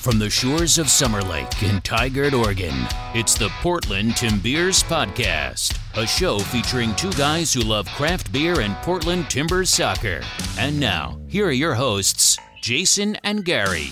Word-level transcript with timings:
From 0.00 0.18
the 0.18 0.30
shores 0.30 0.78
of 0.78 0.88
Summer 0.88 1.20
Lake 1.20 1.62
in 1.62 1.78
Tigard, 1.82 2.32
Oregon, 2.32 2.74
it's 3.12 3.34
the 3.34 3.50
Portland 3.60 4.12
Timbeers 4.12 4.82
Podcast, 4.82 5.78
a 5.94 6.06
show 6.06 6.38
featuring 6.38 6.96
two 6.96 7.12
guys 7.12 7.52
who 7.52 7.60
love 7.60 7.86
craft 7.88 8.32
beer 8.32 8.60
and 8.60 8.74
Portland 8.76 9.28
Timbers 9.28 9.68
soccer. 9.68 10.22
And 10.58 10.80
now, 10.80 11.20
here 11.28 11.48
are 11.48 11.52
your 11.52 11.74
hosts, 11.74 12.38
Jason 12.62 13.16
and 13.24 13.44
Gary. 13.44 13.90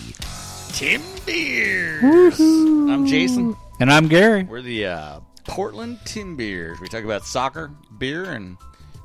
Tim 0.70 1.02
Beers. 1.26 2.40
I'm 2.40 3.04
Jason. 3.04 3.54
And 3.78 3.92
I'm 3.92 4.08
Gary. 4.08 4.44
We're 4.44 4.62
the 4.62 4.86
uh, 4.86 5.20
Portland 5.44 5.98
Timbeers. 6.06 6.80
We 6.80 6.88
talk 6.88 7.04
about 7.04 7.26
soccer, 7.26 7.70
beer, 7.98 8.24
and 8.32 8.56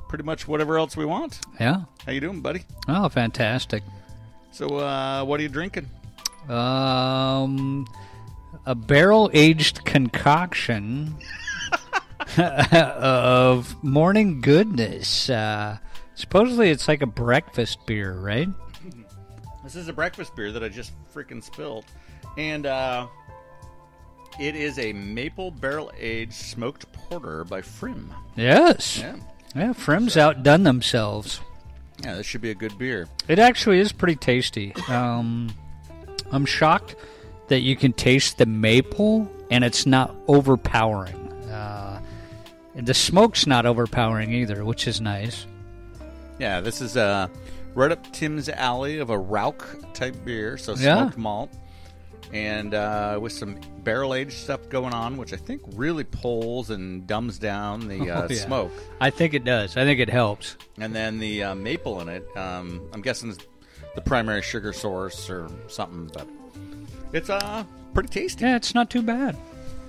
pretty 0.08 0.24
much 0.24 0.48
whatever 0.48 0.78
else 0.78 0.96
we 0.96 1.04
want. 1.04 1.38
Yeah. 1.60 1.82
How 2.06 2.12
you 2.12 2.20
doing, 2.20 2.40
buddy? 2.40 2.64
Oh, 2.88 3.10
fantastic. 3.10 3.82
So, 4.52 4.78
uh, 4.78 5.22
what 5.24 5.38
are 5.38 5.42
you 5.42 5.50
drinking? 5.50 5.90
Um, 6.48 7.86
a 8.66 8.74
barrel 8.74 9.30
aged 9.32 9.84
concoction 9.84 11.14
of 12.38 13.82
morning 13.82 14.40
goodness. 14.40 15.28
Uh, 15.30 15.78
supposedly, 16.14 16.70
it's 16.70 16.88
like 16.88 17.02
a 17.02 17.06
breakfast 17.06 17.78
beer, 17.86 18.12
right? 18.14 18.48
This 19.62 19.76
is 19.76 19.88
a 19.88 19.92
breakfast 19.92 20.36
beer 20.36 20.52
that 20.52 20.62
I 20.62 20.68
just 20.68 20.92
freaking 21.14 21.42
spilled, 21.42 21.86
and 22.36 22.66
uh, 22.66 23.06
it 24.38 24.54
is 24.54 24.78
a 24.78 24.92
maple 24.92 25.50
barrel 25.50 25.90
aged 25.98 26.34
smoked 26.34 26.90
porter 26.92 27.44
by 27.44 27.62
Pfriem. 27.62 28.08
Yes. 28.36 28.98
Yeah, 28.98 29.16
Yeah, 29.56 29.72
Pfriem's 29.72 30.16
outdone 30.18 30.64
themselves. 30.64 31.40
yeah, 32.02 32.14
this 32.16 32.26
should 32.26 32.42
be 32.42 32.50
a 32.50 32.54
good 32.54 32.76
beer. 32.76 33.08
It 33.28 33.38
actually 33.38 33.78
is 33.78 33.90
pretty 33.92 34.16
tasty. 34.16 34.74
Um, 34.88 35.54
I'm 36.32 36.46
shocked 36.46 36.96
that 37.48 37.60
you 37.60 37.76
can 37.76 37.92
taste 37.92 38.38
the 38.38 38.46
maple 38.46 39.30
and 39.50 39.64
it's 39.64 39.86
not 39.86 40.14
overpowering. 40.28 41.14
Uh, 41.50 42.00
the 42.74 42.94
smoke's 42.94 43.46
not 43.46 43.66
overpowering 43.66 44.32
either, 44.32 44.64
which 44.64 44.86
is 44.88 45.00
nice. 45.00 45.46
Yeah, 46.38 46.60
this 46.60 46.80
is 46.80 46.96
uh, 46.96 47.28
right 47.74 47.92
up 47.92 48.12
Tim's 48.12 48.48
alley 48.48 48.98
of 48.98 49.10
a 49.10 49.18
Rauch 49.18 49.62
type 49.94 50.16
beer, 50.24 50.56
so 50.56 50.74
Yeah. 50.74 51.02
smoked 51.02 51.18
malt, 51.18 51.50
and 52.32 52.74
uh, 52.74 53.18
with 53.22 53.32
some 53.32 53.60
barrel 53.84 54.14
aged 54.14 54.32
stuff 54.32 54.68
going 54.68 54.92
on, 54.92 55.16
which 55.16 55.32
I 55.32 55.36
think 55.36 55.62
really 55.74 56.02
pulls 56.02 56.70
and 56.70 57.06
dumbs 57.06 57.38
down 57.38 57.86
the 57.86 58.00
uh, 58.10 58.22
Oh, 58.22 58.26
yeah. 58.28 58.44
smoke. 58.44 58.72
I 59.00 59.10
think 59.10 59.34
it 59.34 59.44
does. 59.44 59.76
I 59.76 59.84
think 59.84 60.00
it 60.00 60.10
helps. 60.10 60.56
And 60.78 60.92
then 60.94 61.20
the 61.20 61.44
uh, 61.44 61.54
maple 61.54 62.00
in 62.00 62.08
it, 62.08 62.24
um, 62.36 62.88
I'm 62.92 63.02
guessing 63.02 63.36
the 63.94 64.00
primary 64.00 64.42
sugar 64.42 64.72
source 64.72 65.30
or 65.30 65.48
something, 65.68 66.10
but 66.12 66.26
it's 67.12 67.30
uh 67.30 67.64
pretty 67.92 68.08
tasty. 68.08 68.44
Yeah, 68.44 68.56
it's 68.56 68.74
not 68.74 68.90
too 68.90 69.02
bad. 69.02 69.36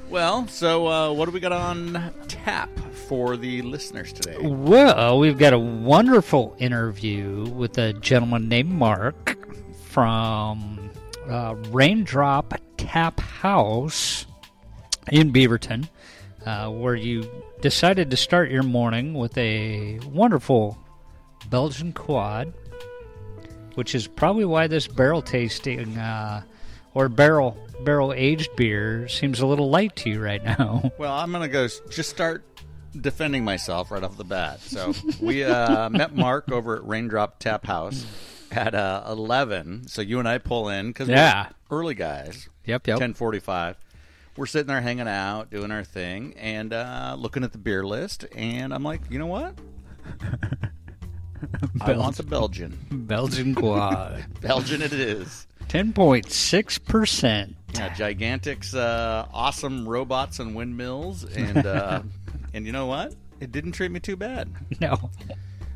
Well, 0.10 0.48
so 0.48 0.88
uh, 0.88 1.12
what 1.14 1.26
do 1.26 1.32
we 1.32 1.40
got 1.40 1.52
on 1.52 2.14
tap 2.28 2.70
for 3.08 3.38
the 3.38 3.64
listeners 3.64 4.14
today? 4.14 4.38
Well, 4.40 5.18
we've 5.18 5.38
got 5.38 5.54
a 5.54 5.60
wonderful 5.60 6.56
interview 6.60 7.50
with 7.50 7.80
a 7.80 7.94
gentleman 7.94 8.48
named 8.48 8.70
Mark 8.70 9.36
from 9.90 10.92
uh, 11.28 11.56
Raindrop 11.72 12.54
Tap 12.78 13.20
House 13.20 14.28
in 15.12 15.34
Beaverton, 15.34 15.90
uh, 16.46 16.70
where 16.70 16.96
you 16.96 17.28
decided 17.62 18.12
to 18.12 18.18
start 18.18 18.52
your 18.52 18.64
morning 18.64 19.16
with 19.16 19.36
a 19.40 20.00
wonderful 20.12 20.78
Belgian 21.50 21.94
quad, 21.94 22.54
which 23.76 23.94
is 23.96 24.08
probably 24.08 24.46
why 24.46 24.68
this 24.68 24.88
barrel 24.88 25.22
tasting 25.22 25.98
uh, 25.98 26.42
or 26.94 27.08
barrel 27.10 27.58
barrel 27.84 28.14
aged 28.14 28.56
beer 28.56 29.08
seems 29.08 29.40
a 29.42 29.46
little 29.46 29.70
light 29.70 29.96
to 29.98 30.10
you 30.10 30.22
right 30.22 30.44
now. 30.44 30.92
Well, 30.98 31.14
I'm 31.14 31.32
gonna 31.32 31.48
go 31.48 31.68
just 31.90 32.10
start 32.10 32.44
defending 33.00 33.44
myself 33.44 33.92
right 33.92 34.04
off 34.04 34.16
the 34.18 34.24
bat. 34.24 34.62
So 34.62 34.94
we 35.22 35.44
uh, 35.44 35.90
met 35.92 36.16
Mark 36.16 36.52
over 36.52 36.78
at 36.78 36.86
Raindrop 36.86 37.40
Tap 37.40 37.66
House 37.66 38.06
at 38.52 38.74
uh, 38.74 39.04
11. 39.10 39.88
So 39.88 40.02
you 40.02 40.20
and 40.20 40.28
I 40.28 40.38
pull 40.38 40.70
in 40.70 40.88
because 40.88 41.10
Yeah. 41.10 41.50
we're 41.70 41.80
early 41.80 41.96
guys. 41.96 42.48
Yep, 42.66 42.88
yep. 42.88 43.00
10:45. 43.00 43.76
We're 44.38 44.46
sitting 44.46 44.68
there 44.68 44.82
hanging 44.82 45.08
out, 45.08 45.50
doing 45.50 45.72
our 45.72 45.84
thing, 45.84 46.34
and 46.38 46.74
uh, 46.74 47.16
looking 47.18 47.44
at 47.44 47.52
the 47.54 47.58
beer 47.58 47.86
list. 47.86 48.26
And 48.36 48.74
I'm 48.74 48.84
like, 48.84 49.02
you 49.10 49.20
know 49.20 49.28
what? 49.28 49.56
I 51.82 51.94
want 51.94 52.18
the 52.18 52.24
Belgian. 52.24 52.78
Belgian 52.92 53.56
quad. 53.56 54.26
Belgian 54.42 54.82
it 54.82 54.94
is. 54.94 55.48
10.6%. 55.68 57.54
Yeah, 57.74 57.94
Gigantic's 57.94 58.74
uh, 58.74 59.28
awesome 59.34 59.88
robots 59.88 60.40
and 60.40 60.56
windmills, 60.56 61.24
and 61.26 61.66
uh, 61.66 62.02
and 62.54 62.66
you 62.66 62.72
know 62.72 62.86
what? 62.86 63.14
It 63.42 63.52
didn't 63.52 63.74
treat 63.74 63.92
me 63.92 64.00
too 64.00 64.16
bad. 64.16 64.50
No. 64.80 65.12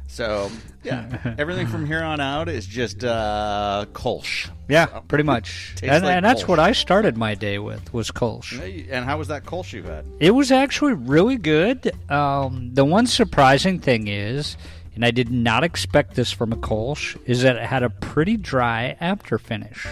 So 0.08 0.50
yeah, 0.84 1.35
everything 1.38 1.68
from 1.68 1.85
here 1.85 2.02
on 2.02 2.19
out 2.19 2.50
is 2.50 2.66
just 2.66 3.03
uh, 3.03 3.85
Kolsch. 3.94 4.50
Yeah, 4.68 4.85
pretty 5.08 5.24
much. 5.24 5.75
And, 5.84 6.03
like 6.03 6.16
and 6.16 6.25
that's 6.25 6.47
what 6.47 6.58
I 6.59 6.72
started 6.72 7.16
my 7.16 7.35
day 7.35 7.59
with 7.59 7.94
was 7.94 8.09
Kolsch. 8.09 8.59
And 8.90 9.06
how 9.06 9.19
was 9.19 9.28
that 9.28 9.44
Kolsch 9.44 9.72
you 9.74 9.84
had? 9.84 10.06
It 10.19 10.31
was 10.31 10.52
actually 10.52 10.94
really 10.94 11.38
good. 11.38 11.91
Um, 12.09 12.74
the 12.74 12.85
one 12.85 13.06
surprising 13.06 13.79
thing 13.79 14.08
is, 14.08 14.58
and 14.95 15.05
I 15.05 15.11
did 15.11 15.29
not 15.31 15.63
expect 15.63 16.16
this 16.16 16.31
from 16.31 16.51
a 16.51 16.57
Kolsch, 16.57 17.17
is 17.25 17.41
that 17.44 17.55
it 17.55 17.63
had 17.63 17.83
a 17.83 17.89
pretty 17.89 18.38
dry 18.38 18.97
after 19.00 19.38
finish. 19.38 19.85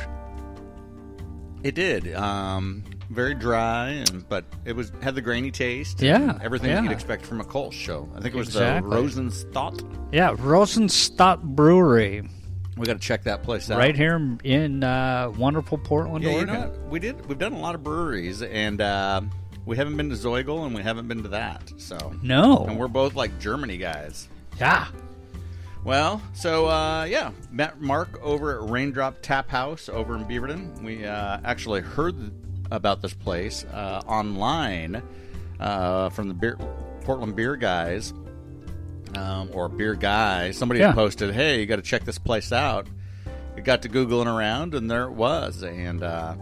It 1.63 1.75
did. 1.75 2.13
Um, 2.15 2.83
very 3.09 3.33
dry, 3.33 3.89
and 3.89 4.27
but 4.29 4.45
it 4.65 4.75
was 4.75 4.91
had 5.01 5.15
the 5.15 5.21
grainy 5.21 5.51
taste. 5.51 6.01
Yeah, 6.01 6.31
and 6.31 6.41
everything 6.41 6.69
yeah. 6.69 6.83
you'd 6.83 6.91
expect 6.91 7.25
from 7.25 7.41
a 7.41 7.43
Kolsch. 7.43 7.85
So 7.85 8.07
I 8.15 8.21
think 8.21 8.35
it 8.35 8.37
was 8.37 8.47
Exactly. 8.49 8.89
the 8.89 8.95
Rosenstadt. 8.95 10.13
Yeah, 10.13 10.33
Rosenstadt 10.35 11.41
Brewery, 11.41 12.29
We 12.77 12.85
got 12.85 12.93
to 12.93 12.99
check 12.99 13.23
that 13.23 13.43
place 13.43 13.71
out. 13.71 13.79
right 13.79 13.95
here 13.95 14.37
in 14.43 14.83
uh, 14.83 15.31
wonderful 15.37 15.77
Portland, 15.77 16.23
Yeah, 16.23 16.39
you 16.39 16.45
know? 16.45 16.73
We 16.89 16.99
did. 16.99 17.25
We've 17.25 17.37
done 17.39 17.53
a 17.53 17.59
lot 17.59 17.75
of 17.75 17.83
breweries, 17.83 18.41
and 18.43 18.79
uh, 18.81 19.21
we 19.65 19.75
haven't 19.77 19.97
been 19.97 20.09
to 20.09 20.15
Zeugel, 20.15 20.65
and 20.65 20.75
we 20.75 20.83
haven't 20.83 21.07
been 21.07 21.23
to 21.23 21.29
that. 21.29 21.71
So 21.77 22.13
No. 22.21 22.65
and 22.67 22.77
we're 22.77 22.87
both 22.87 23.15
like 23.15 23.37
Germany 23.39 23.77
guys. 23.77 24.27
Yeah. 24.59 24.87
Well, 25.83 26.21
so 26.33 26.67
uh, 26.67 27.05
yeah, 27.05 27.31
met 27.51 27.79
Mark 27.79 28.19
over 28.21 28.55
at 28.61 28.69
Raindrop 28.69 29.21
Tap 29.21 29.49
House 29.49 29.87
over 29.89 30.15
in 30.15 30.25
Beaverton. 30.25 30.81
We 30.81 31.05
uh, 31.05 31.39
actually 31.45 31.81
heard 31.81 32.15
about 32.71 33.01
this 33.01 33.13
place 33.13 33.63
uh, 33.71 34.01
online 34.05 35.01
uh, 35.59 36.09
from 36.09 36.27
the 36.27 36.33
beer, 36.33 36.57
Portland 37.01 37.35
Beer 37.35 37.55
Guys 37.55 38.13
um, 39.15 39.49
or 39.53 39.69
Beer 39.69 39.93
Guy. 39.93 40.51
Somebody 40.51 40.81
Yeah. 40.81 40.91
posted, 40.93 41.33
"Hey, 41.33 41.61
you 41.61 41.65
got 41.65 41.77
to 41.77 41.81
check 41.81 42.03
this 42.03 42.17
place 42.19 42.51
out." 42.51 42.87
It 43.55 43.63
got 43.63 43.81
to 43.83 43.89
googling 43.89 44.27
around, 44.27 44.75
and 44.75 44.91
there 44.91 45.05
it 45.05 45.13
was. 45.13 45.63
And 45.63 46.03
uh, 46.03 46.35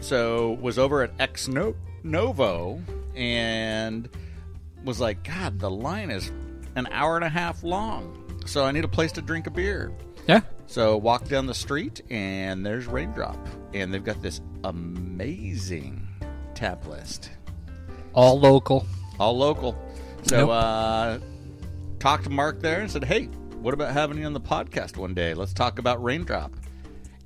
so 0.00 0.52
was 0.60 0.78
over 0.78 1.02
at 1.02 1.12
Ex 1.20 1.46
No- 1.48 1.76
Novo 2.02 2.80
and 3.14 4.08
was 4.84 5.00
like, 5.00 5.22
God, 5.24 5.60
the 5.60 5.70
line 5.70 6.10
is 6.10 6.30
an 6.76 6.86
hour 6.90 7.16
and 7.16 7.24
a 7.24 7.28
half 7.28 7.62
long. 7.62 8.18
So 8.46 8.64
I 8.64 8.72
need 8.72 8.84
a 8.84 8.88
place 8.88 9.12
to 9.12 9.22
drink 9.22 9.46
a 9.46 9.50
beer. 9.50 9.92
Yeah. 10.28 10.40
So 10.66 10.96
walk 10.96 11.28
down 11.28 11.46
the 11.46 11.54
street 11.54 12.00
and 12.10 12.64
there's 12.64 12.86
Raindrop. 12.86 13.36
And 13.74 13.92
they've 13.92 14.04
got 14.04 14.20
this 14.22 14.40
amazing 14.64 16.06
tap 16.54 16.86
list. 16.86 17.30
All 18.14 18.38
local. 18.38 18.86
All 19.18 19.36
local. 19.36 19.76
So 20.24 20.38
Yep. 20.38 20.48
uh 20.50 21.18
talked 21.98 22.24
to 22.24 22.30
Mark 22.30 22.60
there 22.60 22.80
and 22.80 22.90
said, 22.90 23.04
Hey, 23.04 23.26
what 23.60 23.74
about 23.74 23.92
having 23.92 24.18
you 24.18 24.24
on 24.26 24.32
the 24.32 24.40
podcast 24.40 24.96
one 24.96 25.14
day? 25.14 25.34
Let's 25.34 25.52
talk 25.52 25.78
about 25.78 26.02
Raindrop. 26.02 26.52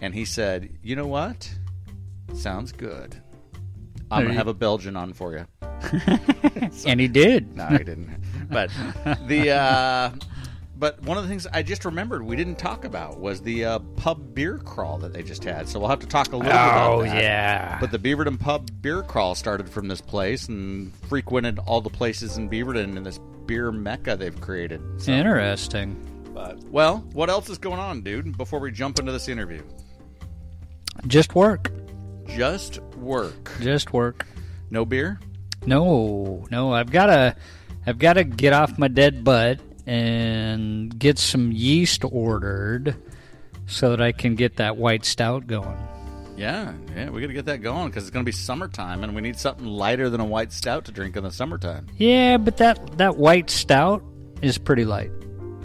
And 0.01 0.15
he 0.15 0.25
said, 0.25 0.71
You 0.83 0.97
know 0.97 1.07
what? 1.07 1.51
Sounds 2.35 2.73
good. 2.73 3.17
I'm 4.11 4.19
There 4.21 4.25
gonna 4.27 4.33
you- 4.35 4.39
have 4.39 4.49
a 4.49 4.55
Belgian 4.55 4.97
on 4.97 5.13
for 5.13 5.33
you. 5.37 5.47
And 6.87 7.01
he 7.01 7.09
did. 7.09 7.57
No, 7.57 7.65
I 7.65 7.79
didn't. 7.79 8.09
But 8.49 8.71
the 9.27 9.51
uh, 9.51 10.11
but 10.79 11.03
one 11.03 11.17
of 11.17 11.25
the 11.25 11.29
things 11.29 11.47
I 11.53 11.63
just 11.63 11.85
remembered 11.85 12.23
we 12.23 12.37
didn't 12.37 12.57
talk 12.59 12.85
about 12.85 13.19
was 13.19 13.41
the 13.41 13.65
uh, 13.65 13.79
pub 13.97 14.35
beer 14.35 14.59
crawl 14.59 14.99
that 14.99 15.13
they 15.13 15.23
just 15.23 15.43
had. 15.43 15.69
So 15.69 15.79
we'll 15.81 15.89
have 15.89 16.01
to 16.01 16.07
talk 16.07 16.29
a 16.29 16.37
little 16.37 16.43
bit 16.43 16.51
about 16.51 16.93
Oh, 16.93 17.03
that. 17.03 17.23
yeah. 17.23 17.79
But 17.81 17.91
the 17.93 17.99
Beaverton 17.99 18.39
pub 18.39 18.69
beer 18.83 19.03
crawl 19.03 19.35
started 19.35 19.69
from 19.71 19.89
this 19.89 20.01
place 20.01 20.49
and 20.49 20.95
frequented 21.09 21.59
all 21.61 21.81
the 21.81 21.91
places 21.91 22.37
in 22.37 22.49
Beaverton 22.51 22.97
in 22.97 23.03
this 23.03 23.19
beer 23.47 23.73
mecca 23.73 24.17
they've 24.17 24.39
created. 24.41 24.81
So, 25.01 25.13
Interesting. 25.13 25.97
but, 26.35 26.63
well, 26.65 26.99
what 27.13 27.31
else 27.31 27.49
is 27.49 27.57
going 27.59 27.79
on, 27.79 28.03
dude? 28.03 28.37
Before 28.37 28.59
we 28.61 28.71
jump 28.71 28.99
into 28.99 29.13
this 29.13 29.29
interview, 29.29 29.63
Just 31.07 31.35
work. 31.35 31.71
just 32.29 32.81
work. 32.97 33.51
Just 33.61 33.93
work. 33.93 34.27
No 34.71 34.85
beer. 34.85 35.21
No, 35.65 36.47
no, 36.51 36.73
I've 36.73 36.91
got 36.91 37.07
to 37.07 37.37
I've 37.87 37.99
got 37.99 38.15
to 38.15 38.25
get 38.25 38.53
off 38.53 38.79
my 38.79 38.89
dead 38.89 39.23
butt 39.23 39.61
and 39.87 40.97
get 40.99 41.19
some 41.19 41.53
yeast 41.53 42.05
ordered 42.05 42.97
so 43.67 43.91
that 43.91 44.01
I 44.01 44.13
can 44.13 44.35
get 44.35 44.57
that 44.57 44.77
white 44.77 45.05
stout 45.05 45.47
going. 45.47 45.79
Yeah, 46.37 46.75
yeah, 46.95 47.09
we 47.09 47.21
got 47.21 47.29
to 47.29 47.33
get 47.33 47.47
that 47.47 47.63
going 47.63 47.89
because 47.89 48.05
it's 48.05 48.11
going 48.11 48.25
to 48.25 48.29
be 48.29 48.33
summertime, 48.33 49.05
and 49.05 49.15
we 49.15 49.23
need 49.23 49.39
something 49.39 49.65
lighter 49.65 50.11
than 50.11 50.21
a 50.21 50.25
white 50.25 50.53
stout 50.53 50.85
to 50.87 50.93
drink 50.93 51.17
in 51.17 51.25
the 51.25 51.31
summertime. 51.31 51.87
Yeah, 51.97 52.37
but 52.37 52.59
that 52.59 52.99
that 52.99 53.17
white 53.17 53.49
stout 53.49 54.05
is 54.43 54.59
pretty 54.59 54.85
light. 54.85 55.11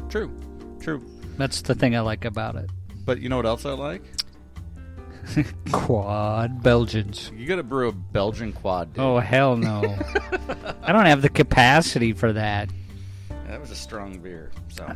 True, 0.08 0.32
true. 0.80 1.06
That's 1.38 1.64
the 1.64 1.76
thing 1.76 1.96
I 1.96 2.00
like 2.00 2.24
about 2.24 2.56
it. 2.56 2.70
But 3.04 3.20
you 3.20 3.28
know 3.28 3.36
what 3.36 3.46
else 3.46 3.66
I 3.66 3.72
like? 3.72 4.04
Quad 5.72 6.62
Belgians. 6.64 7.32
You 7.36 7.48
got 7.48 7.58
to 7.58 7.64
brew 7.64 7.90
a 7.90 7.92
Belgian 7.92 8.54
quad. 8.54 8.94
Dude. 8.94 9.04
Oh 9.04 9.20
hell 9.20 9.56
no! 9.56 9.82
I 10.84 10.92
don't 10.92 11.06
have 11.06 11.22
the 11.22 11.30
capacity 11.30 12.14
for 12.14 12.34
that. 12.34 12.70
that 13.48 13.60
was 13.60 13.72
a 13.72 13.76
strong 13.76 14.20
beer. 14.20 14.52
So 14.70 14.92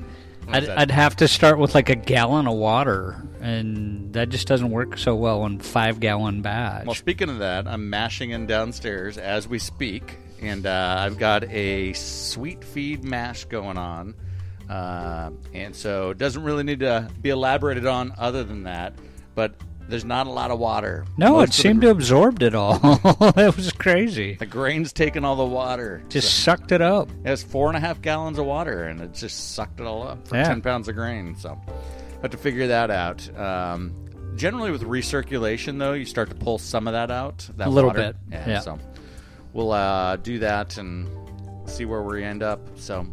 I'd. 0.48 0.70
I'd 0.70 0.92
have 0.92 1.16
to 1.18 1.28
start 1.28 1.58
with 1.60 1.76
like 1.76 1.90
a 1.90 1.96
gallon 1.96 2.48
of 2.48 2.56
water, 2.56 3.24
and 3.42 4.14
that 4.14 4.30
just 4.30 4.48
doesn't 4.48 4.70
work 4.72 4.98
so 4.98 5.16
well 5.16 5.46
in 5.46 5.60
five 5.60 6.00
gallon 6.00 6.42
batch. 6.42 6.86
Well, 6.86 6.96
speaking 6.96 7.30
of 7.30 7.40
that, 7.40 7.68
I'm 7.68 7.90
mashing 7.90 8.32
in 8.32 8.46
downstairs 8.46 9.18
as 9.18 9.48
we 9.48 9.60
speak, 9.60 10.18
and 10.42 10.66
uh, 10.66 10.98
I've 11.00 11.18
got 11.18 11.46
a 11.50 11.94
sweet 11.94 12.64
feed 12.64 13.04
mash 13.04 13.46
going 13.46 13.78
on, 13.78 14.16
uh, 14.70 15.32
and 15.54 15.76
so 15.76 16.12
it 16.12 16.18
doesn't 16.18 16.44
really 16.44 16.64
need 16.64 16.82
to 16.82 17.10
be 17.22 17.30
elaborated 17.30 17.86
on 17.86 18.14
other 18.18 18.44
than 18.44 18.64
that. 18.64 18.94
But 19.34 19.56
there's 19.88 20.06
not 20.06 20.28
a 20.28 20.30
lot 20.32 20.52
of 20.52 20.60
water. 20.60 21.06
no, 21.18 21.34
Most 21.34 21.44
it 21.44 21.48
the 21.48 21.62
seemed 21.62 21.80
gr- 21.82 21.86
to 21.88 21.92
absorb 21.92 22.42
it 22.42 22.56
all. 22.56 22.80
it 22.84 23.56
was 23.56 23.72
crazy. 23.74 24.34
The 24.36 24.46
grain's 24.46 24.92
taking 24.94 25.24
all 25.24 25.36
the 25.36 25.46
water. 25.46 26.04
Just 26.10 26.44
sucked 26.44 26.72
it 26.72 26.82
up. 26.82 27.10
It 27.24 27.28
has 27.28 27.44
four 27.44 27.68
and 27.68 27.78
a 27.78 27.80
half 27.80 28.02
gallons 28.02 28.40
of 28.40 28.46
water, 28.46 28.84
and 28.84 29.00
it 29.02 29.14
just 29.14 29.54
sucked 29.54 29.80
it 29.80 29.86
all 29.86 30.08
up 30.08 30.28
for 30.28 30.36
Yeah. 30.38 30.44
ten 30.48 30.62
pounds 30.62 30.88
of 30.88 30.96
grain. 30.96 31.36
So, 31.36 31.60
have 32.22 32.32
to 32.32 32.38
figure 32.38 32.68
that 32.68 32.90
out. 32.90 33.30
Um, 33.38 33.94
generally, 34.36 34.72
with 34.72 34.84
recirculation, 34.84 35.78
though, 35.78 35.94
you 35.94 36.06
start 36.06 36.30
to 36.30 36.36
pull 36.36 36.58
some 36.58 36.88
of 36.88 36.94
that 36.94 37.12
out. 37.12 37.48
That 37.58 37.68
A 37.68 37.70
little 37.70 37.90
water. 37.92 38.14
bit, 38.14 38.16
Yeah. 38.32 38.50
yeah. 38.50 38.60
So, 38.62 38.80
we'll 39.54 39.72
uh, 39.72 40.16
do 40.18 40.40
that 40.40 40.78
and 40.78 41.08
see 41.70 41.86
where 41.86 42.02
we 42.02 42.24
end 42.24 42.42
up. 42.44 42.60
So, 42.76 43.06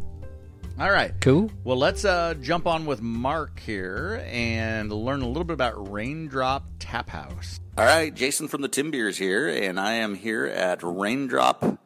all 0.79 0.91
right. 0.91 1.13
Cool. 1.21 1.51
Well, 1.63 1.77
let's 1.77 2.05
uh, 2.05 2.33
jump 2.41 2.67
on 2.67 2.85
with 2.85 3.01
Mark 3.01 3.59
here 3.59 4.23
and 4.27 4.91
learn 4.91 5.21
a 5.21 5.27
little 5.27 5.43
bit 5.43 5.53
about 5.53 5.91
Raindrop 5.91 6.63
Tap 6.79 7.09
House. 7.09 7.59
All 7.77 7.85
right, 7.85 8.13
Jason 8.13 8.47
from 8.47 8.61
the 8.61 8.69
Timbeers 8.69 9.17
here, 9.17 9.47
and 9.47 9.79
I 9.79 9.93
am 9.93 10.15
here 10.15 10.45
at 10.45 10.83
Raindrop 10.83 11.79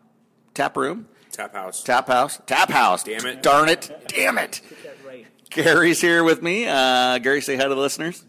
Tap 0.54 0.76
Room. 0.76 1.08
Tap 1.32 1.54
House. 1.54 1.84
Tap 1.84 2.08
House. 2.08 2.42
Tap 2.46 2.70
House. 2.70 3.04
Damn 3.04 3.26
it. 3.26 3.44
Darn 3.44 3.70
it. 3.70 3.92
Damn 4.08 4.38
it. 4.38 4.62
Gary's 5.50 6.02
here 6.02 6.24
with 6.24 6.42
me. 6.42 6.68
Uh, 6.68 7.20
Gary, 7.20 7.42
say 7.42 7.56
hi 7.56 7.64
to 7.64 7.70
the 7.70 7.76
listeners. 7.76 8.24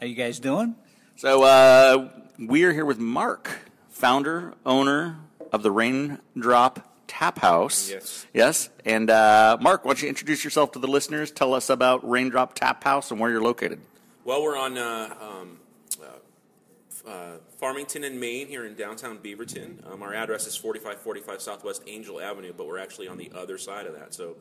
How 0.00 0.06
you 0.06 0.14
guys 0.14 0.38
doing? 0.38 0.76
So 1.16 1.42
uh, 1.42 2.10
we 2.38 2.64
are 2.64 2.72
here 2.72 2.84
with 2.84 2.98
Mark, 2.98 3.50
founder, 3.88 4.54
owner 4.64 5.18
of 5.52 5.62
the 5.62 5.70
Raindrop 5.70 6.80
Tap 7.06 7.38
House. 7.38 7.90
Yes. 7.90 8.26
Yes. 8.32 8.68
And 8.84 9.10
uh, 9.10 9.56
Mark, 9.60 9.84
why 9.84 9.90
don't 9.90 10.02
you 10.02 10.08
introduce 10.08 10.44
yourself 10.44 10.72
to 10.72 10.78
the 10.78 10.88
listeners? 10.88 11.30
Tell 11.30 11.54
us 11.54 11.70
about 11.70 12.08
Raindrop 12.08 12.54
Tap 12.54 12.82
House 12.84 13.10
and 13.10 13.20
where 13.20 13.30
you're 13.30 13.42
located. 13.42 13.80
Well, 14.24 14.42
we're 14.42 14.58
on 14.58 14.78
uh, 14.78 15.14
um, 15.20 15.58
uh, 16.02 17.10
uh, 17.10 17.30
Farmington 17.58 18.04
and 18.04 18.18
Maine 18.18 18.48
here 18.48 18.64
in 18.64 18.74
downtown 18.74 19.18
Beaverton. 19.18 19.90
Um, 19.92 20.02
our 20.02 20.14
address 20.14 20.46
is 20.46 20.56
4545 20.56 21.42
Southwest 21.42 21.82
Angel 21.86 22.20
Avenue, 22.20 22.52
but 22.56 22.66
we're 22.66 22.78
actually 22.78 23.08
on 23.08 23.18
the 23.18 23.30
other 23.34 23.58
side 23.58 23.86
of 23.86 23.94
that. 23.94 24.14
So 24.14 24.36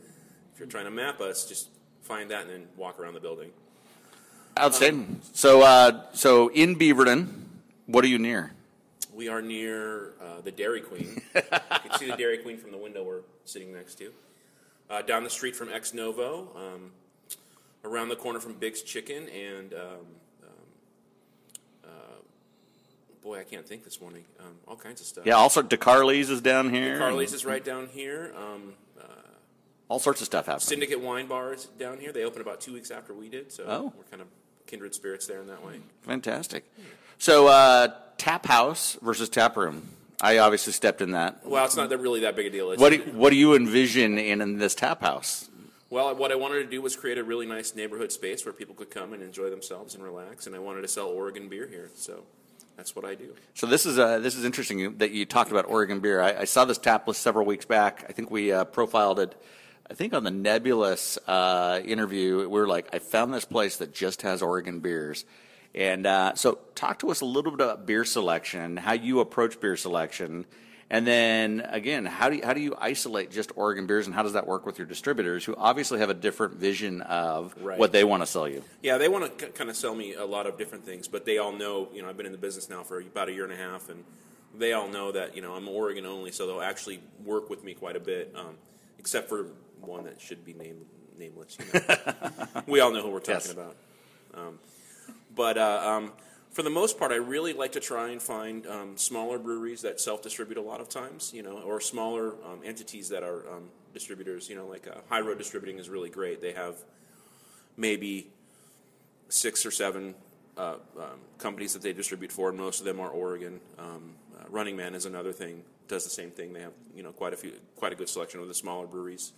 if 0.53 0.59
you're 0.59 0.69
trying 0.69 0.85
to 0.85 0.91
map 0.91 1.19
us, 1.19 1.45
just 1.45 1.69
find 2.01 2.31
that 2.31 2.43
and 2.43 2.49
then 2.49 2.67
walk 2.77 2.99
around 2.99 3.13
the 3.13 3.19
building. 3.19 3.51
Outstanding. 4.57 5.19
so, 5.33 5.63
uh, 5.63 6.03
so 6.13 6.49
in 6.49 6.75
Beaverton, 6.75 7.27
what 7.87 8.05
are 8.05 8.07
you 8.07 8.19
near? 8.19 8.53
We 9.13 9.27
are 9.27 9.41
near 9.41 10.13
uh, 10.21 10.41
the 10.43 10.51
Dairy 10.51 10.81
Queen. 10.81 11.21
you 11.35 11.41
can 11.41 11.99
see 11.99 12.07
the 12.09 12.17
Dairy 12.17 12.39
Queen 12.39 12.57
from 12.57 12.71
the 12.71 12.77
window 12.77 13.03
we're 13.03 13.21
sitting 13.45 13.71
next 13.73 13.95
to. 13.95 14.11
Uh, 14.89 15.01
down 15.01 15.23
the 15.23 15.29
street 15.29 15.55
from 15.55 15.69
Ex 15.71 15.93
Novo, 15.93 16.49
um, 16.55 16.91
around 17.85 18.09
the 18.09 18.15
corner 18.15 18.39
from 18.39 18.53
Biggs 18.53 18.81
Chicken, 18.81 19.29
and 19.29 19.73
um, 19.73 19.79
um, 20.43 20.49
uh, 21.85 21.87
boy, 23.21 23.39
I 23.39 23.43
can't 23.43 23.67
think 23.67 23.83
this 23.83 24.01
morning. 24.01 24.25
Um, 24.39 24.55
all 24.67 24.75
kinds 24.75 24.99
of 24.99 25.07
stuff. 25.07 25.25
Yeah, 25.25 25.35
also 25.35 25.61
DeCarli's 25.61 26.29
is 26.29 26.41
down 26.41 26.69
here. 26.71 26.97
Carly's 26.97 27.33
is 27.33 27.45
right 27.45 27.63
down 27.63 27.87
here. 27.91 28.33
Um, 28.37 28.73
All 29.89 29.99
sorts 29.99 30.21
of 30.21 30.25
stuff 30.25 30.47
happening. 30.47 30.61
Syndicate 30.61 31.01
Wine 31.01 31.27
Bar 31.27 31.53
is 31.53 31.65
down 31.77 31.99
here. 31.99 32.11
They 32.11 32.23
opened 32.23 32.41
about 32.41 32.61
two 32.61 32.73
weeks 32.73 32.89
after 32.89 33.13
we 33.13 33.29
did, 33.29 33.51
so 33.51 33.63
Oh. 33.67 33.93
we're 33.95 34.05
kind 34.05 34.21
of 34.21 34.27
kindred 34.67 34.93
spirits 34.95 35.27
there 35.27 35.41
in 35.41 35.47
that 35.47 35.65
way. 35.65 35.79
Fantastic. 36.01 36.65
So, 37.17 37.47
uh, 37.47 37.89
tap 38.17 38.45
house 38.45 38.97
versus 39.01 39.29
tap 39.29 39.55
room. 39.57 39.89
I 40.21 40.37
obviously 40.37 40.73
stepped 40.73 41.01
in 41.01 41.11
that. 41.11 41.45
Well, 41.45 41.65
it's 41.65 41.75
not 41.75 41.89
that 41.89 41.97
really 41.97 42.21
that 42.21 42.35
big 42.35 42.47
a 42.47 42.49
deal. 42.49 42.71
It's, 42.71 42.81
What 42.81 42.91
do, 42.91 42.99
what 43.11 43.31
do 43.31 43.35
you 43.35 43.55
envision 43.55 44.17
in, 44.17 44.41
in 44.41 44.57
this 44.57 44.73
tap 44.73 45.01
house? 45.01 45.49
Well, 45.89 46.15
what 46.15 46.31
I 46.31 46.35
wanted 46.35 46.63
to 46.63 46.69
do 46.69 46.81
was 46.81 46.95
create 46.95 47.17
a 47.17 47.23
really 47.23 47.45
nice 47.45 47.75
neighborhood 47.75 48.11
space 48.11 48.45
where 48.45 48.53
people 48.53 48.73
could 48.73 48.89
come 48.89 49.13
and 49.13 49.21
enjoy 49.21 49.49
themselves 49.49 49.93
and 49.93 50.03
relax, 50.03 50.47
and 50.47 50.55
I 50.55 50.59
wanted 50.59 50.81
to 50.81 50.87
sell 50.87 51.07
Oregon 51.07 51.49
beer 51.49 51.67
here, 51.67 51.91
so 51.93 52.23
that's 52.77 52.95
what 52.95 53.05
I 53.05 53.13
do. 53.13 53.35
So 53.53 53.67
this 53.67 53.85
is 53.85 53.99
uh, 53.99 54.17
this 54.19 54.35
is 54.35 54.43
interesting 54.43 54.97
that 54.97 55.11
you 55.11 55.25
talked 55.25 55.51
about 55.51 55.65
Oregon 55.67 55.99
beer. 55.99 56.19
I, 56.19 56.39
I 56.39 56.43
saw 56.45 56.65
this 56.65 56.79
tap 56.79 57.07
list 57.07 57.21
several 57.21 57.45
weeks 57.45 57.65
back. 57.65 58.05
I 58.09 58.11
think 58.11 58.31
we 58.31 58.51
uh, 58.51 58.63
profiled 58.63 59.19
it. 59.19 59.35
I 59.89 59.95
think 59.95 60.13
on 60.13 60.23
the 60.23 60.31
Nebulous 60.31 61.17
uh, 61.27 61.81
interview, 61.83 62.37
we 62.39 62.47
were 62.47 62.67
like, 62.67 62.87
I 62.93 62.99
found 62.99 63.33
this 63.33 63.45
place 63.45 63.77
that 63.77 63.93
just 63.93 64.21
has 64.21 64.41
Oregon 64.41 64.79
beers. 64.79 65.25
And 65.75 66.05
uh, 66.05 66.35
so, 66.35 66.59
talk 66.75 66.99
to 66.99 67.09
us 67.09 67.21
a 67.21 67.25
little 67.25 67.51
bit 67.51 67.59
about 67.59 67.85
beer 67.85 68.05
selection, 68.05 68.77
how 68.77 68.93
you 68.93 69.19
approach 69.19 69.59
beer 69.59 69.75
selection, 69.75 70.45
and 70.89 71.07
then 71.07 71.61
again, 71.69 72.05
how 72.05 72.29
do 72.29 72.35
you, 72.35 72.45
how 72.45 72.53
do 72.53 72.61
you 72.61 72.75
isolate 72.79 73.31
just 73.31 73.51
Oregon 73.55 73.87
beers, 73.87 74.05
and 74.05 74.13
how 74.15 74.21
does 74.21 74.33
that 74.33 74.45
work 74.45 74.65
with 74.67 74.77
your 74.77 74.85
distributors, 74.85 75.43
who 75.43 75.55
obviously 75.55 75.99
have 75.99 76.11
a 76.11 76.13
different 76.13 76.55
vision 76.55 77.01
of 77.01 77.55
Right. 77.59 77.79
what 77.79 77.91
they 77.91 78.03
want 78.03 78.21
to 78.21 78.27
sell 78.27 78.47
you? 78.47 78.63
Yeah, 78.83 78.99
they 78.99 79.09
want 79.09 79.39
to 79.39 79.47
kind 79.47 79.69
of 79.69 79.75
sell 79.75 79.95
me 79.95 80.13
a 80.13 80.25
lot 80.25 80.45
of 80.45 80.57
different 80.57 80.85
things, 80.85 81.07
but 81.07 81.25
they 81.25 81.39
all 81.39 81.51
know, 81.51 81.89
you 81.91 82.03
know, 82.03 82.09
I've 82.09 82.17
been 82.17 82.27
in 82.27 82.31
the 82.31 82.37
business 82.37 82.69
now 82.69 82.83
for 82.83 82.99
about 82.99 83.29
a 83.29 83.33
year 83.33 83.43
and 83.43 83.53
a 83.53 83.57
half, 83.57 83.89
and 83.89 84.03
they 84.55 84.73
all 84.73 84.87
know 84.87 85.11
that, 85.11 85.35
you 85.35 85.41
know, 85.41 85.53
I'm 85.55 85.67
Oregon 85.67 86.05
only, 86.05 86.31
so 86.31 86.45
they'll 86.45 86.61
actually 86.61 87.01
work 87.25 87.49
with 87.49 87.63
me 87.63 87.73
quite 87.73 87.95
a 87.95 87.99
bit, 87.99 88.31
um, 88.35 88.55
except 88.99 89.27
for 89.27 89.47
one 89.85 90.05
that 90.05 90.19
should 90.21 90.43
be 90.45 90.53
name, 90.53 90.85
nameless. 91.17 91.57
You 91.59 91.79
know. 91.79 92.63
we 92.67 92.79
all 92.79 92.91
know 92.91 93.01
who 93.01 93.09
we're 93.09 93.19
talking 93.19 93.33
Yes. 93.35 93.51
about. 93.51 93.75
Um, 94.33 94.59
but 95.35 95.57
uh, 95.57 95.81
um, 95.85 96.11
for 96.51 96.61
the 96.63 96.69
most 96.69 96.97
part, 96.99 97.11
I 97.11 97.15
really 97.15 97.53
like 97.53 97.71
to 97.73 97.79
try 97.79 98.09
and 98.09 98.21
find 98.21 98.65
um, 98.67 98.97
smaller 98.97 99.39
breweries 99.39 99.81
that 99.81 99.99
self-distribute 99.99 100.57
a 100.57 100.61
lot 100.61 100.81
of 100.81 100.89
times, 100.89 101.31
you 101.33 101.41
know, 101.43 101.59
or 101.59 101.79
smaller 101.81 102.33
um, 102.45 102.61
entities 102.63 103.09
that 103.09 103.23
are 103.23 103.39
um, 103.51 103.69
distributors. 103.93 104.49
You 104.49 104.55
know, 104.55 104.67
like 104.67 104.87
uh, 104.87 104.99
High 105.09 105.21
Road 105.21 105.37
Distributing 105.37 105.79
is 105.79 105.89
really 105.89 106.09
great. 106.09 106.41
They 106.41 106.53
have 106.53 106.75
maybe 107.77 108.27
six 109.29 109.65
or 109.65 109.71
seven 109.71 110.15
uh, 110.57 110.75
um, 110.97 111.19
companies 111.39 111.73
that 111.73 111.81
they 111.81 111.93
distribute 111.93 112.31
for, 112.31 112.49
and 112.49 112.57
most 112.57 112.79
of 112.79 112.85
them 112.85 112.99
are 112.99 113.09
Oregon. 113.09 113.59
Um, 113.79 114.13
uh, 114.39 114.43
Running 114.49 114.75
Man 114.77 114.93
is 114.93 115.05
another 115.05 115.31
thing; 115.33 115.63
does 115.87 116.03
the 116.03 116.09
same 116.11 116.29
thing. 116.31 116.53
They 116.53 116.61
have 116.61 116.73
you 116.95 117.01
know 117.03 117.11
quite 117.11 117.33
a 117.33 117.37
few, 117.37 117.53
quite 117.75 117.91
a 117.93 117.95
good 117.95 118.09
selection 118.09 118.39
of 118.39 118.47
the 118.47 118.53
smaller 118.53 118.85
breweries. 118.85 119.33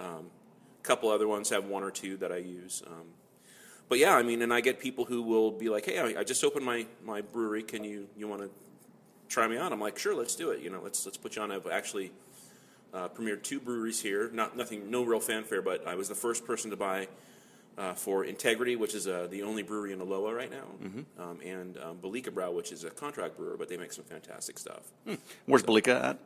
Um, 0.00 0.30
a 0.82 0.82
couple 0.82 1.10
other 1.10 1.28
ones 1.28 1.50
have 1.50 1.66
one 1.66 1.82
or 1.82 1.90
two 1.90 2.16
that 2.16 2.32
I 2.32 2.38
use. 2.38 2.82
Um, 2.86 3.06
but 3.88 3.98
yeah, 3.98 4.14
I 4.14 4.22
mean, 4.22 4.40
and 4.42 4.52
I 4.52 4.60
get 4.60 4.80
people 4.80 5.04
who 5.04 5.22
will 5.22 5.50
be 5.50 5.68
like, 5.68 5.84
"Hey, 5.84 5.98
I, 5.98 6.20
I 6.20 6.24
just 6.24 6.42
opened 6.42 6.64
my, 6.64 6.86
my 7.04 7.20
brewery. 7.20 7.62
Can 7.62 7.84
you 7.84 8.08
you 8.16 8.28
want 8.28 8.42
to 8.42 8.50
try 9.28 9.46
me 9.46 9.58
out?" 9.58 9.72
I'm 9.72 9.80
like, 9.80 9.98
"Sure, 9.98 10.14
let's 10.14 10.34
do 10.34 10.50
it. 10.50 10.60
You 10.60 10.70
know, 10.70 10.80
let's 10.82 11.04
let's 11.04 11.18
put 11.18 11.36
you 11.36 11.42
on." 11.42 11.50
I've 11.50 11.66
actually 11.66 12.12
uh, 12.94 13.08
premiered 13.08 13.42
two 13.42 13.60
breweries 13.60 14.00
here. 14.00 14.30
Not 14.32 14.56
nothing, 14.56 14.90
no 14.90 15.02
real 15.04 15.20
fanfare, 15.20 15.60
but 15.62 15.86
I 15.86 15.96
was 15.96 16.08
the 16.08 16.14
first 16.14 16.46
person 16.46 16.70
to 16.70 16.76
buy 16.76 17.08
uh, 17.76 17.94
for 17.94 18.24
Integrity, 18.24 18.76
which 18.76 18.94
is 18.94 19.06
uh, 19.08 19.26
the 19.30 19.42
only 19.42 19.62
brewery 19.62 19.92
in 19.92 20.00
Aloha 20.00 20.30
right 20.30 20.50
now, 20.50 20.66
um, 21.18 21.40
and 21.44 21.76
um, 21.78 21.98
Balika 21.98 22.32
Brow, 22.32 22.50
which 22.52 22.72
is 22.72 22.84
a 22.84 22.90
contract 22.90 23.36
brewer, 23.36 23.56
but 23.56 23.68
they 23.68 23.76
make 23.76 23.92
some 23.92 24.04
fantastic 24.04 24.58
stuff. 24.58 24.92
Where's 25.46 25.62
Belika 25.62 26.10
at? 26.10 26.18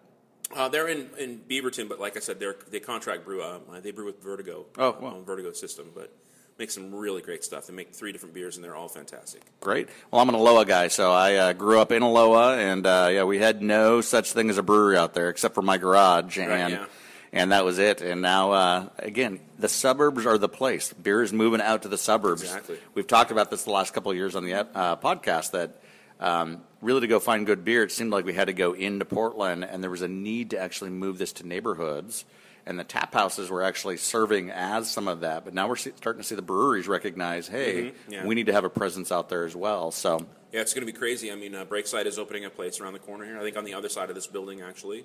Uh, 0.54 0.68
they're 0.68 0.88
in, 0.88 1.10
in 1.18 1.40
Beaverton, 1.40 1.88
but 1.88 1.98
like 2.00 2.16
I 2.16 2.20
said, 2.20 2.38
they're 2.38 2.56
they 2.70 2.80
contract 2.80 3.24
brew. 3.24 3.42
Um, 3.42 3.62
they 3.82 3.90
brew 3.90 4.06
with 4.06 4.22
Vertigo. 4.22 4.66
Oh, 4.78 4.90
uh, 4.90 4.96
wow. 5.00 5.08
on 5.16 5.24
Vertigo 5.24 5.52
system, 5.52 5.90
but 5.94 6.12
make 6.58 6.70
some 6.70 6.94
really 6.94 7.22
great 7.22 7.42
stuff. 7.42 7.66
They 7.66 7.74
make 7.74 7.92
three 7.94 8.12
different 8.12 8.34
beers, 8.34 8.56
and 8.56 8.64
they're 8.64 8.76
all 8.76 8.88
fantastic. 8.88 9.42
Great. 9.60 9.88
Well, 10.10 10.20
I'm 10.20 10.28
an 10.28 10.34
Aloha 10.34 10.64
guy, 10.64 10.88
so 10.88 11.12
I 11.12 11.34
uh, 11.34 11.52
grew 11.52 11.80
up 11.80 11.90
in 11.92 12.02
Aloha, 12.02 12.54
and 12.54 12.86
uh, 12.86 13.08
yeah, 13.12 13.24
we 13.24 13.38
had 13.38 13.62
no 13.62 14.00
such 14.00 14.32
thing 14.32 14.50
as 14.50 14.58
a 14.58 14.62
brewery 14.62 14.96
out 14.96 15.14
there 15.14 15.28
except 15.28 15.54
for 15.54 15.62
my 15.62 15.78
garage, 15.78 16.38
and 16.38 16.48
Right, 16.48 16.70
yeah. 16.70 16.86
and 17.32 17.52
that 17.52 17.64
was 17.64 17.78
it. 17.78 18.00
And 18.00 18.22
now, 18.22 18.52
uh, 18.52 18.88
again, 18.98 19.40
the 19.58 19.68
suburbs 19.68 20.26
are 20.26 20.38
the 20.38 20.48
place. 20.48 20.92
Beer 20.92 21.22
is 21.22 21.32
moving 21.32 21.60
out 21.60 21.82
to 21.82 21.88
the 21.88 21.98
suburbs. 21.98 22.42
Exactly. 22.42 22.78
We've 22.94 23.06
talked 23.06 23.32
about 23.32 23.50
this 23.50 23.64
the 23.64 23.72
last 23.72 23.92
couple 23.92 24.12
of 24.12 24.16
years 24.16 24.36
on 24.36 24.44
the 24.44 24.54
uh, 24.54 24.96
podcast 24.96 25.50
that. 25.52 25.80
Um, 26.24 26.62
really, 26.80 27.02
to 27.02 27.06
go 27.06 27.20
find 27.20 27.44
good 27.46 27.64
beer, 27.64 27.82
it 27.84 27.92
seemed 27.92 28.10
like 28.10 28.24
we 28.24 28.32
had 28.34 28.46
to 28.46 28.52
go 28.54 28.72
into 28.72 29.04
Portland, 29.04 29.64
and 29.64 29.82
there 29.82 29.90
was 29.90 30.02
a 30.02 30.08
need 30.08 30.50
to 30.50 30.58
actually 30.58 30.90
move 30.90 31.18
this 31.18 31.32
to 31.34 31.46
neighborhoods. 31.46 32.24
and 32.66 32.78
the 32.78 32.84
tap 32.84 33.12
houses 33.12 33.50
were 33.50 33.62
actually 33.62 33.98
serving 33.98 34.50
as 34.50 34.90
some 34.90 35.06
of 35.06 35.20
that. 35.20 35.44
But 35.44 35.52
now 35.52 35.68
we're 35.68 35.76
see, 35.76 35.92
starting 35.96 36.22
to 36.22 36.26
see 36.26 36.34
the 36.34 36.40
breweries 36.40 36.88
recognize, 36.88 37.46
hey, 37.46 37.74
Mm-hmm. 37.92 38.12
yeah. 38.12 38.26
we 38.26 38.34
need 38.34 38.46
to 38.46 38.54
have 38.54 38.64
a 38.64 38.70
presence 38.70 39.12
out 39.12 39.28
there 39.28 39.44
as 39.44 39.54
well. 39.54 39.90
So 39.90 40.24
Yeah, 40.50 40.62
it's 40.62 40.72
going 40.72 40.86
to 40.86 40.90
be 40.90 40.98
crazy. 40.98 41.30
I 41.30 41.34
mean, 41.34 41.54
uh, 41.54 41.66
Breakside 41.66 42.06
is 42.06 42.18
opening 42.18 42.46
a 42.46 42.50
place 42.50 42.80
around 42.80 42.94
the 42.94 43.00
corner 43.00 43.26
here. 43.26 43.38
I 43.38 43.42
think 43.42 43.58
on 43.58 43.64
the 43.64 43.74
other 43.74 43.90
side 43.90 44.08
of 44.08 44.14
this 44.14 44.26
building, 44.26 44.62
actually. 44.62 45.04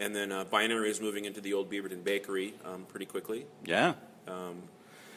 And 0.00 0.16
then 0.16 0.32
uh, 0.32 0.42
Binary 0.50 0.90
is 0.90 1.00
moving 1.00 1.26
into 1.26 1.40
the 1.40 1.52
old 1.52 1.70
Beaverton 1.70 2.02
Bakery 2.02 2.54
um, 2.64 2.86
pretty 2.88 3.06
quickly. 3.06 3.46
yeah. 3.64 3.92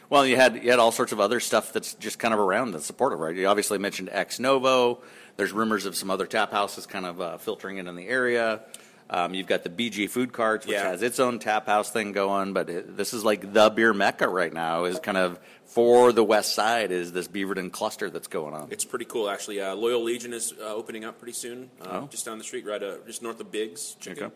well, 0.10 0.25
you 0.28 0.36
had 0.36 0.63
you 0.63 0.70
had 0.70 0.78
all 0.80 0.92
sorts 0.92 1.12
of 1.12 1.20
other 1.20 1.40
stuff 1.40 1.74
that's 1.74 1.96
just 1.96 2.20
kind 2.20 2.34
of 2.36 2.40
around 2.40 2.72
that's 2.74 2.86
supportive, 2.86 3.20
right? 3.20 3.36
You 3.36 3.48
obviously 3.48 3.80
mentioned 3.80 4.10
Ex 4.12 4.40
Novo. 4.40 5.00
There's 5.38 5.52
rumors 5.52 5.86
of 5.86 5.96
some 5.96 6.10
other 6.12 6.25
tap 6.28 6.52
houses 6.52 6.86
kind 6.86 7.06
of 7.06 7.20
uh, 7.22 7.38
filtering 7.38 7.78
in 7.78 7.88
in 7.88 7.96
the 7.96 8.08
area. 8.08 8.62
Um, 9.10 9.34
you've 9.34 9.48
got 9.48 9.63
the 9.63 9.70
BG 9.70 10.10
Food 10.10 10.32
Carts, 10.32 10.66
which 10.66 10.74
Yeah. 10.75 10.90
has 10.90 11.02
its 11.04 11.20
own 11.20 11.38
tap 11.40 11.66
house 11.68 11.92
thing 11.92 12.13
going, 12.13 12.54
but 12.54 12.70
it, 12.70 12.96
this 12.98 13.13
is 13.13 13.24
like 13.25 13.52
the 13.54 13.70
beer 13.70 13.94
mecca 13.94 14.28
right 14.28 14.52
now. 14.54 14.86
Is 14.86 15.00
kind 15.00 15.18
of 15.18 15.40
for 15.66 16.12
the 16.13 16.24
West 16.24 16.54
Side 16.56 16.92
is 16.92 17.12
this 17.12 17.28
Beaverton 17.28 17.72
cluster 17.72 18.10
that's 18.10 18.28
going 18.28 18.54
on. 18.54 18.68
It's 18.72 18.86
pretty 18.86 19.06
cool, 19.06 19.30
actually. 19.30 19.60
Uh, 19.62 19.75
Loyal 19.75 20.02
Legion 20.04 20.34
is 20.34 20.54
uh, 20.60 20.66
opening 20.74 21.04
up 21.04 21.20
pretty 21.20 21.34
soon, 21.34 21.70
uh, 21.82 22.02
Oh. 22.04 22.08
just 22.12 22.25
down 22.25 22.38
the 22.38 22.44
street, 22.44 22.66
right, 22.66 22.82
uh, 22.82 22.96
just 23.06 23.22
north 23.22 23.40
of 23.40 23.52
Biggs 23.52 23.96
Chicken, 24.00 24.25
Okay. 24.25 24.36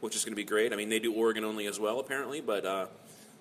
which 0.00 0.16
is 0.16 0.24
going 0.24 0.32
to 0.32 0.36
be 0.36 0.44
great. 0.44 0.72
I 0.72 0.76
mean, 0.76 0.88
they 0.88 0.98
do 0.98 1.12
Oregon 1.12 1.44
only 1.44 1.66
as 1.66 1.78
well, 1.78 2.00
apparently, 2.00 2.40
but 2.40 2.64
uh, 2.64 2.86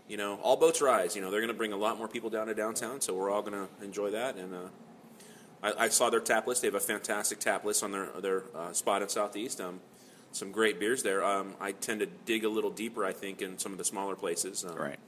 you 0.08 0.18
know, 0.18 0.36
all 0.44 0.56
boats 0.58 0.82
rise. 0.82 1.16
You 1.16 1.22
know, 1.22 1.32
they're 1.32 1.40
going 1.42 1.48
to 1.48 1.58
bring 1.58 1.72
a 1.74 1.78
lot 1.78 1.98
more 1.98 2.08
people 2.08 2.30
down 2.30 2.48
to 2.48 2.54
downtown, 2.54 3.00
so 3.02 3.14
we're 3.14 3.30
all 3.32 3.42
going 3.42 3.54
to 3.54 3.68
enjoy 3.84 4.12
that. 4.12 4.36
And 4.36 4.54
uh, 4.54 4.58
I, 5.64 5.86
I 5.86 5.90
saw 5.90 6.10
their 6.10 6.20
tap 6.20 6.48
list; 6.48 6.62
they 6.62 6.68
have 6.68 6.76
a 6.76 6.80
fantastic 6.80 7.40
tap 7.40 7.66
list 7.66 7.84
on 7.84 7.92
their 7.92 8.08
their 8.22 8.44
uh, 8.56 8.72
spot 8.74 9.02
in 9.02 9.10
Southeast. 9.10 9.60
Um, 9.62 9.80
some 10.32 10.52
great 10.52 10.80
beers 10.80 11.02
there. 11.02 11.24
Um, 11.24 11.56
I 11.62 11.72
tend 11.72 12.02
to 12.02 12.08
dig 12.08 12.44
a 12.44 12.50
little 12.50 12.70
deeper, 12.72 13.06
I 13.06 13.14
think, 13.14 13.42
in 13.42 13.58
some 13.58 13.72
of 13.72 13.78
the 13.78 13.86
smaller 13.86 14.16
places. 14.16 14.66
Um, 14.66 14.76
Right. 14.76 15.00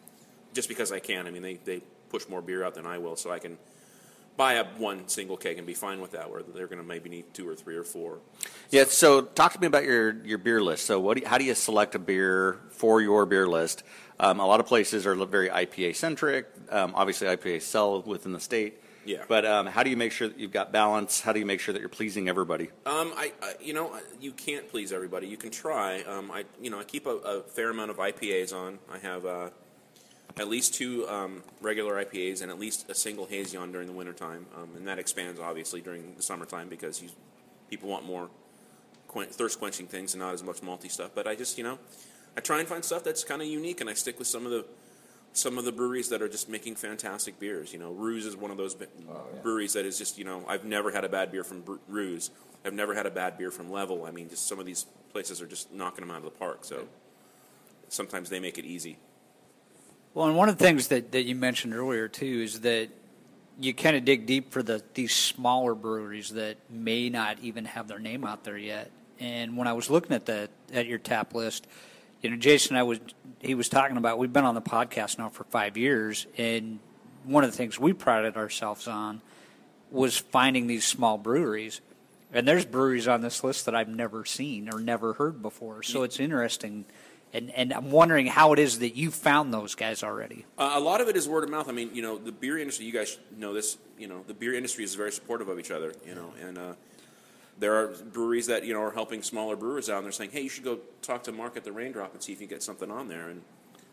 just 0.53 0.69
because 0.69 0.91
I 0.91 0.99
can. 0.99 1.27
I 1.27 1.31
mean, 1.31 1.41
they, 1.41 1.55
they 1.55 1.81
push 2.09 2.27
more 2.29 2.41
beer 2.41 2.63
out 2.63 2.75
than 2.75 2.85
I 2.85 2.97
will, 2.97 3.17
so 3.17 3.29
I 3.29 3.39
can 3.39 3.57
buy 4.37 4.53
a 4.53 4.63
one 4.77 5.07
single 5.09 5.35
keg 5.35 5.57
and 5.57 5.67
be 5.67 5.73
fine 5.73 5.99
with 5.99 6.11
that. 6.11 6.31
Where 6.31 6.43
they're 6.43 6.67
going 6.67 6.81
to 6.81 6.87
maybe 6.87 7.09
need 7.09 7.33
two 7.33 7.47
or 7.47 7.55
three 7.55 7.75
or 7.75 7.83
four. 7.83 8.19
Yeah. 8.69 8.85
So, 8.85 9.21
talk 9.21 9.51
to 9.53 9.59
me 9.59 9.67
about 9.67 9.83
your 9.83 10.23
your 10.23 10.37
beer 10.37 10.61
list. 10.61 10.85
So, 10.85 10.99
what? 10.99 11.17
Do 11.17 11.23
you, 11.23 11.27
how 11.27 11.37
do 11.37 11.43
you 11.43 11.55
select 11.55 11.93
a 11.95 11.99
beer 11.99 12.59
for 12.69 13.01
your 13.01 13.25
beer 13.25 13.47
list? 13.47 13.83
Um, 14.19 14.39
a 14.39 14.47
lot 14.47 14.59
of 14.61 14.65
places 14.65 15.05
are 15.05 15.13
very 15.25 15.49
IPA 15.49 15.95
centric. 15.97 16.47
Um, 16.71 16.93
obviously, 16.95 17.27
IPA 17.27 17.61
sell 17.63 18.01
within 18.01 18.31
the 18.31 18.39
state. 18.39 18.81
Yeah. 19.07 19.23
But 19.27 19.45
um, 19.45 19.67
how 19.67 19.83
do 19.83 19.89
you 19.89 19.95
make 19.95 20.11
sure 20.11 20.27
that 20.27 20.37
you've 20.37 20.51
got 20.51 20.73
balance? 20.73 21.21
How 21.21 21.31
do 21.31 21.39
you 21.39 21.45
make 21.45 21.61
sure 21.61 21.71
that 21.71 21.79
you're 21.79 21.87
pleasing 21.87 22.27
everybody? 22.27 22.65
Um, 22.85 23.13
I, 23.15 23.31
I 23.41 23.53
you 23.61 23.73
know 23.73 23.97
you 24.19 24.33
can't 24.33 24.69
please 24.69 24.91
everybody. 24.91 25.27
You 25.27 25.37
can 25.37 25.49
try. 25.49 26.01
Um, 26.01 26.29
I 26.29 26.43
you 26.61 26.69
know 26.69 26.79
I 26.79 26.83
keep 26.83 27.05
a, 27.05 27.15
a 27.15 27.41
fair 27.41 27.69
amount 27.69 27.89
of 27.89 27.97
IPAs 27.97 28.53
on. 28.53 28.79
I 28.91 28.97
have 28.97 29.25
uh, 29.25 29.49
at 30.35 30.49
least 30.49 30.73
two 30.73 31.07
um, 31.07 31.41
regular 31.61 32.03
IPAs 32.03 32.41
and 32.41 32.51
at 32.51 32.59
least 32.59 32.89
a 32.89 32.95
single 32.95 33.25
hazy 33.25 33.55
on 33.55 33.71
during 33.71 33.87
the 33.87 33.93
wintertime. 33.93 34.45
Um, 34.55 34.71
and 34.75 34.87
that 34.89 34.99
expands 34.99 35.39
obviously 35.39 35.79
during 35.79 36.15
the 36.15 36.21
summertime 36.21 36.67
because 36.67 37.01
you, 37.01 37.09
people 37.69 37.87
want 37.87 38.05
more 38.05 38.29
quen- 39.07 39.29
thirst 39.29 39.57
quenching 39.57 39.87
things 39.87 40.15
and 40.15 40.21
not 40.21 40.33
as 40.33 40.43
much 40.43 40.57
malty 40.57 40.91
stuff. 40.91 41.11
But 41.15 41.27
I 41.27 41.35
just 41.35 41.57
you 41.57 41.63
know 41.63 41.79
I 42.35 42.41
try 42.41 42.59
and 42.59 42.67
find 42.67 42.83
stuff 42.83 43.05
that's 43.05 43.23
kind 43.23 43.41
of 43.41 43.47
unique 43.47 43.79
and 43.79 43.89
I 43.89 43.93
stick 43.93 44.19
with 44.19 44.27
some 44.27 44.45
of 44.45 44.51
the 44.51 44.65
some 45.37 45.57
of 45.59 45.65
the 45.65 45.71
breweries 45.71 46.09
that 46.09 46.21
are 46.21 46.27
just 46.27 46.49
making 46.49 46.75
fantastic 46.75 47.39
beers. 47.39 47.71
You 47.71 47.79
know, 47.79 47.91
Ruse 47.91 48.25
is 48.25 48.35
one 48.35 48.49
of 48.49 48.57
those 48.57 48.73
be- 48.73 48.87
oh, 49.09 49.21
breweries 49.43 49.73
that 49.73 49.85
is 49.85 49.97
just, 49.97 50.17
you 50.17 50.23
know, 50.23 50.43
I've 50.47 50.65
never 50.65 50.91
had 50.91 51.03
a 51.03 51.09
bad 51.09 51.31
beer 51.31 51.43
from 51.43 51.61
Bru- 51.61 51.79
Ruse. 51.87 52.31
I've 52.65 52.73
never 52.73 52.95
had 52.95 53.05
a 53.05 53.11
bad 53.11 53.37
beer 53.37 53.51
from 53.51 53.71
Level. 53.71 54.05
I 54.05 54.11
mean, 54.11 54.29
just 54.29 54.47
some 54.47 54.59
of 54.59 54.65
these 54.65 54.87
places 55.13 55.41
are 55.41 55.45
just 55.45 55.71
knocking 55.71 56.01
them 56.01 56.11
out 56.11 56.17
of 56.17 56.23
the 56.23 56.31
park. 56.31 56.65
So 56.65 56.87
sometimes 57.87 58.29
they 58.29 58.39
make 58.39 58.57
it 58.57 58.65
easy. 58.65 58.97
Well, 60.15 60.27
and 60.27 60.35
one 60.35 60.49
of 60.49 60.57
the 60.57 60.63
things 60.63 60.87
that, 60.87 61.11
that 61.11 61.23
you 61.23 61.35
mentioned 61.35 61.75
earlier 61.75 62.07
too 62.07 62.41
is 62.43 62.61
that 62.61 62.89
you 63.59 63.73
kind 63.73 63.95
of 63.95 64.05
dig 64.05 64.25
deep 64.25 64.51
for 64.51 64.63
the 64.63 64.83
these 64.93 65.15
smaller 65.15 65.75
breweries 65.75 66.29
that 66.31 66.57
may 66.69 67.09
not 67.09 67.37
even 67.41 67.65
have 67.65 67.87
their 67.87 67.99
name 67.99 68.23
out 68.23 68.43
there 68.43 68.57
yet. 68.57 68.89
And 69.19 69.57
when 69.57 69.67
I 69.67 69.73
was 69.73 69.89
looking 69.89 70.13
at 70.13 70.25
the 70.25 70.49
at 70.73 70.87
your 70.87 70.97
tap 70.99 71.35
list, 71.35 71.67
you 72.21 72.29
know, 72.29 72.37
Jason, 72.37 72.75
I 72.75 72.83
was 72.83 72.99
he 73.39 73.55
was 73.55 73.69
talking 73.69 73.97
about 73.97 74.17
we've 74.17 74.33
been 74.33 74.45
on 74.45 74.55
the 74.55 74.61
podcast 74.61 75.17
now 75.17 75.29
for 75.29 75.43
five 75.45 75.77
years, 75.77 76.27
and 76.37 76.79
one 77.23 77.43
of 77.43 77.51
the 77.51 77.57
things 77.57 77.79
we 77.79 77.93
prided 77.93 78.37
ourselves 78.37 78.87
on 78.87 79.21
was 79.91 80.17
finding 80.17 80.67
these 80.67 80.85
small 80.85 81.17
breweries. 81.17 81.81
And 82.33 82.47
there's 82.47 82.65
breweries 82.65 83.07
on 83.07 83.21
this 83.21 83.43
list 83.43 83.65
that 83.65 83.75
I've 83.75 83.87
never 83.87 84.25
seen 84.25 84.69
or 84.73 84.79
never 84.79 85.13
heard 85.13 85.41
before. 85.41 85.81
So 85.83 86.03
it's 86.03 86.19
interesting. 86.19 86.85
And, 87.33 87.51
and 87.51 87.73
I'm 87.73 87.91
wondering 87.91 88.27
how 88.27 88.53
it 88.53 88.59
is 88.59 88.79
that 88.79 88.95
you 88.95 89.11
found 89.11 89.53
those 89.53 89.75
guys 89.75 90.03
already. 90.03 90.45
Uh, 90.57 90.73
a 90.75 90.79
lot 90.79 90.99
of 91.01 91.07
it 91.07 91.15
is 91.15 91.27
word 91.27 91.43
of 91.43 91.49
mouth. 91.49 91.69
I 91.69 91.71
mean, 91.71 91.91
you 91.93 92.01
know, 92.01 92.17
the 92.17 92.31
beer 92.31 92.57
industry. 92.57 92.85
You 92.85 92.93
guys 92.93 93.17
know 93.37 93.53
this. 93.53 93.77
You 93.97 94.07
know, 94.07 94.23
the 94.27 94.33
beer 94.33 94.53
industry 94.53 94.83
is 94.83 94.95
very 94.95 95.11
supportive 95.11 95.47
of 95.47 95.59
each 95.59 95.71
other. 95.71 95.93
You 96.05 96.15
know, 96.15 96.33
and 96.41 96.57
uh, 96.57 96.73
there 97.59 97.75
are 97.75 97.87
breweries 97.87 98.47
that 98.47 98.65
you 98.65 98.73
know 98.73 98.81
are 98.81 98.91
helping 98.91 99.23
smaller 99.23 99.55
brewers 99.55 99.89
out, 99.89 99.97
and 99.97 100.05
they're 100.05 100.11
saying, 100.11 100.31
"Hey, 100.31 100.41
you 100.41 100.49
should 100.49 100.63
go 100.63 100.79
talk 101.01 101.23
to 101.23 101.31
Mark 101.31 101.57
at 101.57 101.63
the 101.63 101.71
Raindrop 101.71 102.13
and 102.13 102.21
see 102.21 102.33
if 102.33 102.41
you 102.41 102.47
can 102.47 102.55
get 102.55 102.63
something 102.63 102.91
on 102.91 103.07
there." 103.07 103.29
And 103.29 103.41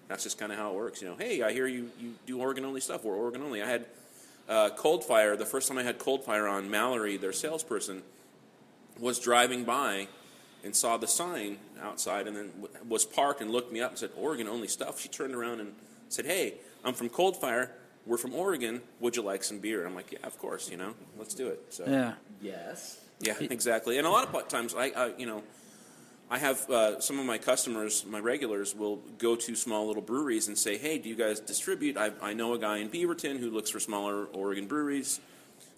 that's 0.09 0.23
just 0.23 0.39
kind 0.39 0.53
of 0.53 0.59
how 0.59 0.71
it 0.71 0.77
works. 0.77 1.01
You 1.01 1.09
know, 1.09 1.17
hey, 1.17 1.43
I 1.43 1.53
hear 1.53 1.67
you 1.67 1.91
you 1.99 2.15
do 2.27 2.39
Oregon 2.41 2.65
only 2.65 2.81
stuff. 2.81 3.05
We're 3.05 3.15
Oregon 3.17 3.43
only. 3.43 3.63
I 3.63 3.69
had 3.69 3.87
uh, 4.49 4.71
Cold 4.77 5.05
Fire. 5.05 5.37
The 5.37 5.47
first 5.47 5.69
time 5.69 5.79
I 5.79 5.83
had 5.83 5.99
Cold 5.99 6.25
Fire 6.25 6.47
on, 6.47 6.71
Mallory, 6.71 7.17
their 7.17 7.33
salesperson, 7.33 8.03
was 8.99 9.19
driving 9.19 9.65
by 9.65 10.09
and 10.63 10.75
saw 10.75 10.97
the 10.97 11.07
sign 11.07 11.59
outside 11.83 12.27
and 12.27 12.37
then 12.37 12.51
w- 12.61 12.69
was 12.89 13.05
parked 13.05 13.41
and 13.41 13.51
looked 13.51 13.73
me 13.73 13.81
up 13.81 13.91
and 13.91 13.99
said, 13.99 14.11
Oregon 14.17 14.49
only 14.49 14.69
stuff. 14.69 14.99
She 14.99 15.09
turned 15.09 15.35
around 15.35 15.61
and 15.61 15.75
said, 16.09 16.25
Hey, 16.25 16.55
I'm 16.85 16.95
from 16.95 17.09
Cold 17.11 17.39
Fire. 17.39 17.71
We're 18.07 18.17
from 18.17 18.35
Oregon. 18.35 18.81
Would 19.01 19.17
you 19.17 19.23
like 19.23 19.45
some 19.45 19.59
beer? 19.59 19.87
I'm 19.87 19.95
like, 19.95 20.13
Yeah, 20.13 20.19
of 20.25 20.39
course, 20.39 20.71
you 20.71 20.77
know, 20.77 20.95
let's 21.19 21.35
do 21.35 21.49
it. 21.49 21.61
So, 21.71 21.85
Yeah. 21.87 22.15
Yes. 22.41 23.01
Yeah, 23.27 23.35
exactly. 23.41 23.99
And 23.99 24.07
a 24.07 24.11
lot 24.11 24.35
of 24.35 24.49
times, 24.49 24.75
I, 24.75 24.87
I 24.91 25.13
you 25.17 25.27
know, 25.27 25.43
I 26.31 26.39
have 26.39 26.69
uh, 26.71 27.01
some 27.01 27.19
of 27.19 27.27
my 27.27 27.39
customers, 27.39 28.05
my 28.07 28.19
regulars, 28.19 28.75
will 28.75 28.97
go 29.19 29.37
to 29.37 29.55
small 29.55 29.87
little 29.87 30.03
breweries 30.03 30.49
and 30.49 30.57
say, 30.57 30.79
"Hey, 30.79 30.99
do 30.99 31.09
you 31.09 31.17
guys 31.17 31.41
distribute? 31.41 31.97
I, 31.97 32.13
I 32.23 32.33
know 32.33 32.55
a 32.55 32.59
guy 32.59 32.79
in 32.79 32.89
Beaverton 32.89 33.39
who 33.39 33.51
looks 33.51 33.71
for 33.71 33.81
smaller 33.81 34.27
Oregon 34.27 34.67
breweries. 34.67 35.21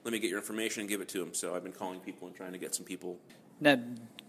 Let 0.05 0.13
me 0.13 0.19
get 0.19 0.31
your 0.31 0.39
information 0.39 0.81
and 0.81 0.89
give 0.89 1.01
it 1.01 1.09
to 1.11 1.23
him." 1.23 1.35
So 1.35 1.55
I've 1.55 1.63
been 1.63 1.73
calling 1.73 2.01
people 2.01 2.29
and 2.29 2.37
trying 2.37 2.53
to 2.53 2.59
get 2.59 2.75
some 2.75 2.85
people. 2.85 3.19
Now, 3.61 3.79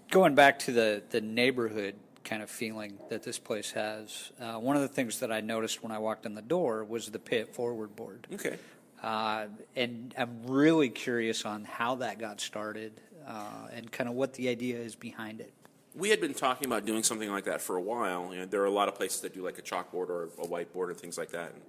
going 0.09 0.35
back 0.35 0.59
to 0.59 0.71
the, 0.71 1.03
the 1.09 1.21
neighborhood 1.21 1.95
kind 2.23 2.41
of 2.41 2.49
feeling 2.49 2.97
that 3.09 3.23
this 3.23 3.39
place 3.39 3.71
has, 3.71 4.31
uh, 4.39 4.55
one 4.55 4.75
of 4.75 4.81
the 4.81 4.87
things 4.87 5.19
that 5.19 5.31
I 5.31 5.41
noticed 5.41 5.81
when 5.81 5.91
I 5.91 5.99
walked 5.99 6.25
in 6.25 6.35
the 6.35 6.41
door 6.41 6.83
was 6.83 7.09
the 7.09 7.19
pay 7.19 7.37
it 7.37 7.53
forward 7.53 7.95
board. 7.95 8.27
Okay. 8.33 8.57
Uh, 9.01 9.45
and 9.75 10.13
I'm 10.17 10.47
really 10.47 10.89
curious 10.89 11.45
on 11.45 11.63
how 11.63 11.95
that 11.95 12.19
got 12.19 12.41
started 12.41 12.99
uh, 13.27 13.67
and 13.73 13.91
kind 13.91 14.09
of 14.09 14.15
what 14.15 14.33
the 14.33 14.49
idea 14.49 14.77
is 14.77 14.95
behind 14.95 15.41
it. 15.41 15.53
We 15.93 16.09
had 16.09 16.21
been 16.21 16.33
talking 16.33 16.67
about 16.67 16.85
doing 16.85 17.03
something 17.03 17.31
like 17.31 17.45
that 17.45 17.61
for 17.61 17.75
a 17.75 17.81
while. 17.81 18.31
You 18.31 18.41
know, 18.41 18.45
there 18.45 18.61
are 18.61 18.65
a 18.65 18.71
lot 18.71 18.87
of 18.87 18.95
places 18.95 19.21
that 19.21 19.33
do 19.33 19.43
like 19.43 19.57
a 19.57 19.61
chalkboard 19.61 20.09
or 20.09 20.25
a 20.25 20.47
whiteboard 20.47 20.89
and 20.89 20.97
things 20.97 21.17
like 21.17 21.31
that. 21.31 21.53
And, 21.53 21.61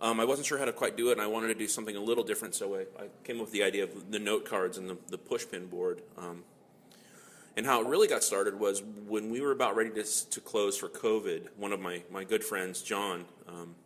um, 0.00 0.20
I 0.20 0.24
wasn't 0.24 0.46
sure 0.46 0.58
how 0.58 0.64
to 0.64 0.72
quite 0.72 0.96
do 0.96 1.08
it, 1.08 1.12
and 1.12 1.20
I 1.20 1.26
wanted 1.28 1.48
to 1.48 1.54
do 1.54 1.68
something 1.68 1.96
a 1.96 2.00
little 2.00 2.24
different. 2.24 2.54
So 2.54 2.74
I, 2.74 2.80
I 3.02 3.06
came 3.22 3.36
up 3.36 3.42
with 3.42 3.52
the 3.52 3.62
idea 3.62 3.84
of 3.84 4.10
the 4.10 4.18
note 4.18 4.44
cards 4.44 4.76
and 4.76 4.90
the, 4.90 4.98
the 5.08 5.18
push 5.18 5.46
pin 5.48 5.66
board. 5.66 6.02
Um, 6.18 6.42
and 7.56 7.64
how 7.64 7.80
it 7.80 7.86
really 7.86 8.08
got 8.08 8.24
started 8.24 8.58
was 8.58 8.82
when 9.06 9.30
we 9.30 9.40
were 9.40 9.52
about 9.52 9.76
ready 9.76 9.90
to, 9.90 10.30
to 10.30 10.40
close 10.40 10.76
for 10.76 10.88
COVID. 10.88 11.50
One 11.56 11.72
of 11.72 11.80
my, 11.80 12.02
my 12.10 12.24
good 12.24 12.42
friends, 12.42 12.82
John, 12.82 13.26
um, 13.48 13.76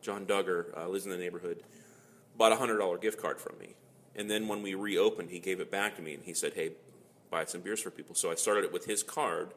John 0.00 0.24
Duggar, 0.24 0.76
uh, 0.76 0.88
lives 0.88 1.04
in 1.04 1.10
the 1.10 1.18
neighborhood, 1.18 1.64
bought 2.38 2.52
a 2.52 2.56
hundred 2.56 2.78
dollar 2.78 2.96
gift 2.96 3.20
card 3.20 3.40
from 3.40 3.58
me. 3.58 3.74
And 4.16 4.30
then 4.30 4.48
when 4.48 4.62
we 4.62 4.74
reopened, 4.74 5.30
he 5.30 5.38
gave 5.38 5.60
it 5.60 5.70
back 5.70 5.94
to 5.96 6.02
me, 6.02 6.14
and 6.14 6.24
he 6.24 6.32
said, 6.32 6.54
"Hey, 6.54 6.72
buy 7.30 7.44
some 7.44 7.60
beers 7.60 7.80
for 7.80 7.90
people." 7.90 8.14
So 8.14 8.30
I 8.30 8.34
started 8.34 8.64
it 8.64 8.72
with 8.72 8.86
his 8.86 9.02
card, 9.02 9.52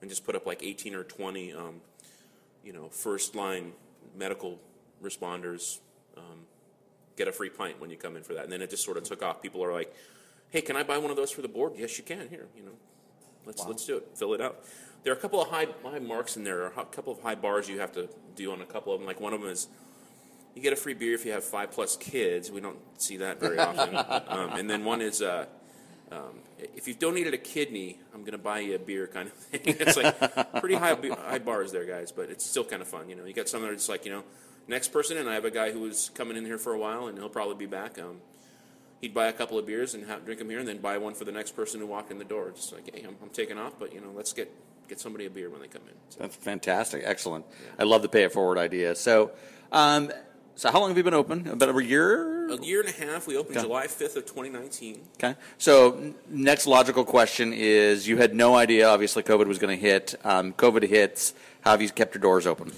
and 0.00 0.10
just 0.10 0.24
put 0.24 0.34
up 0.34 0.44
like 0.44 0.62
eighteen 0.62 0.94
or 0.94 1.04
twenty, 1.04 1.52
um, 1.52 1.80
you 2.64 2.72
know, 2.72 2.88
first 2.88 3.34
line 3.34 3.72
medical 4.18 4.58
responders 5.02 5.78
um, 6.16 6.40
get 7.16 7.28
a 7.28 7.32
free 7.32 7.48
pint 7.48 7.80
when 7.80 7.90
you 7.90 7.96
come 7.96 8.16
in 8.16 8.22
for 8.22 8.34
that. 8.34 8.44
And 8.44 8.52
then 8.52 8.60
it 8.60 8.70
just 8.70 8.84
sort 8.84 8.96
of 8.96 9.04
took 9.04 9.22
off. 9.22 9.40
People 9.40 9.62
are 9.62 9.72
like, 9.72 9.94
"Hey, 10.50 10.60
can 10.60 10.76
I 10.76 10.82
buy 10.82 10.98
one 10.98 11.10
of 11.10 11.16
those 11.16 11.30
for 11.30 11.42
the 11.42 11.48
board?" 11.48 11.74
Yes, 11.76 11.96
you 11.96 12.04
can. 12.04 12.28
Here, 12.28 12.48
you 12.56 12.64
know, 12.64 12.76
let's 13.46 13.64
let's 13.66 13.86
do 13.86 13.98
it. 13.98 14.08
Fill 14.16 14.34
it 14.34 14.40
out. 14.40 14.64
There 15.04 15.12
are 15.12 15.16
a 15.16 15.20
couple 15.20 15.40
of 15.40 15.48
high 15.48 15.68
high 15.84 16.00
marks 16.00 16.36
in 16.36 16.42
there. 16.42 16.66
A 16.66 16.84
couple 16.86 17.12
of 17.12 17.20
high 17.22 17.36
bars 17.36 17.68
you 17.68 17.78
have 17.78 17.92
to 17.92 18.08
do 18.34 18.50
on 18.50 18.60
a 18.60 18.66
couple 18.66 18.92
of 18.92 19.00
them. 19.00 19.06
Like 19.06 19.20
one 19.20 19.32
of 19.32 19.40
them 19.40 19.50
is 19.50 19.68
you 20.54 20.62
get 20.62 20.72
a 20.72 20.76
free 20.76 20.94
beer 20.94 21.14
if 21.14 21.24
you 21.24 21.32
have 21.32 21.44
five 21.44 21.70
plus 21.70 21.96
kids. 21.96 22.50
We 22.50 22.60
don't 22.60 22.78
see 23.00 23.18
that 23.18 23.40
very 23.40 23.58
often. 23.58 23.96
um, 23.96 24.58
and 24.58 24.68
then 24.68 24.84
one 24.84 25.00
is 25.00 25.22
uh, 25.22 25.46
um, 26.10 26.40
if 26.74 26.86
you've 26.86 26.98
donated 26.98 27.34
a 27.34 27.38
kidney, 27.38 27.98
I'm 28.14 28.20
going 28.20 28.32
to 28.32 28.38
buy 28.38 28.60
you 28.60 28.74
a 28.74 28.78
beer, 28.78 29.06
kind 29.06 29.28
of 29.28 29.34
thing. 29.34 29.60
it's 29.80 29.96
like 29.96 30.60
pretty 30.60 30.74
high 30.74 30.94
high 30.94 31.38
bars 31.38 31.72
there, 31.72 31.84
guys, 31.84 32.12
but 32.12 32.30
it's 32.30 32.44
still 32.44 32.64
kind 32.64 32.82
of 32.82 32.88
fun. 32.88 33.08
You 33.08 33.16
know, 33.16 33.24
you 33.24 33.32
got 33.32 33.48
some 33.48 33.62
that 33.62 33.70
are 33.70 33.74
just 33.74 33.88
like 33.88 34.04
you 34.04 34.12
know, 34.12 34.24
next 34.68 34.88
person, 34.88 35.16
and 35.16 35.28
I 35.28 35.34
have 35.34 35.44
a 35.44 35.50
guy 35.50 35.72
who 35.72 35.80
was 35.80 36.10
coming 36.14 36.36
in 36.36 36.44
here 36.44 36.58
for 36.58 36.72
a 36.72 36.78
while, 36.78 37.06
and 37.06 37.18
he'll 37.18 37.28
probably 37.28 37.56
be 37.56 37.66
back. 37.66 37.98
Um, 37.98 38.18
he'd 39.00 39.14
buy 39.14 39.26
a 39.26 39.32
couple 39.32 39.58
of 39.58 39.66
beers 39.66 39.94
and 39.94 40.06
have, 40.06 40.24
drink 40.24 40.38
them 40.38 40.50
here, 40.50 40.58
and 40.58 40.68
then 40.68 40.78
buy 40.78 40.98
one 40.98 41.14
for 41.14 41.24
the 41.24 41.32
next 41.32 41.52
person 41.52 41.80
who 41.80 41.86
walked 41.86 42.10
in 42.10 42.18
the 42.18 42.24
door. 42.24 42.52
Just 42.54 42.72
like, 42.72 42.94
hey, 42.94 43.02
I'm, 43.02 43.16
I'm 43.22 43.30
taking 43.30 43.58
off, 43.58 43.74
but 43.78 43.92
you 43.94 44.00
know, 44.00 44.10
let's 44.14 44.32
get 44.32 44.52
get 44.88 45.00
somebody 45.00 45.26
a 45.26 45.30
beer 45.30 45.48
when 45.48 45.60
they 45.60 45.68
come 45.68 45.82
in. 45.86 45.94
So, 46.10 46.18
That's 46.20 46.36
fantastic. 46.36 47.02
Excellent. 47.04 47.46
I 47.78 47.84
love 47.84 48.02
the 48.02 48.08
pay 48.08 48.24
it 48.24 48.32
forward 48.32 48.58
idea. 48.58 48.94
So, 48.94 49.32
um, 49.70 50.12
so 50.56 50.70
how 50.70 50.80
long 50.80 50.90
have 50.90 50.96
you 50.96 51.02
been 51.02 51.14
open? 51.14 51.48
About 51.48 51.74
a 51.74 51.84
year? 51.84 52.50
a 52.50 52.56
year 52.62 52.80
and 52.80 52.88
a 52.88 52.92
half. 52.92 53.26
We 53.26 53.36
opened 53.36 53.56
Okay. 53.56 53.66
July 53.66 53.86
5th 53.86 54.16
of 54.16 54.26
2019. 54.26 55.00
Okay. 55.14 55.36
So, 55.58 56.14
next 56.28 56.66
logical 56.66 57.04
question 57.04 57.52
is 57.54 58.06
you 58.06 58.18
had 58.18 58.34
no 58.34 58.54
idea, 58.54 58.88
obviously, 58.88 59.22
COVID 59.22 59.46
was 59.46 59.58
going 59.58 59.76
to 59.78 59.80
hit. 59.80 60.14
Um, 60.24 60.52
COVID 60.52 60.82
hits. 60.88 61.34
How 61.62 61.70
have 61.70 61.80
you 61.80 61.88
kept 61.88 62.14
your 62.14 62.20
doors 62.20 62.46
open? 62.46 62.72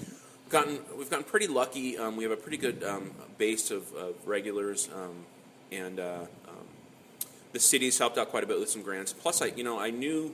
gotten 0.49 0.79
we've 0.97 1.09
gotten 1.09 1.25
pretty 1.25 1.47
lucky. 1.47 1.97
Um, 1.97 2.15
we 2.15 2.23
have 2.23 2.31
a 2.31 2.37
pretty 2.37 2.57
good 2.57 2.83
um, 2.83 3.11
base 3.37 3.71
of, 3.71 3.91
of 3.93 4.15
regulars, 4.25 4.89
um, 4.95 5.25
and 5.71 5.99
uh, 5.99 6.25
um, 6.47 6.55
the 7.51 7.59
city's 7.59 7.97
helped 7.97 8.17
out 8.17 8.29
quite 8.29 8.43
a 8.43 8.47
bit 8.47 8.59
with 8.59 8.69
some 8.69 8.81
grants. 8.81 9.11
Plus, 9.11 9.41
I 9.41 9.47
you 9.47 9.63
know 9.63 9.79
I 9.79 9.89
knew 9.89 10.33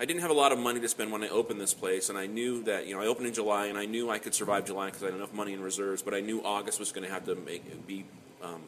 I 0.00 0.04
didn't 0.04 0.20
have 0.22 0.30
a 0.30 0.34
lot 0.34 0.52
of 0.52 0.58
money 0.58 0.78
to 0.80 0.88
spend 0.88 1.10
when 1.10 1.24
I 1.24 1.28
opened 1.28 1.60
this 1.60 1.74
place, 1.74 2.08
and 2.08 2.16
I 2.16 2.26
knew 2.26 2.62
that 2.64 2.86
you 2.86 2.94
know 2.94 3.00
I 3.00 3.06
opened 3.06 3.26
in 3.26 3.34
July, 3.34 3.66
and 3.66 3.76
I 3.76 3.84
knew 3.84 4.10
I 4.10 4.18
could 4.18 4.34
survive 4.34 4.64
July 4.66 4.86
because 4.86 5.02
I 5.02 5.06
had 5.06 5.14
enough 5.14 5.32
money 5.34 5.52
in 5.52 5.60
reserves. 5.60 6.02
But 6.02 6.14
I 6.14 6.20
knew 6.20 6.42
August 6.44 6.78
was 6.78 6.92
going 6.92 7.06
to 7.06 7.12
have 7.12 7.24
to 7.26 7.34
make 7.34 7.86
be 7.86 8.04
um, 8.42 8.62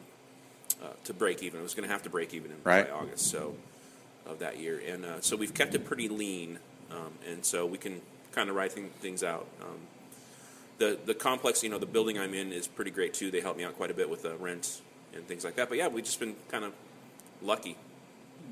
uh, 0.83 0.89
to 1.05 1.15
break 1.15 1.43
even. 1.43 1.61
It 1.61 1.63
was 1.63 1.75
going 1.75 1.89
to 1.89 1.93
have 1.93 2.03
to 2.03 2.11
break 2.11 2.35
even 2.35 2.51
in 2.51 2.57
Right. 2.65 2.89
by 2.89 2.93
August. 2.95 3.31
So 3.31 3.55
of 4.27 4.41
that 4.41 4.59
year, 4.59 4.81
and 4.87 5.05
uh, 5.05 5.21
so 5.21 5.37
we've 5.37 5.55
kept 5.55 5.75
it 5.75 5.85
pretty 5.85 6.09
lean, 6.09 6.59
um, 6.91 7.13
and 7.29 7.45
so 7.45 7.65
we 7.65 7.79
can 7.79 8.01
kind 8.33 8.51
of 8.51 8.57
ride 8.57 8.73
thing, 8.73 8.91
things 9.01 9.23
out. 9.23 9.47
Um, 9.63 9.79
the 10.79 10.99
the 11.05 11.15
complex, 11.15 11.63
you 11.63 11.69
know, 11.69 11.79
the 11.79 11.87
building 11.87 12.19
I'm 12.19 12.35
in 12.35 12.53
is 12.53 12.67
pretty 12.67 12.91
great 12.91 13.15
too. 13.15 13.31
They 13.31 13.41
help 13.41 13.57
me 13.57 13.65
out 13.65 13.77
quite 13.77 13.91
a 13.91 13.95
bit 13.95 14.11
with 14.11 14.23
the 14.23 14.35
rent 14.37 14.81
and 15.15 15.27
things 15.29 15.45
like 15.45 15.57
that. 15.57 15.69
But 15.69 15.79
yeah, 15.79 15.89
we've 15.89 16.05
just 16.05 16.19
been 16.19 16.35
kind 16.51 16.65
of 16.65 16.73
lucky. 17.43 17.77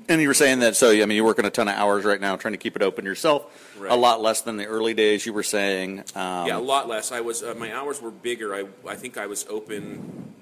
And 0.09 0.19
you 0.19 0.27
were 0.27 0.33
saying 0.33 0.59
that, 0.59 0.75
so 0.75 0.89
I 0.89 1.05
mean, 1.05 1.15
you're 1.17 1.25
working 1.25 1.45
a 1.45 1.51
ton 1.51 1.67
of 1.67 1.75
hours 1.75 2.03
right 2.03 2.19
now 2.19 2.35
trying 2.35 2.53
to 2.53 2.57
keep 2.57 2.75
it 2.75 2.81
open 2.81 3.05
yourself. 3.05 3.75
Right. 3.79 3.91
A 3.91 3.95
lot 3.95 4.21
less 4.21 4.41
than 4.41 4.57
the 4.57 4.65
early 4.65 4.95
days. 4.95 5.23
You 5.23 5.33
were 5.33 5.43
saying. 5.43 5.99
Um, 6.15 6.47
yeah, 6.47 6.57
a 6.57 6.59
lot 6.59 6.87
less. 6.87 7.11
I 7.11 7.21
was 7.21 7.43
uh, 7.43 7.53
my 7.53 7.71
hours 7.71 8.01
were 8.01 8.09
bigger. 8.09 8.55
I 8.55 8.65
I 8.87 8.95
think 8.95 9.19
I 9.19 9.27
was 9.27 9.45
open. 9.47 10.33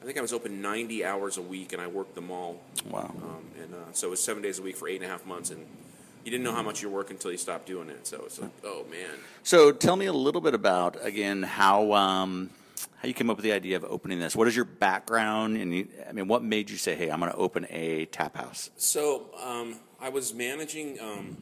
I 0.00 0.06
think 0.06 0.16
I 0.16 0.22
was 0.22 0.32
open 0.32 0.62
90 0.62 1.04
hours 1.04 1.36
a 1.36 1.42
week, 1.42 1.74
and 1.74 1.80
I 1.80 1.86
worked 1.86 2.14
them 2.14 2.30
all. 2.30 2.60
Wow. 2.90 3.12
Um, 3.22 3.44
and 3.62 3.74
uh, 3.74 3.92
so 3.92 4.08
it 4.08 4.10
was 4.10 4.22
seven 4.22 4.42
days 4.42 4.58
a 4.58 4.62
week 4.62 4.76
for 4.76 4.88
eight 4.88 4.96
and 4.96 5.04
a 5.04 5.08
half 5.08 5.26
months, 5.26 5.50
and 5.50 5.64
you 6.24 6.30
didn't 6.30 6.44
know 6.44 6.52
how 6.52 6.62
much 6.62 6.82
you 6.82 6.88
work 6.88 7.10
until 7.10 7.32
you 7.32 7.38
stopped 7.38 7.66
doing 7.66 7.90
it. 7.90 8.06
So 8.06 8.22
it's 8.24 8.38
like, 8.40 8.50
oh 8.64 8.86
man. 8.90 9.10
So 9.42 9.72
tell 9.72 9.96
me 9.96 10.06
a 10.06 10.12
little 10.12 10.40
bit 10.40 10.54
about 10.54 10.96
again 11.04 11.42
how 11.42 11.92
um, 11.92 12.48
how 13.04 13.08
you 13.08 13.12
came 13.12 13.28
up 13.28 13.36
with 13.36 13.44
the 13.44 13.52
idea 13.52 13.76
of 13.76 13.84
opening 13.84 14.18
this. 14.18 14.34
What 14.34 14.48
is 14.48 14.56
your 14.56 14.64
background? 14.64 15.58
And 15.58 15.74
you, 15.74 15.88
I 16.08 16.12
mean, 16.12 16.26
what 16.26 16.42
made 16.42 16.70
you 16.70 16.78
say, 16.78 16.94
"Hey, 16.94 17.10
I'm 17.10 17.20
going 17.20 17.30
to 17.30 17.36
open 17.36 17.66
a 17.68 18.06
tap 18.06 18.34
house"? 18.34 18.70
So 18.78 19.26
um, 19.44 19.76
I 20.00 20.08
was 20.08 20.32
managing 20.32 20.98
um, 21.00 21.36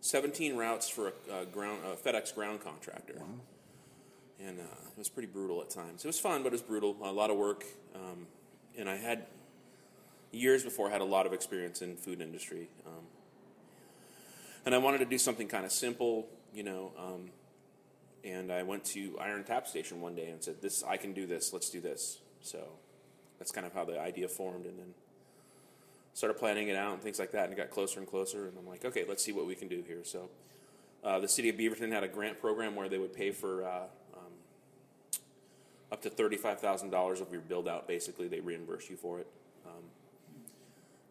17 0.00 0.56
routes 0.56 0.88
for 0.88 1.12
a, 1.30 1.44
ground 1.44 1.80
a 1.84 1.94
FedEx 1.94 2.34
ground 2.34 2.64
contractor, 2.64 3.20
and 4.40 4.60
uh, 4.60 4.62
it 4.62 4.96
was 4.96 5.10
pretty 5.10 5.28
brutal 5.28 5.60
at 5.60 5.68
times. 5.68 6.06
It 6.06 6.08
was 6.08 6.18
fun, 6.18 6.42
but 6.42 6.48
it 6.48 6.52
was 6.52 6.62
brutal. 6.62 6.96
A 7.02 7.12
lot 7.12 7.28
of 7.28 7.36
work, 7.36 7.66
um, 7.94 8.26
and 8.78 8.88
I 8.88 8.96
had 8.96 9.26
years 10.30 10.64
before 10.64 10.88
had 10.88 11.02
a 11.02 11.04
lot 11.04 11.26
of 11.26 11.34
experience 11.34 11.82
in 11.82 11.96
food 11.96 12.22
industry, 12.22 12.70
um, 12.86 13.04
and 14.64 14.74
I 14.74 14.78
wanted 14.78 14.98
to 14.98 15.04
do 15.04 15.18
something 15.18 15.48
kind 15.48 15.66
of 15.66 15.70
simple, 15.70 16.28
you 16.54 16.62
know. 16.62 16.92
And 18.24 18.52
I 18.52 18.62
went 18.62 18.84
to 18.86 19.18
Iron 19.20 19.44
Tap 19.44 19.66
Station 19.66 20.00
one 20.00 20.14
day 20.14 20.28
and 20.28 20.42
said, 20.42 20.62
"This 20.62 20.84
I 20.84 20.96
can 20.96 21.12
do 21.12 21.26
this. 21.26 21.52
Let's 21.52 21.70
do 21.70 21.80
this." 21.80 22.20
So 22.40 22.58
that's 23.38 23.50
kind 23.50 23.66
of 23.66 23.72
how 23.72 23.84
the 23.84 23.98
idea 24.00 24.28
formed, 24.28 24.66
and 24.66 24.78
then 24.78 24.94
started 26.14 26.34
planning 26.34 26.68
it 26.68 26.76
out 26.76 26.92
and 26.92 27.02
things 27.02 27.18
like 27.18 27.32
that, 27.32 27.44
and 27.44 27.52
it 27.52 27.56
got 27.56 27.70
closer 27.70 27.98
and 27.98 28.08
closer. 28.08 28.46
And 28.46 28.56
I'm 28.58 28.68
like, 28.68 28.84
okay, 28.84 29.04
let's 29.08 29.24
see 29.24 29.32
what 29.32 29.46
we 29.46 29.54
can 29.54 29.68
do 29.68 29.82
here. 29.86 30.04
So, 30.04 30.28
uh, 31.02 31.18
the 31.18 31.28
city 31.28 31.48
of 31.48 31.56
Beaverton 31.56 31.90
had 31.90 32.04
a 32.04 32.08
grant 32.08 32.40
program 32.40 32.76
where 32.76 32.88
they 32.88 32.98
would 32.98 33.14
pay 33.14 33.32
for 33.32 33.64
uh, 33.64 33.84
um, 34.14 34.32
up 35.90 36.02
to 36.02 36.10
thirty-five 36.10 36.60
thousand 36.60 36.90
dollars 36.90 37.20
of 37.20 37.32
your 37.32 37.40
build 37.40 37.66
out. 37.66 37.88
Basically, 37.88 38.28
they 38.28 38.40
reimburse 38.40 38.88
you 38.88 38.96
for 38.96 39.18
it. 39.18 39.26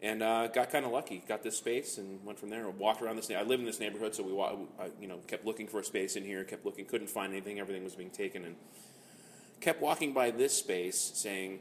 And 0.04 0.24
uh, 0.24 0.48
got 0.48 0.72
kind 0.72 0.84
of 0.86 0.92
lucky. 0.92 1.24
Got 1.28 1.44
this 1.44 1.58
space 1.58 2.00
and 2.00 2.26
went 2.26 2.40
from 2.40 2.50
there. 2.50 2.68
Walked 2.70 3.04
around 3.04 3.18
this. 3.18 3.30
na- 3.30 3.38
I 3.38 3.44
live 3.44 3.60
in 3.60 3.68
this 3.68 3.80
neighborhood, 3.80 4.16
so 4.16 4.24
we, 4.24 4.34
wa- 4.34 4.56
I, 4.80 4.90
you 5.00 5.08
know, 5.08 5.18
kept 5.28 5.46
looking 5.46 5.68
for 5.68 5.80
a 5.80 5.84
space 5.84 6.16
in 6.16 6.24
here. 6.24 6.44
Kept 6.44 6.66
looking, 6.66 6.86
couldn't 6.86 7.10
find 7.10 7.32
anything. 7.32 7.60
Everything 7.60 7.84
was 7.84 7.94
being 7.96 8.10
taken, 8.10 8.44
and 8.44 8.56
kept 9.60 9.80
walking 9.80 10.12
by 10.12 10.32
this 10.32 10.58
space, 10.58 11.12
saying, 11.14 11.60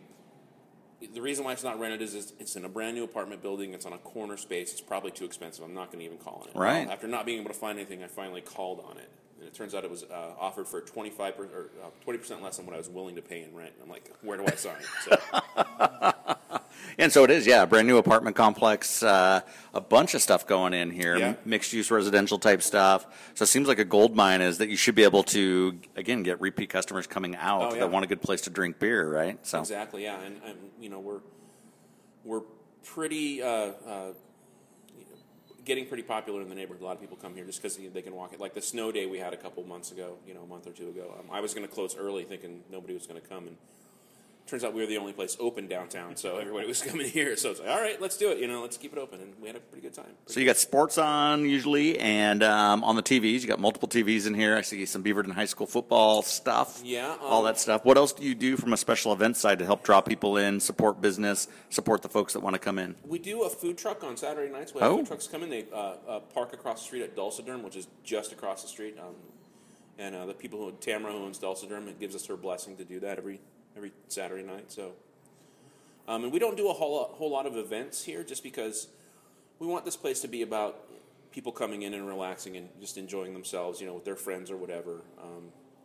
the 1.15 1.21
reason 1.21 1.45
why 1.45 1.53
it's 1.53 1.63
not 1.65 1.79
rented 1.79 2.01
is 2.01 2.15
it's- 2.15 2.33
it's 2.39 2.57
in 2.57 2.65
a 2.65 2.69
brand 2.69 2.97
new 2.97 3.05
apartment 3.05 3.43
building. 3.43 3.75
It's 3.75 3.85
on 3.85 3.93
a 3.93 3.99
corner 3.99 4.39
space. 4.39 4.73
It's 4.73 4.81
probably 4.81 5.11
too 5.11 5.27
expensive. 5.27 5.63
I'm 5.65 5.75
not 5.75 5.89
going 5.93 5.99
to 5.99 6.05
even 6.07 6.17
call 6.19 6.41
on 6.43 6.49
it. 6.49 6.57
Right. 6.59 6.89
After 6.89 7.07
not 7.09 7.27
being 7.27 7.41
able 7.41 7.51
to 7.51 7.59
find 7.59 7.79
anything, 7.79 8.03
I 8.03 8.07
finally 8.07 8.41
called 8.41 8.83
on 8.89 8.97
it, 8.97 9.11
and 9.39 9.47
it 9.47 9.53
turns 9.55 9.75
out 9.75 9.85
it 9.85 9.91
was 9.91 10.05
uh, 10.05 10.31
offered 10.39 10.67
for 10.67 10.81
25 10.81 11.37
per, 11.37 11.43
or 11.45 11.71
uh, 11.85 11.89
20 12.05 12.19
percent 12.19 12.43
less 12.43 12.57
than 12.57 12.65
what 12.65 12.75
I 12.75 12.79
was 12.79 12.89
willing 12.89 13.17
to 13.17 13.23
pay 13.23 13.43
in 13.43 13.55
rent. 13.55 13.73
I'm 13.83 13.89
like, 13.91 14.11
where 14.23 14.39
do 14.39 14.47
I 14.47 14.55
sign? 14.57 14.77
So, 15.05 15.17
And 16.99 17.11
so 17.13 17.25
it 17.25 17.31
is, 17.31 17.47
yeah, 17.47 17.65
brand 17.65 17.87
new 17.87 17.97
apartment 17.97 18.37
complex, 18.37 19.03
uh, 19.03 19.41
a 19.73 19.81
bunch 19.81 20.15
of 20.15 20.21
stuff 20.23 20.47
going 20.47 20.75
in 20.75 20.91
here, 20.91 21.17
Yeah. 21.17 21.35
mixed 21.45 21.73
use 21.73 21.91
residential 21.91 22.39
type 22.39 22.63
stuff. 22.63 23.07
So 23.35 23.45
it 23.45 23.47
seems 23.47 23.69
like 23.69 23.79
a 23.79 23.85
gold 23.85 24.15
mine 24.15 24.41
is 24.43 24.59
that 24.59 24.69
you 24.69 24.77
should 24.77 24.95
be 24.95 25.05
able 25.05 25.23
to 25.25 25.79
again 25.97 26.23
get 26.23 26.41
repeat 26.41 26.69
customers 26.71 27.07
coming 27.07 27.37
out 27.37 27.63
Oh, 27.63 27.75
yeah. 27.75 27.81
that 27.81 27.91
want 27.91 28.05
a 28.05 28.09
good 28.09 28.21
place 28.23 28.43
to 28.43 28.51
drink 28.51 28.79
beer, 28.79 29.09
right? 29.11 29.39
So 29.47 29.61
exactly, 29.61 30.03
yeah, 30.05 30.21
and, 30.21 30.41
and 30.45 30.57
you 30.81 30.89
know 30.91 31.01
we're 31.01 31.21
we're 32.25 32.43
pretty. 32.85 33.43
Uh, 33.43 33.49
uh, 33.87 34.13
Getting 35.63 35.87
pretty 35.87 36.03
popular 36.03 36.41
in 36.41 36.49
the 36.49 36.55
neighborhood. 36.55 36.83
A 36.83 36.87
lot 36.87 36.95
of 36.97 37.01
people 37.03 37.19
come 37.19 37.35
here 37.35 37.45
just 37.45 37.63
because 37.63 37.77
they 37.77 38.01
can 38.03 38.15
walk 38.15 38.33
it. 38.33 38.41
Like 38.41 38.55
the 38.55 38.63
snow 38.63 38.91
day 38.91 39.05
we 39.05 39.19
had 39.19 39.35
a 39.35 39.37
couple 39.37 39.63
months 39.63 39.93
ago, 39.93 40.17
you 40.27 40.33
know, 40.33 40.41
a 40.43 40.47
month 40.47 40.67
or 40.67 40.71
two 40.73 40.89
ago. 40.89 41.15
Um, 41.19 41.27
I 41.31 41.41
was 41.41 41.53
going 41.53 41.67
to 41.69 41.73
close 41.73 41.95
early, 41.97 42.25
thinking 42.25 42.63
nobody 42.73 42.95
was 42.95 43.07
going 43.07 43.21
to 43.21 43.29
come, 43.29 43.47
and 43.47 43.57
turns 44.51 44.65
out 44.65 44.75
we 44.75 44.81
were 44.81 44.87
the 44.87 44.99
only 44.99 45.13
place 45.13 45.37
open 45.39 45.69
downtown, 45.69 46.17
so 46.17 46.39
everybody 46.39 46.67
was 46.67 46.83
coming 46.91 47.09
here. 47.09 47.37
So 47.37 47.53
it's 47.53 47.61
like, 47.61 47.69
all 47.69 47.81
right, 47.81 48.01
let's 48.01 48.17
do 48.17 48.31
it. 48.33 48.39
You 48.39 48.49
know, 48.49 48.61
let's 48.61 48.77
keep 48.77 48.93
it 48.93 48.99
open, 48.99 49.21
and 49.21 49.33
we 49.41 49.47
had 49.47 49.57
a 49.57 49.61
pretty 49.61 49.83
good 49.83 49.95
time. 49.95 50.13
So 50.27 50.41
you 50.41 50.47
got 50.47 50.57
sports 50.57 50.99
on 50.99 51.49
usually, 51.49 51.99
and 52.01 52.43
um, 52.43 52.83
on 52.83 52.97
the 52.97 53.03
TVs, 53.03 53.43
you 53.43 53.47
got 53.47 53.61
multiple 53.61 53.89
TVs 53.89 54.27
in 54.27 54.35
here. 54.35 54.57
I 54.57 54.63
see 54.63 54.85
some 54.87 55.05
Beaverton 55.05 55.33
High 55.33 55.45
School 55.45 55.67
football 55.67 56.23
stuff. 56.23 56.83
Yeah, 56.85 57.17
all 57.23 57.41
um, 57.41 57.45
that 57.47 57.59
stuff. 57.59 57.85
What 57.85 57.97
else 57.97 58.13
do 58.13 58.25
you 58.25 58.35
do 58.35 58.57
from 58.57 58.73
a 58.73 58.77
special 58.77 59.13
event 59.13 59.37
side 59.37 59.61
to 59.61 59.65
help 59.65 59.85
draw 59.85 60.01
people 60.01 60.37
in, 60.37 60.59
support 60.59 61.01
business, 61.01 61.49
support 61.71 62.03
the 62.03 62.09
folks 62.09 62.33
that 62.33 62.41
want 62.41 62.55
to 62.55 62.61
come 62.61 62.79
in? 62.79 62.97
We 63.07 63.21
do 63.21 63.45
a 63.45 63.49
food 63.49 63.79
truck 63.79 64.03
on 64.03 64.17
Saturday 64.17 64.53
nights. 64.53 64.75
We 64.75 64.81
have 64.81 64.91
Oh. 64.91 64.97
food 64.99 65.07
trucks 65.07 65.29
come 65.29 65.45
in. 65.45 65.51
They 65.51 65.67
uh, 65.73 65.95
uh, 66.09 66.21
park 66.35 66.53
across 66.53 66.81
the 66.81 66.87
street 66.87 67.03
at 67.03 67.15
Dulciderm, 67.17 67.63
which 67.63 67.77
is 67.77 67.87
just 68.03 68.33
across 68.33 68.63
the 68.63 68.69
street. 68.69 68.97
Um, 68.99 69.15
and 69.99 70.15
uh, 70.15 70.27
the 70.27 70.35
people 70.35 70.59
who 70.59 70.73
Tamara 70.81 71.13
who 71.13 71.19
owns 71.19 71.39
Dulciderm, 71.39 71.97
gives 72.01 72.17
us 72.17 72.27
her 72.27 72.37
blessing 72.37 72.77
to 72.79 72.85
do 72.85 72.99
that 73.01 73.19
every 73.19 73.39
every 73.77 73.93
Saturday 74.09 74.43
night. 74.43 74.71
So, 74.73 74.93
um, 76.09 76.25
and 76.25 76.33
we 76.33 76.39
don't 76.39 76.57
do 76.57 76.69
a 76.69 76.73
whole 76.73 76.95
lot, 76.97 77.11
whole 77.13 77.31
lot 77.31 77.47
of 77.47 77.57
events 77.57 78.03
here, 78.05 78.23
just 78.25 78.43
because 78.43 78.89
we 79.59 79.67
want 79.67 79.85
this 79.85 79.97
place 79.97 80.21
to 80.21 80.29
be 80.29 80.43
about 80.43 80.77
people 81.33 81.53
coming 81.53 81.83
in 81.83 81.95
and 81.95 82.07
relaxing 82.07 82.57
and 82.57 82.69
just 82.81 82.97
enjoying 82.97 83.33
themselves, 83.33 83.81
you 83.81 83.87
know, 83.87 83.95
with 83.95 84.05
their 84.05 84.17
friends 84.17 84.51
or 84.51 84.57
whatever. 84.57 85.03
Um, 85.23 85.45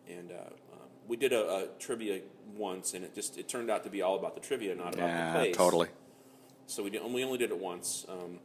and 0.09 0.31
uh, 0.31 0.35
um, 0.73 0.79
we 1.07 1.17
did 1.17 1.33
a, 1.33 1.47
a 1.49 1.67
trivia 1.79 2.21
once, 2.55 2.93
and 2.93 3.03
it 3.03 3.13
just 3.13 3.37
it 3.37 3.47
turned 3.47 3.69
out 3.69 3.83
to 3.83 3.89
be 3.89 4.01
all 4.01 4.17
about 4.17 4.35
the 4.35 4.41
trivia, 4.41 4.75
not 4.75 4.93
about 4.95 4.95
the 4.95 5.01
Yeah, 5.07 5.33
place. 5.33 5.55
totally. 5.55 5.87
So 6.67 6.83
we 6.83 6.89
did, 6.89 7.03
we 7.11 7.23
only 7.23 7.37
did 7.37 7.51
it 7.51 7.59
once. 7.59 8.05
Um, 8.09 8.39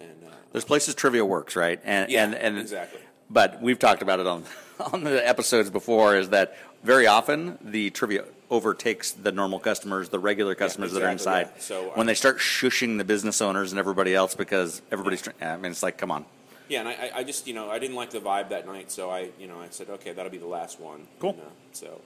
and 0.00 0.24
uh, 0.24 0.34
There's 0.52 0.64
places 0.64 0.94
trivia 0.94 1.24
works, 1.24 1.56
right? 1.56 1.80
And 1.84 2.10
Yeah, 2.10 2.24
and, 2.24 2.34
and 2.34 2.58
exactly. 2.58 3.00
But 3.30 3.62
we've 3.62 3.78
talked 3.78 4.02
about 4.02 4.20
it 4.20 4.26
on 4.26 4.44
on 4.92 5.04
the 5.04 5.26
episodes 5.26 5.70
before. 5.70 6.16
Is 6.16 6.28
that 6.30 6.56
very 6.82 7.06
often 7.06 7.58
the 7.62 7.90
trivia 7.90 8.24
overtakes 8.50 9.12
the 9.12 9.32
normal 9.32 9.58
customers, 9.58 10.10
the 10.10 10.18
regular 10.18 10.54
customers 10.54 10.92
that 10.92 11.02
are 11.02 11.08
inside. 11.08 11.48
yeah. 11.54 11.60
So, 11.60 11.82
when 11.94 12.06
uh, 12.06 12.10
they 12.10 12.14
start 12.14 12.38
shushing 12.38 12.98
the 12.98 13.04
business 13.04 13.40
owners 13.40 13.72
and 13.72 13.78
everybody 13.78 14.14
else 14.14 14.34
because 14.34 14.82
everybody's, 14.90 15.22
tr- 15.22 15.30
I 15.40 15.56
mean, 15.56 15.72
it's 15.72 15.82
like, 15.82 15.96
come 15.96 16.10
on. 16.10 16.26
yeah, 16.68 16.80
and 16.80 16.88
I, 16.88 16.92
I- 16.92 17.10
I 17.18 17.24
just 17.24 17.46
you 17.46 17.54
know 17.54 17.70
I 17.70 17.78
didn't 17.78 17.96
like 17.96 18.10
the 18.10 18.20
vibe 18.20 18.50
that 18.50 18.66
night, 18.66 18.90
so 18.90 19.10
I 19.10 19.30
you 19.38 19.46
know 19.46 19.58
I 19.60 19.68
said 19.70 19.88
okay 19.90 20.12
that'll 20.12 20.30
be 20.32 20.38
the 20.38 20.46
last 20.46 20.80
one. 20.80 21.06
Cool. 21.18 21.30
And, 21.30 21.40
uh, 21.40 21.44
so 21.72 22.00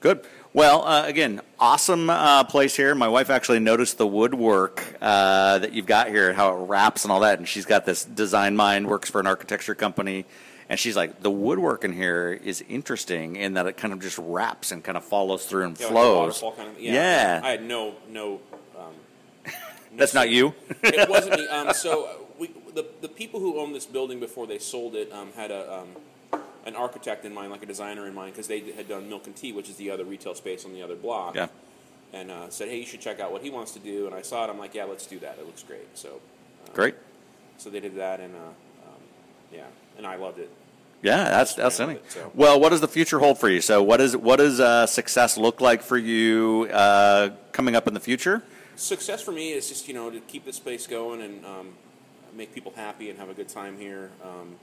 Good. 0.00 0.24
Well, 0.54 0.86
uh, 0.86 1.04
again, 1.06 1.42
awesome 1.58 2.08
uh, 2.08 2.44
place 2.44 2.74
here. 2.74 2.94
My 2.94 3.08
wife 3.08 3.28
actually 3.28 3.58
noticed 3.58 3.98
the 3.98 4.06
woodwork 4.06 4.96
uh, 5.02 5.58
that 5.58 5.74
you've 5.74 5.84
got 5.84 6.08
here, 6.08 6.32
how 6.32 6.54
it 6.56 6.66
wraps 6.66 7.04
and 7.04 7.12
all 7.12 7.20
that. 7.20 7.38
And 7.38 7.46
she's 7.46 7.66
got 7.66 7.84
this 7.84 8.02
design 8.06 8.56
mind, 8.56 8.86
works 8.88 9.10
for 9.10 9.20
an 9.20 9.26
architecture 9.26 9.74
company. 9.74 10.24
And 10.70 10.78
she's 10.78 10.94
like, 10.94 11.20
the 11.20 11.32
woodwork 11.32 11.82
in 11.82 11.92
here 11.92 12.32
is 12.32 12.64
interesting 12.68 13.34
in 13.34 13.54
that 13.54 13.66
it 13.66 13.76
kind 13.76 13.92
of 13.92 14.00
just 14.00 14.16
wraps 14.18 14.70
and 14.70 14.84
kind 14.84 14.96
of 14.96 15.04
follows 15.04 15.44
through 15.44 15.64
and 15.64 15.78
yeah, 15.78 15.88
flows. 15.88 16.40
waterfall 16.40 16.52
kind 16.52 16.68
of, 16.68 16.80
yeah, 16.80 16.92
yeah. 16.92 17.40
I 17.42 17.50
had 17.50 17.64
no 17.64 17.96
no. 18.08 18.40
Um, 18.78 18.94
no 19.46 19.52
That's 19.96 20.14
not 20.14 20.30
you. 20.30 20.54
it 20.84 21.10
wasn't 21.10 21.40
me. 21.40 21.48
Um, 21.48 21.74
so 21.74 22.04
uh, 22.04 22.12
we 22.38 22.54
the 22.72 22.86
the 23.00 23.08
people 23.08 23.40
who 23.40 23.58
owned 23.58 23.74
this 23.74 23.84
building 23.84 24.20
before 24.20 24.46
they 24.46 24.58
sold 24.58 24.94
it 24.94 25.12
um, 25.12 25.32
had 25.34 25.50
a. 25.50 25.80
Um, 25.80 25.88
an 26.66 26.76
architect 26.76 27.24
in 27.24 27.32
mind, 27.32 27.50
like 27.50 27.62
a 27.62 27.66
designer 27.66 28.06
in 28.06 28.14
mind, 28.14 28.34
because 28.34 28.46
they 28.46 28.60
had 28.72 28.86
done 28.86 29.08
Milk 29.08 29.26
and 29.26 29.34
Tea, 29.34 29.50
which 29.50 29.70
is 29.70 29.76
the 29.76 29.90
other 29.90 30.04
retail 30.04 30.34
space 30.34 30.66
on 30.66 30.74
the 30.74 30.82
other 30.82 30.94
block. 30.94 31.34
Yeah. 31.34 31.48
And 32.12 32.30
uh, 32.30 32.50
said, 32.50 32.68
"Hey, 32.68 32.78
you 32.80 32.86
should 32.86 33.00
check 33.00 33.18
out 33.18 33.32
what 33.32 33.42
he 33.42 33.48
wants 33.48 33.72
to 33.72 33.78
do." 33.78 34.04
And 34.04 34.14
I 34.14 34.20
saw 34.20 34.44
it. 34.44 34.50
I'm 34.50 34.58
like, 34.58 34.74
"Yeah, 34.74 34.84
let's 34.84 35.06
do 35.06 35.18
that. 35.20 35.38
It 35.38 35.46
looks 35.46 35.62
great." 35.62 35.96
So, 35.96 36.20
uh, 36.66 36.72
Great. 36.74 36.96
So 37.56 37.70
they 37.70 37.80
did 37.80 37.96
that, 37.96 38.20
and 38.20 38.34
uh, 38.36 38.38
um, 38.38 39.00
yeah, 39.50 39.64
and 39.96 40.06
I 40.06 40.16
loved 40.16 40.38
it. 40.38 40.50
Yeah, 41.02 41.24
that's 41.24 41.58
outstanding. 41.58 41.96
it, 41.96 42.12
so. 42.12 42.30
Well, 42.34 42.60
what 42.60 42.70
does 42.70 42.80
the 42.80 42.88
future 42.88 43.18
hold 43.18 43.38
for 43.38 43.48
you? 43.48 43.60
So, 43.60 43.82
what 43.82 44.00
is 44.00 44.16
what 44.16 44.36
does 44.36 44.60
uh, 44.60 44.86
success 44.86 45.38
look 45.38 45.60
like 45.60 45.82
for 45.82 45.96
you 45.96 46.68
uh, 46.72 47.30
coming 47.52 47.74
up 47.74 47.88
in 47.88 47.94
the 47.94 48.00
future? 48.00 48.42
Success 48.76 49.22
for 49.22 49.32
me 49.32 49.52
is 49.52 49.68
just 49.68 49.88
you 49.88 49.94
know 49.94 50.10
to 50.10 50.20
keep 50.20 50.44
this 50.44 50.58
place 50.58 50.86
going 50.86 51.22
and 51.22 51.44
um, 51.46 51.68
make 52.34 52.54
people 52.54 52.72
happy 52.76 53.08
and 53.08 53.18
have 53.18 53.30
a 53.30 53.34
good 53.34 53.48
time 53.48 53.78
here. 53.78 54.10
Um, 54.22 54.56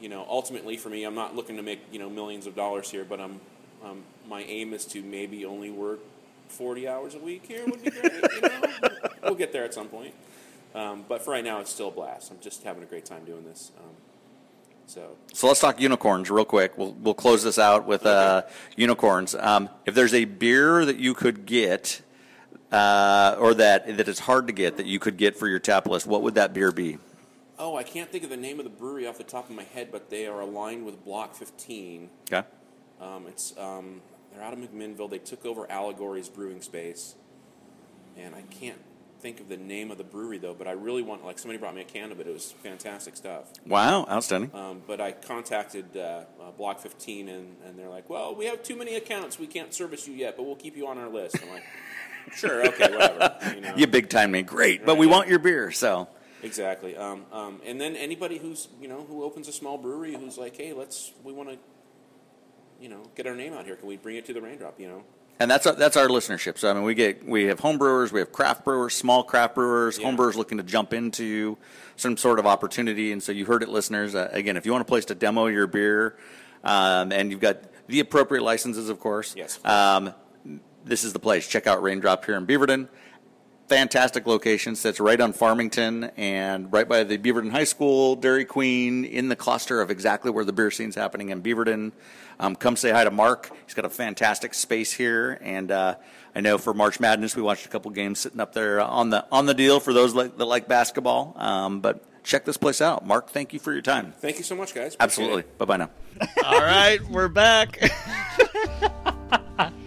you 0.00 0.08
know, 0.08 0.24
ultimately 0.28 0.76
for 0.76 0.88
me, 0.88 1.04
I'm 1.04 1.14
not 1.14 1.34
looking 1.34 1.56
to 1.56 1.62
make 1.62 1.80
you 1.90 1.98
know 1.98 2.08
millions 2.08 2.46
of 2.46 2.54
dollars 2.54 2.90
here, 2.90 3.04
but 3.04 3.20
I'm 3.20 3.40
um, 3.84 4.02
my 4.28 4.42
aim 4.42 4.72
is 4.72 4.84
to 4.86 5.02
maybe 5.02 5.44
only 5.44 5.70
work 5.70 6.00
40 6.48 6.88
hours 6.88 7.14
a 7.14 7.18
week 7.18 7.46
here 7.46 7.64
would 7.66 7.82
be 7.82 7.90
great. 7.90 8.12
you 8.12 8.40
know, 8.42 8.62
we'll 9.22 9.34
get 9.34 9.52
there 9.52 9.64
at 9.64 9.74
some 9.74 9.88
point. 9.88 10.14
Um, 10.74 11.04
but 11.08 11.22
for 11.22 11.30
right 11.30 11.42
now, 11.42 11.60
it's 11.60 11.70
still 11.70 11.88
a 11.88 11.92
blast. 11.92 12.30
I'm 12.30 12.38
just 12.40 12.62
having 12.62 12.82
a 12.82 12.86
great 12.86 13.04
time 13.04 13.24
doing 13.24 13.44
this. 13.44 13.72
So 14.90 15.16
So 15.32 15.46
let's 15.46 15.60
talk 15.60 15.80
unicorns 15.80 16.30
real 16.30 16.44
quick. 16.44 16.76
We'll 16.76 16.92
we'll 16.94 17.14
close 17.14 17.44
this 17.44 17.60
out 17.60 17.86
with 17.86 18.04
uh, 18.04 18.42
unicorns. 18.76 19.36
Um, 19.36 19.68
if 19.86 19.94
there's 19.94 20.12
a 20.12 20.24
beer 20.24 20.84
that 20.84 20.96
you 20.96 21.14
could 21.14 21.46
get, 21.46 22.02
uh, 22.72 23.36
or 23.38 23.54
that 23.54 23.96
that 23.96 24.08
is 24.08 24.18
hard 24.18 24.48
to 24.48 24.52
get 24.52 24.78
that 24.78 24.86
you 24.86 24.98
could 24.98 25.16
get 25.16 25.36
for 25.36 25.46
your 25.46 25.60
tap 25.60 25.86
list, 25.86 26.08
what 26.08 26.22
would 26.22 26.34
that 26.34 26.52
beer 26.52 26.72
be? 26.72 26.98
Oh, 27.56 27.76
I 27.76 27.84
can't 27.84 28.10
think 28.10 28.24
of 28.24 28.30
the 28.30 28.36
name 28.36 28.58
of 28.58 28.64
the 28.64 28.70
brewery 28.70 29.06
off 29.06 29.16
the 29.16 29.22
top 29.22 29.48
of 29.48 29.54
my 29.54 29.62
head, 29.62 29.92
but 29.92 30.10
they 30.10 30.26
are 30.26 30.40
aligned 30.40 30.84
with 30.84 31.04
Block 31.04 31.36
15. 31.36 32.10
Okay. 32.32 32.48
Um, 33.00 33.26
it's 33.28 33.56
um, 33.58 34.02
they're 34.32 34.42
out 34.42 34.52
of 34.52 34.58
McMinnville. 34.58 35.08
They 35.08 35.18
took 35.18 35.46
over 35.46 35.70
Allegory's 35.70 36.28
brewing 36.28 36.62
space, 36.62 37.14
and 38.16 38.34
I 38.34 38.42
can't 38.42 38.78
think 39.20 39.40
of 39.40 39.48
the 39.48 39.56
name 39.56 39.90
of 39.90 39.98
the 39.98 40.04
brewery 40.04 40.38
though. 40.38 40.54
But 40.54 40.66
I 40.66 40.72
really 40.72 41.02
want 41.02 41.24
like 41.24 41.38
somebody 41.38 41.58
brought 41.58 41.74
me 41.74 41.82
a 41.82 41.84
can 41.84 42.12
of 42.12 42.20
it. 42.20 42.26
It 42.26 42.32
was 42.32 42.52
fantastic 42.62 43.16
stuff. 43.16 43.52
Wow, 43.66 44.06
outstanding. 44.10 44.50
Um, 44.54 44.82
but 44.86 45.00
I 45.00 45.12
contacted 45.12 45.96
uh, 45.96 46.24
uh, 46.40 46.50
Block 46.56 46.80
15, 46.80 47.28
and, 47.28 47.56
and 47.66 47.78
they're 47.78 47.88
like, 47.88 48.10
"Well, 48.10 48.34
we 48.34 48.46
have 48.46 48.62
too 48.62 48.76
many 48.76 48.96
accounts. 48.96 49.38
We 49.38 49.46
can't 49.46 49.72
service 49.72 50.06
you 50.08 50.14
yet, 50.14 50.36
but 50.36 50.44
we'll 50.44 50.56
keep 50.56 50.76
you 50.76 50.86
on 50.86 50.98
our 50.98 51.08
list." 51.08 51.38
I'm 51.42 51.50
like, 51.50 51.64
"Sure, 52.34 52.66
okay, 52.66 52.90
whatever." 52.90 53.36
You 53.54 53.60
know? 53.60 53.74
You 53.76 53.86
big 53.86 54.08
time 54.08 54.32
me, 54.32 54.42
great, 54.42 54.84
but 54.84 54.96
we 54.96 55.06
want 55.06 55.28
your 55.28 55.38
beer. 55.38 55.70
So 55.70 56.08
Exactly. 56.42 56.96
Um, 56.96 57.26
um, 57.32 57.60
and 57.64 57.80
then 57.80 57.96
anybody 57.96 58.38
who's 58.38 58.68
you 58.80 58.88
know 58.88 59.04
who 59.08 59.22
opens 59.22 59.48
a 59.48 59.52
small 59.52 59.78
brewery 59.78 60.14
who's 60.14 60.38
like, 60.38 60.56
hey, 60.56 60.72
let's 60.72 61.12
we 61.22 61.32
want 61.32 61.50
to, 61.50 61.58
you 62.80 62.88
know, 62.88 63.02
get 63.14 63.26
our 63.26 63.34
name 63.34 63.52
out 63.52 63.64
here. 63.64 63.76
Can 63.76 63.88
we 63.88 63.96
bring 63.96 64.16
it 64.16 64.24
to 64.26 64.32
the 64.32 64.40
raindrop? 64.40 64.80
You 64.80 64.88
know. 64.88 65.04
And 65.40 65.50
that's 65.50 65.66
our, 65.66 65.72
that's 65.72 65.96
our 65.96 66.06
listenership. 66.08 66.58
So 66.58 66.70
I 66.70 66.74
mean, 66.74 66.82
we 66.82 66.94
get 66.94 67.26
we 67.26 67.44
have 67.44 67.60
home 67.60 67.78
brewers, 67.78 68.12
we 68.12 68.20
have 68.20 68.30
craft 68.30 68.62
brewers, 68.64 68.94
small 68.94 69.22
craft 69.24 69.54
brewers, 69.54 69.98
Yeah. 69.98 70.04
home 70.04 70.16
brewers 70.16 70.36
looking 70.36 70.58
to 70.58 70.62
jump 70.64 70.92
into 70.92 71.56
some 71.96 72.16
sort 72.18 72.38
of 72.38 72.46
opportunity. 72.46 73.10
And 73.10 73.22
so 73.22 73.32
you 73.32 73.46
heard 73.46 73.62
it, 73.62 73.70
listeners. 73.70 74.14
Uh, 74.14 74.28
again, 74.32 74.56
if 74.58 74.66
you 74.66 74.72
want 74.72 74.82
a 74.82 74.84
place 74.84 75.06
to 75.06 75.14
demo 75.14 75.46
your 75.46 75.66
beer, 75.66 76.16
um, 76.62 77.10
and 77.10 77.30
you've 77.30 77.40
got 77.40 77.56
the 77.86 78.00
appropriate 78.00 78.42
licenses, 78.42 78.90
of 78.90 79.00
course. 79.00 79.34
Yes. 79.34 79.58
Um, 79.64 80.12
this 80.84 81.04
is 81.04 81.12
the 81.14 81.18
place. 81.18 81.48
Check 81.48 81.66
out 81.66 81.82
Raindrop 81.82 82.24
here 82.26 82.36
in 82.36 82.46
Beaverton. 82.46 82.88
Fantastic 83.70 84.26
location. 84.26 84.74
Sits 84.74 84.98
right 84.98 85.20
on 85.20 85.32
Farmington 85.32 86.10
and 86.16 86.72
right 86.72 86.88
by 86.88 87.04
the 87.04 87.16
Beaverton 87.16 87.52
High 87.52 87.62
School, 87.62 88.16
Dairy 88.16 88.44
Queen, 88.44 89.04
in 89.04 89.28
the 89.28 89.36
cluster 89.36 89.80
of 89.80 89.92
exactly 89.92 90.32
where 90.32 90.44
the 90.44 90.52
beer 90.52 90.72
scene's 90.72 90.96
happening 90.96 91.28
in 91.28 91.40
Beaverton. 91.40 91.92
Um, 92.40 92.56
come 92.56 92.74
say 92.74 92.90
hi 92.90 93.04
to 93.04 93.12
Mark. 93.12 93.48
He's 93.64 93.74
got 93.74 93.84
a 93.84 93.88
fantastic 93.88 94.54
space 94.54 94.92
here, 94.92 95.38
and 95.40 95.70
uh, 95.70 95.94
I 96.34 96.40
know 96.40 96.58
for 96.58 96.74
March 96.74 96.98
Madness 96.98 97.36
we 97.36 97.42
watched 97.42 97.64
a 97.64 97.68
couple 97.68 97.92
games 97.92 98.18
sitting 98.18 98.40
up 98.40 98.54
there 98.54 98.80
on 98.80 99.10
the 99.10 99.24
on 99.30 99.46
the 99.46 99.54
deal 99.54 99.78
for 99.78 99.92
those 99.92 100.16
like, 100.16 100.36
that 100.36 100.46
like 100.46 100.66
basketball. 100.66 101.34
Um, 101.36 101.80
but 101.80 102.02
check 102.24 102.44
this 102.44 102.56
place 102.56 102.80
out, 102.80 103.06
Mark. 103.06 103.30
Thank 103.30 103.52
you 103.52 103.60
for 103.60 103.72
your 103.72 103.82
time. 103.82 104.12
Thank 104.18 104.38
you 104.38 104.42
so 104.42 104.56
much, 104.56 104.74
guys. 104.74 104.94
Appreciate 104.94 105.04
Absolutely. 105.04 105.42
Bye 105.58 105.64
bye 105.64 105.76
now. 105.76 105.90
All 106.44 106.60
right, 106.60 106.98
we're 107.08 107.28
back. 107.28 107.78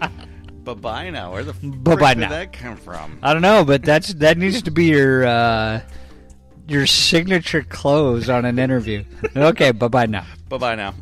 bye 0.64 0.74
bye 0.74 1.10
now. 1.10 1.32
Where 1.32 1.44
the 1.44 1.52
Bye-bye 1.52 2.14
did 2.14 2.20
now. 2.20 2.28
that 2.30 2.52
come 2.52 2.76
from? 2.76 3.18
I 3.22 3.32
don't 3.32 3.42
know, 3.42 3.64
but 3.64 3.82
that's 3.82 4.14
that 4.14 4.38
needs 4.38 4.62
to 4.62 4.70
be 4.70 4.86
your 4.86 5.24
uh, 5.26 5.80
your 6.66 6.86
signature 6.86 7.62
close 7.62 8.28
on 8.28 8.44
an 8.44 8.58
interview. 8.58 9.04
Okay, 9.36 9.70
bye 9.72 9.88
bye 9.88 10.06
now. 10.06 10.26
Bye 10.48 10.58
bye 10.58 10.74
now. 10.76 10.94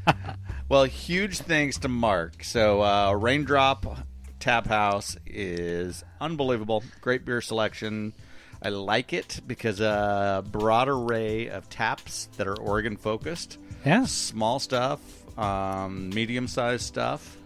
well, 0.68 0.84
huge 0.84 1.38
thanks 1.38 1.78
to 1.78 1.88
Mark. 1.88 2.42
So, 2.42 2.82
uh, 2.82 3.12
Raindrop 3.12 3.98
Tap 4.40 4.66
House 4.66 5.16
is 5.26 6.02
unbelievable. 6.20 6.82
Great 7.00 7.24
beer 7.24 7.40
selection. 7.40 8.14
I 8.62 8.70
like 8.70 9.12
it 9.12 9.40
because 9.46 9.80
a 9.80 10.44
broad 10.50 10.88
array 10.88 11.48
of 11.48 11.68
taps 11.68 12.28
that 12.36 12.46
are 12.48 12.58
Oregon 12.58 12.96
focused. 12.96 13.58
Yeah. 13.86 14.04
Small 14.06 14.58
stuff, 14.58 15.00
um, 15.38 16.10
medium 16.10 16.48
sized 16.48 16.82
stuff. 16.84 17.36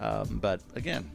Um, 0.00 0.38
but 0.40 0.60
again, 0.74 1.10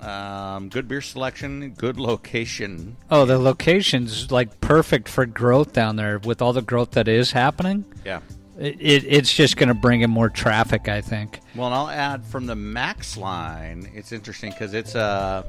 um, 0.00 0.68
good 0.68 0.88
beer 0.88 1.00
selection, 1.00 1.70
good 1.70 1.98
location. 1.98 2.96
Oh, 3.10 3.24
the 3.24 3.38
location's 3.38 4.30
like 4.30 4.60
perfect 4.60 5.08
for 5.08 5.26
growth 5.26 5.72
down 5.72 5.96
there 5.96 6.18
with 6.18 6.42
all 6.42 6.52
the 6.52 6.62
growth 6.62 6.92
that 6.92 7.08
is 7.08 7.32
happening. 7.32 7.84
Yeah. 8.04 8.20
It, 8.58 8.76
it, 8.80 9.04
it's 9.04 9.34
just 9.34 9.56
going 9.56 9.68
to 9.68 9.74
bring 9.74 10.00
in 10.00 10.10
more 10.10 10.30
traffic, 10.30 10.88
I 10.88 11.00
think. 11.00 11.40
Well, 11.54 11.66
and 11.66 11.74
I'll 11.74 11.90
add 11.90 12.24
from 12.24 12.46
the 12.46 12.56
Max 12.56 13.16
line, 13.16 13.90
it's 13.94 14.12
interesting 14.12 14.50
because 14.50 14.72
it's 14.72 14.94
a 14.94 15.44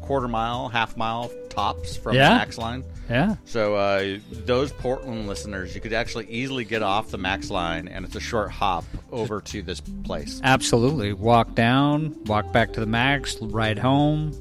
quarter 0.00 0.28
mile, 0.28 0.68
half 0.68 0.96
mile 0.96 1.30
tops 1.50 1.96
from 1.96 2.14
Yeah. 2.16 2.30
the 2.30 2.34
Max 2.36 2.58
line. 2.58 2.84
Yeah. 3.10 3.36
So 3.44 3.74
uh, 3.76 4.18
those 4.30 4.72
Portland 4.72 5.26
listeners, 5.26 5.74
you 5.74 5.80
could 5.80 5.92
actually 5.92 6.26
easily 6.30 6.64
get 6.64 6.82
off 6.82 7.10
the 7.10 7.18
Max 7.18 7.50
line, 7.50 7.88
and 7.88 8.04
it's 8.04 8.16
a 8.16 8.20
short 8.20 8.50
hop 8.50 8.84
over 9.10 9.40
to 9.40 9.62
this 9.62 9.80
place. 9.80 10.40
Absolutely. 10.42 11.12
Walk 11.12 11.54
down, 11.54 12.16
walk 12.24 12.52
back 12.52 12.72
to 12.74 12.80
the 12.80 12.86
max, 12.86 13.36
ride 13.40 13.78
home. 13.78 14.32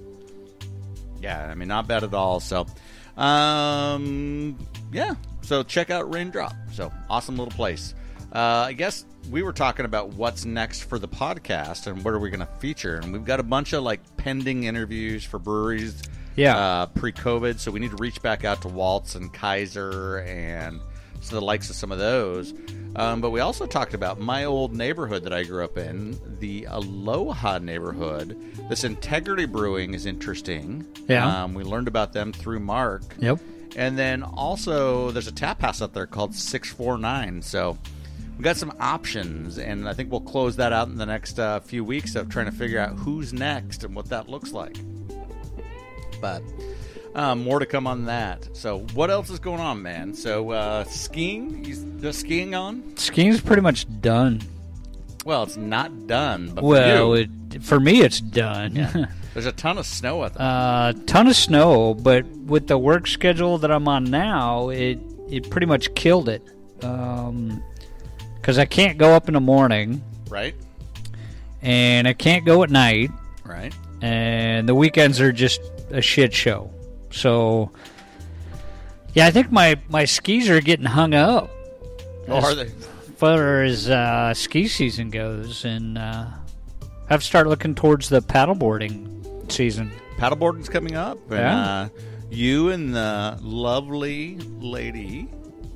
Yeah, 1.21 1.45
I 1.47 1.55
mean, 1.55 1.67
not 1.67 1.87
bad 1.87 2.03
at 2.03 2.13
all. 2.13 2.39
So, 2.39 2.65
um, 3.17 4.57
yeah. 4.91 5.15
So 5.41 5.63
check 5.63 5.89
out 5.89 6.11
Raindrop. 6.13 6.53
So 6.71 6.91
awesome 7.09 7.37
little 7.37 7.51
place. 7.51 7.93
Uh, 8.31 8.65
I 8.67 8.73
guess 8.73 9.05
we 9.29 9.43
were 9.43 9.53
talking 9.53 9.85
about 9.85 10.09
what's 10.09 10.45
next 10.45 10.83
for 10.83 10.97
the 10.97 11.07
podcast 11.07 11.87
and 11.87 12.03
what 12.03 12.13
are 12.13 12.19
we 12.19 12.29
going 12.29 12.39
to 12.39 12.49
feature, 12.59 12.97
and 12.97 13.11
we've 13.11 13.25
got 13.25 13.39
a 13.39 13.43
bunch 13.43 13.73
of 13.73 13.83
like 13.83 13.99
pending 14.17 14.63
interviews 14.63 15.23
for 15.23 15.39
breweries. 15.39 16.01
Yeah. 16.37 16.57
Uh, 16.57 16.85
pre-COVID, 16.85 17.59
so 17.59 17.71
we 17.71 17.81
need 17.81 17.91
to 17.91 17.97
reach 17.97 18.21
back 18.21 18.45
out 18.45 18.61
to 18.61 18.69
Waltz 18.69 19.15
and 19.15 19.33
Kaiser 19.33 20.19
and 20.19 20.79
so 21.19 21.35
the 21.35 21.41
likes 21.41 21.69
of 21.69 21.75
some 21.75 21.91
of 21.91 21.99
those. 21.99 22.53
Um, 22.95 23.21
but 23.21 23.29
we 23.29 23.39
also 23.39 23.65
talked 23.65 23.93
about 23.93 24.19
my 24.19 24.45
old 24.45 24.75
neighborhood 24.75 25.23
that 25.23 25.33
I 25.33 25.43
grew 25.43 25.63
up 25.63 25.77
in, 25.77 26.19
the 26.39 26.65
Aloha 26.69 27.59
neighborhood. 27.59 28.37
This 28.69 28.83
Integrity 28.83 29.45
Brewing 29.45 29.93
is 29.93 30.05
interesting. 30.05 30.85
Yeah. 31.07 31.43
Um, 31.43 31.53
we 31.53 31.63
learned 31.63 31.87
about 31.87 32.11
them 32.11 32.33
through 32.33 32.59
Mark. 32.59 33.03
Yep. 33.19 33.39
And 33.75 33.97
then 33.97 34.23
also, 34.23 35.11
there's 35.11 35.27
a 35.27 35.31
tap 35.31 35.61
house 35.61 35.81
out 35.81 35.93
there 35.93 36.07
called 36.07 36.35
649. 36.35 37.41
So 37.41 37.77
we 38.37 38.43
got 38.43 38.57
some 38.57 38.73
options, 38.79 39.57
and 39.57 39.87
I 39.87 39.93
think 39.93 40.11
we'll 40.11 40.21
close 40.21 40.55
that 40.55 40.73
out 40.73 40.87
in 40.87 40.97
the 40.97 41.05
next 41.05 41.39
uh, 41.39 41.59
few 41.59 41.83
weeks 41.83 42.15
of 42.15 42.29
trying 42.29 42.47
to 42.47 42.51
figure 42.51 42.79
out 42.79 42.97
who's 42.97 43.33
next 43.33 43.83
and 43.83 43.95
what 43.95 44.09
that 44.09 44.29
looks 44.29 44.51
like. 44.51 44.77
But 46.19 46.43
um, 47.15 47.43
more 47.43 47.59
to 47.59 47.65
come 47.65 47.87
on 47.87 48.05
that. 48.05 48.55
So, 48.55 48.79
what 48.93 49.09
else 49.09 49.29
is 49.29 49.39
going 49.39 49.59
on, 49.59 49.81
man? 49.81 50.13
So, 50.13 50.51
uh, 50.51 50.83
skiing? 50.85 51.63
Just 51.99 52.19
skiing 52.21 52.55
on? 52.55 52.95
Skiing's 52.97 53.41
pretty 53.41 53.61
much 53.61 53.85
done. 54.01 54.41
Well, 55.25 55.43
it's 55.43 55.57
not 55.57 56.07
done, 56.07 56.51
but 56.53 56.63
Well, 56.63 57.11
for 57.13 57.19
it, 57.19 57.63
for 57.63 57.79
me, 57.79 58.01
it's 58.01 58.21
done. 58.21 58.75
Yeah. 58.75 59.05
there's 59.33 59.45
a 59.45 59.51
ton 59.51 59.77
of 59.77 59.85
snow 59.85 60.23
out 60.23 60.33
there. 60.33 60.47
uh, 60.47 60.93
ton 61.05 61.27
of 61.27 61.35
snow, 61.35 61.93
but 61.93 62.25
with 62.25 62.67
the 62.67 62.77
work 62.77 63.05
schedule 63.07 63.59
that 63.59 63.71
I'm 63.71 63.87
on 63.87 64.05
now, 64.05 64.69
it 64.69 64.99
it 65.29 65.49
pretty 65.49 65.67
much 65.67 65.93
killed 65.95 66.27
it. 66.27 66.41
Because 68.41 68.57
I 68.57 68.65
can't 68.65 68.97
go 68.97 69.13
up 69.13 69.27
in 69.27 69.35
the 69.35 69.39
morning, 69.39 70.01
right? 70.29 70.55
and 71.61 72.07
I 72.07 72.13
can't 72.13 72.43
go 72.45 72.63
at 72.63 72.71
night, 72.71 73.11
Right. 73.45 73.71
and 74.01 74.67
the 74.67 74.73
weekends 74.73 75.21
are 75.21 75.31
just 75.31 75.61
a 75.91 76.01
shit 76.01 76.33
show. 76.33 76.71
So, 77.11 77.71
yeah, 79.13 79.27
I 79.27 79.31
think 79.31 79.51
my 79.51 79.75
my 79.89 80.05
skis 80.05 80.49
are 80.49 80.59
getting 80.61 80.85
hung 80.87 81.13
up. 81.13 81.49
Oh, 82.27 82.41
are 82.41 82.55
they? 82.55 82.63
as 82.63 82.73
far 83.17 83.61
as 83.63 83.89
uh, 83.89 84.33
ski 84.33 84.67
season 84.67 85.09
goes, 85.11 85.63
and 85.65 85.97
uh, 85.99 86.25
have 87.09 87.19
to 87.19 87.25
start 87.25 87.47
looking 87.47 87.75
towards 87.75 88.09
the 88.09 88.21
paddleboarding 88.21 89.51
season. 89.51 89.91
paddleboarding's 90.17 90.69
coming 90.69 90.95
up. 90.95 91.17
And, 91.29 91.39
Yeah. 91.39 91.65
uh, 91.65 91.89
you 92.31 92.69
and 92.69 92.95
the 92.95 93.37
lovely 93.41 94.37
lady, 94.59 95.27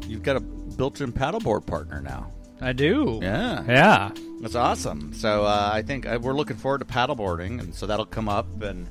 you've 0.08 0.24
got 0.24 0.36
a 0.38 0.40
built-in 0.40 1.12
paddleboard 1.12 1.66
partner 1.68 2.02
now. 2.02 2.32
I 2.62 2.74
do. 2.74 3.20
Yeah, 3.22 3.64
Yeah. 3.68 4.12
that's 4.42 4.56
awesome. 4.56 5.14
So 5.14 5.44
uh, 5.44 5.70
I 5.74 5.82
think 5.82 6.06
uh, 6.06 6.20
we're 6.22 6.34
looking 6.34 6.56
forward 6.58 6.80
to 6.80 6.86
paddleboarding, 6.86 7.60
and 7.60 7.74
so 7.76 7.86
that'll 7.86 8.06
come 8.06 8.30
up 8.30 8.62
and 8.62 8.88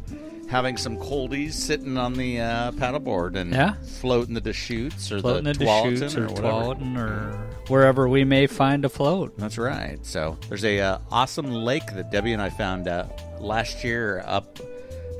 having 0.50 0.76
some 0.76 0.98
coldies 0.98 1.52
sitting 1.54 1.96
on 1.96 2.12
the 2.14 2.40
uh, 2.40 2.70
paddleboard 2.72 3.36
and 3.36 3.52
Yeah. 3.52 3.74
floating 4.00 4.34
the 4.34 4.40
Deschutes 4.40 5.10
or 5.10 5.20
floating 5.20 5.44
the 5.44 5.50
into 5.52 5.64
Tualatin 5.64 6.16
or 6.16 6.24
or 6.24 6.74
whatever. 6.74 7.00
Or 7.00 7.46
wherever 7.68 8.08
we 8.08 8.24
may 8.24 8.46
find 8.46 8.84
a 8.84 8.88
float. 8.90 9.36
That's 9.38 9.56
right. 9.58 9.98
So 10.04 10.36
there's 10.48 10.64
a 10.64 10.80
uh, 10.80 10.98
awesome 11.10 11.50
lake 11.50 11.86
that 11.94 12.10
Debbie 12.10 12.32
and 12.34 12.42
I 12.42 12.50
found 12.50 12.86
out 12.88 13.40
last 13.40 13.82
year 13.84 14.22
up. 14.26 14.58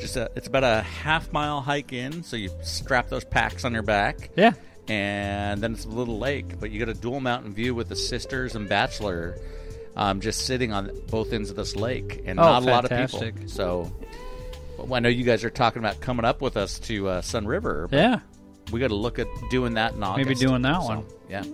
Just 0.00 0.16
a, 0.16 0.28
it's 0.36 0.48
about 0.48 0.64
a 0.64 0.82
half 0.82 1.32
mile 1.32 1.60
hike 1.60 1.92
in, 1.92 2.22
so 2.24 2.36
you 2.36 2.50
strap 2.62 3.08
those 3.08 3.24
packs 3.24 3.64
on 3.64 3.72
your 3.72 3.84
back, 3.84 4.28
Yeah. 4.36 4.52
And 4.88 5.62
then 5.62 5.72
it's 5.72 5.84
a 5.84 5.88
little 5.88 6.18
lake. 6.18 6.60
But 6.60 6.70
you 6.70 6.78
get 6.78 6.88
a 6.88 6.94
dual 6.94 7.20
mountain 7.20 7.52
view 7.54 7.74
with 7.74 7.88
the 7.88 7.96
sisters 7.96 8.54
and 8.54 8.68
bachelor, 8.68 9.38
um, 9.96 10.20
just 10.20 10.44
sitting 10.44 10.72
on 10.72 10.90
both 11.10 11.32
ends 11.32 11.48
of 11.50 11.56
this 11.56 11.74
lake, 11.76 12.22
and 12.26 12.38
Oh, 12.38 12.42
not 12.42 12.62
a 12.62 12.66
lot 12.66 12.84
of 12.90 13.10
people. 13.10 13.48
So 13.48 13.90
well, 14.78 14.94
I 14.94 14.98
know 15.00 15.08
you 15.08 15.24
guys 15.24 15.42
are 15.44 15.50
talking 15.50 15.80
about 15.80 16.00
coming 16.00 16.24
up 16.24 16.42
with 16.42 16.56
us 16.56 16.78
to 16.80 17.08
uh, 17.08 17.20
Sunriver. 17.22 17.88
Yeah. 17.92 18.20
we 18.72 18.80
got 18.80 18.88
to 18.88 18.94
look 18.96 19.18
at 19.18 19.26
doing 19.50 19.74
that 19.74 19.94
in 19.94 20.02
August. 20.02 20.26
Maybe 20.28 20.38
doing 20.38 20.62
that 20.62 20.80
So, 20.82 20.86
one. 20.88 21.04
Yeah. 21.30 21.44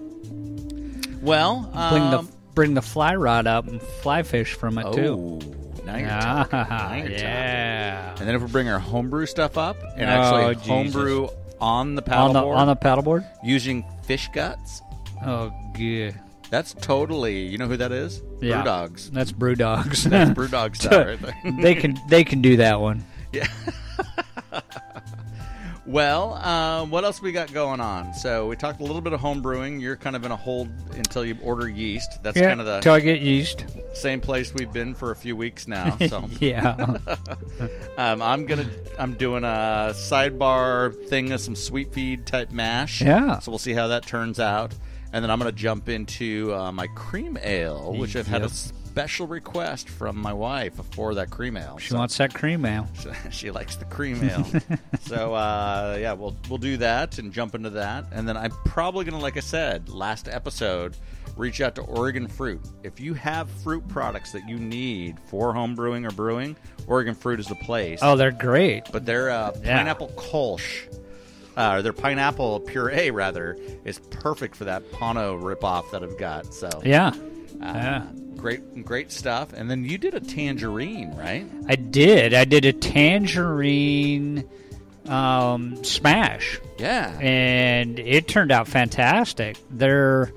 Well, 1.22 1.60
Bring 1.90 2.02
um, 2.02 2.10
the 2.10 2.32
bring 2.54 2.74
the 2.74 2.82
fly 2.82 3.14
rod 3.14 3.46
up 3.46 3.68
and 3.68 3.80
fly 3.80 4.22
fish 4.22 4.54
from 4.54 4.78
it 4.78 4.92
too. 4.92 5.38
Oh, 5.42 5.82
now 5.84 5.96
you're 5.96 6.08
Ah, 6.10 6.44
talking. 6.44 6.58
Now 6.70 6.94
you're 6.94 7.02
talking. 7.10 7.18
yeah. 7.18 8.14
And 8.18 8.28
then 8.28 8.34
if 8.34 8.42
we 8.42 8.48
bring 8.48 8.68
our 8.68 8.78
homebrew 8.78 9.26
stuff 9.26 9.56
up 9.58 9.76
and 9.96 10.02
Oh, 10.10 10.12
actually 10.14 10.54
Jesus. 10.56 10.66
homebrew 10.68 11.28
on 11.60 11.94
the 11.94 12.02
On 12.14 12.32
the 12.32 12.40
paddleboard 12.40 12.56
on 12.56 12.66
the 12.66 12.76
paddleboard. 12.76 13.26
using 13.44 13.84
fish 14.04 14.28
guts, 14.32 14.82
Oh, 15.24 15.52
good. 15.74 16.18
that's 16.50 16.74
totally. 16.74 17.40
You 17.46 17.58
know 17.58 17.66
who 17.66 17.76
that 17.76 17.92
is? 17.92 18.22
Yeah. 18.40 18.56
Brew 18.56 18.64
dogs. 18.64 19.10
That's 19.10 19.32
brew 19.32 19.54
dogs. 19.54 20.04
That's 20.04 20.30
brew 20.34 20.48
dog 20.48 20.76
style 20.76 21.06
right 21.06 21.20
there. 21.20 21.34
they 21.60 21.74
can 21.74 21.98
they 22.08 22.24
can 22.24 22.40
do 22.42 22.56
that 22.58 22.80
one. 22.80 23.04
Yeah. 23.32 23.46
well, 25.86 26.34
um, 26.34 26.90
what 26.90 27.04
else 27.04 27.20
we 27.22 27.32
got 27.32 27.52
going 27.52 27.80
on? 27.80 28.14
So 28.14 28.46
we 28.48 28.56
talked 28.56 28.80
a 28.80 28.84
little 28.84 29.00
bit 29.00 29.12
of 29.12 29.20
home 29.20 29.42
brewing. 29.42 29.80
You're 29.80 29.96
kind 29.96 30.16
of 30.16 30.24
in 30.24 30.32
a 30.32 30.36
hold 30.36 30.68
until 30.96 31.24
you 31.24 31.36
order 31.42 31.68
yeast. 31.68 32.22
That's 32.22 32.36
yeah. 32.36 32.48
kind 32.48 32.60
of 32.60 32.66
the 32.66 32.80
till 32.80 32.94
I 32.94 33.00
get 33.00 33.20
yeast. 33.20 33.64
Same 34.00 34.20
place 34.20 34.52
we've 34.54 34.72
been 34.72 34.94
for 34.94 35.10
a 35.10 35.16
few 35.16 35.36
weeks 35.36 35.68
now. 35.68 35.96
So 36.08 36.24
yeah. 36.40 36.74
um, 37.98 38.22
I'm 38.22 38.46
gonna 38.46 38.68
I'm 38.98 39.14
doing 39.14 39.44
a 39.44 39.92
sidebar 39.94 40.94
thing 41.08 41.32
of 41.32 41.40
some 41.40 41.54
sweet 41.56 41.92
feed 41.92 42.26
type 42.26 42.50
mash. 42.50 43.00
Yeah. 43.02 43.38
So 43.40 43.50
we'll 43.52 43.58
see 43.58 43.72
how 43.74 43.88
that 43.88 44.06
turns 44.06 44.40
out, 44.40 44.74
and 45.12 45.22
then 45.22 45.30
I'm 45.30 45.38
gonna 45.38 45.52
jump 45.52 45.88
into 45.88 46.52
uh, 46.54 46.72
my 46.72 46.86
cream 46.88 47.38
ale, 47.42 47.94
which 47.94 48.16
I've 48.16 48.26
had 48.26 48.42
a 48.42 48.48
special 48.48 49.26
request 49.28 49.88
from 49.88 50.16
my 50.16 50.32
wife 50.32 50.74
for 50.92 51.14
that 51.14 51.30
cream 51.30 51.56
ale. 51.56 51.78
she 51.78 51.90
So- 51.90 51.98
wants 51.98 52.16
that 52.18 52.34
cream 52.34 52.64
ale. 52.64 52.88
she 53.30 53.50
likes 53.52 53.76
the 53.76 53.84
cream 53.84 54.22
ale. 54.24 54.44
so 55.02 55.34
uh, 55.34 55.96
yeah, 56.00 56.12
we'll 56.14 56.36
we'll 56.48 56.58
do 56.58 56.76
that 56.78 57.18
and 57.18 57.32
jump 57.32 57.54
into 57.54 57.70
that, 57.70 58.06
and 58.12 58.28
then 58.28 58.36
I'm 58.36 58.52
probably 58.64 59.04
gonna, 59.04 59.20
like 59.20 59.36
I 59.36 59.40
said 59.40 59.88
last 59.88 60.28
episode, 60.28 60.96
reach 61.40 61.60
out 61.60 61.74
to 61.76 61.82
Oregon 61.82 62.28
Fruit. 62.28 62.60
If 62.84 63.00
you 63.00 63.14
have 63.14 63.50
fruit 63.50 63.86
products 63.88 64.32
that 64.32 64.48
you 64.48 64.56
need 64.58 65.18
for 65.28 65.52
home 65.52 65.74
brewing 65.74 66.04
or 66.06 66.10
brewing, 66.10 66.54
Oregon 66.86 67.14
Fruit 67.14 67.40
is 67.40 67.46
the 67.46 67.54
place. 67.56 67.98
Oh, 68.02 68.14
they're 68.16 68.30
great. 68.30 68.84
but 68.92 69.04
their 69.06 69.30
uh, 69.30 69.52
Yeah. 69.64 69.78
pineapple 69.78 70.08
kolsch. 70.16 70.86
Uh, 71.56 71.74
or 71.76 71.82
their 71.82 71.92
pineapple 71.92 72.60
puree, 72.60 73.10
rather, 73.10 73.56
is 73.84 73.98
perfect 73.98 74.54
for 74.54 74.64
that 74.64 74.88
Pano 74.92 75.38
ripoff 75.42 75.90
that 75.90 76.02
I've 76.02 76.16
got. 76.16 76.54
So, 76.54 76.68
Yeah. 76.84 77.08
uh, 77.08 77.12
yeah. 77.60 78.02
great, 78.36 78.84
great 78.84 79.10
stuff. 79.10 79.52
And 79.52 79.68
then 79.70 79.84
you 79.84 79.98
did 79.98 80.14
a 80.14 80.20
tangerine, 80.20 81.14
right? 81.16 81.44
I 81.68 81.74
did. 81.74 82.32
I 82.34 82.44
did 82.44 82.64
a 82.64 82.72
tangerine 82.72 84.44
um, 85.08 85.82
smash, 85.84 86.60
Yeah. 86.78 87.18
and 87.20 87.98
it 87.98 88.28
turned 88.28 88.52
out 88.52 88.68
fantastic. 88.68 89.56
Their 89.70 90.32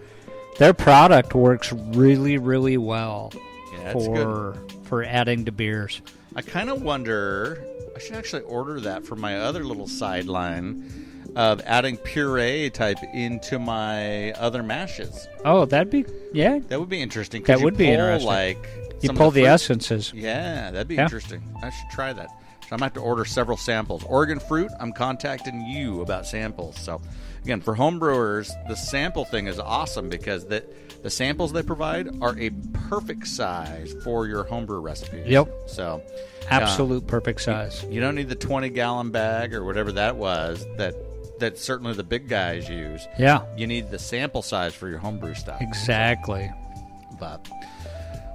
their 0.57 0.73
product 0.73 1.33
works 1.35 1.71
really, 1.73 2.37
really 2.37 2.77
well 2.77 3.31
Yeah, 3.73 3.91
it's 3.91 4.07
good. 4.07 4.17
for 4.17 4.57
for 4.83 5.03
adding 5.03 5.45
to 5.45 5.51
beers. 5.51 6.01
I 6.35 6.41
kind 6.41 6.69
of 6.69 6.81
wonder. 6.81 7.63
I 7.95 7.99
should 7.99 8.15
actually 8.15 8.41
order 8.43 8.79
that 8.81 9.05
for 9.05 9.15
my 9.15 9.37
other 9.39 9.63
little 9.63 9.87
sideline 9.87 10.91
of 11.35 11.61
adding 11.65 11.97
puree 11.97 12.69
type 12.71 12.97
into 13.13 13.57
my 13.59 14.31
other 14.33 14.61
mashes. 14.63 15.27
Oh, 15.45 15.65
that'd 15.65 15.89
be 15.91 16.05
yeah. 16.33 16.59
That 16.67 16.79
would 16.79 16.89
be 16.89 17.01
interesting. 17.01 17.43
That 17.43 17.61
would 17.61 17.77
be 17.77 17.85
pull, 17.85 17.93
interesting. 17.93 18.27
Like 18.27 18.57
You 19.01 19.13
pull 19.13 19.31
the, 19.31 19.41
fruit- 19.41 19.47
essences. 19.49 20.11
Yeah, 20.15 20.71
that'd 20.71 20.87
be 20.87 20.95
Yeah. 20.95 21.03
interesting. 21.03 21.41
I 21.61 21.69
should 21.69 21.89
try 21.91 22.13
that. 22.13 22.29
So 22.63 22.67
I'm 22.71 22.77
gonna 22.79 22.85
have 22.85 22.93
to 22.93 22.99
order 23.01 23.25
several 23.25 23.57
samples. 23.57 24.03
Oregon 24.05 24.39
Fruit, 24.39 24.71
I'm 24.79 24.91
contacting 24.93 25.61
you 25.65 26.01
about 26.01 26.25
samples. 26.25 26.77
So 26.79 27.01
again, 27.43 27.61
for 27.61 27.75
home 27.75 27.99
brewers, 27.99 28.51
the 28.67 28.75
sample 28.75 29.25
thing 29.25 29.47
is 29.47 29.59
awesome 29.59 30.09
because 30.09 30.45
the 30.47 30.63
the 31.03 31.09
samples 31.09 31.51
they 31.51 31.61
provide 31.63 32.07
are 32.21 32.37
a 32.39 32.49
perfect 32.89 33.27
size 33.27 33.93
for 34.05 34.25
your 34.25 34.45
homebrew 34.45 34.79
recipes. 34.79 35.27
Yep. 35.27 35.49
So 35.67 36.01
uh, 36.43 36.45
Absolute 36.49 37.05
perfect 37.07 37.41
size. 37.41 37.83
you 37.89 37.99
don't 37.99 38.15
need 38.15 38.29
the 38.29 38.35
20 38.35 38.69
gallon 38.69 39.11
bag 39.11 39.53
or 39.53 39.65
whatever 39.65 39.91
that 39.93 40.15
was 40.15 40.65
that 40.77 40.95
that 41.39 41.57
certainly 41.57 41.93
the 41.93 42.03
big 42.05 42.29
guys 42.29 42.69
use. 42.69 43.05
Yeah, 43.19 43.43
You 43.57 43.67
need 43.67 43.91
the 43.91 43.99
sample 43.99 44.41
size 44.41 44.73
for 44.73 44.87
your 44.87 44.99
homebrew 44.99 45.33
stuff. 45.33 45.61
exactly. 45.61 46.49
But 47.19 47.49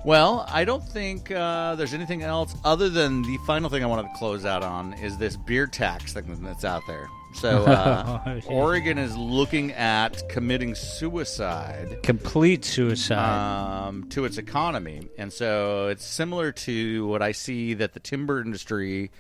well, 0.04 0.46
I 0.48 0.64
don't 0.64 0.82
think 0.82 1.30
uh, 1.30 1.74
there's 1.74 1.94
anything 1.94 2.22
else 2.22 2.54
other 2.64 2.88
than 2.88 3.22
the 3.22 3.37
final 3.46 3.68
thing 3.68 3.82
I 3.82 3.87
wanted 3.87 4.04
to 4.04 4.14
close 4.16 4.44
out 4.44 4.62
on 4.62 4.94
is 4.94 5.18
this 5.18 5.37
beer 5.37 5.66
tax 5.66 6.12
thing 6.12 6.42
that's 6.42 6.64
out 6.64 6.82
there. 6.87 7.08
So 7.34 7.64
uh, 7.66 8.40
Oregon 8.46 8.98
is 8.98 9.16
looking 9.16 9.72
at 9.72 10.28
committing 10.28 10.74
suicide 10.74 11.98
Complete 12.02 12.64
suicide. 12.64 13.87
um, 13.88 14.08
to 14.11 14.24
its 14.24 14.38
economy, 14.38 15.08
and 15.18 15.32
so 15.32 15.88
it's 15.88 16.04
similar 16.04 16.52
to 16.52 17.06
what 17.06 17.22
I 17.22 17.32
see 17.32 17.74
that 17.74 17.92
the 17.92 18.00
timber 18.00 18.40
industry 18.40 19.11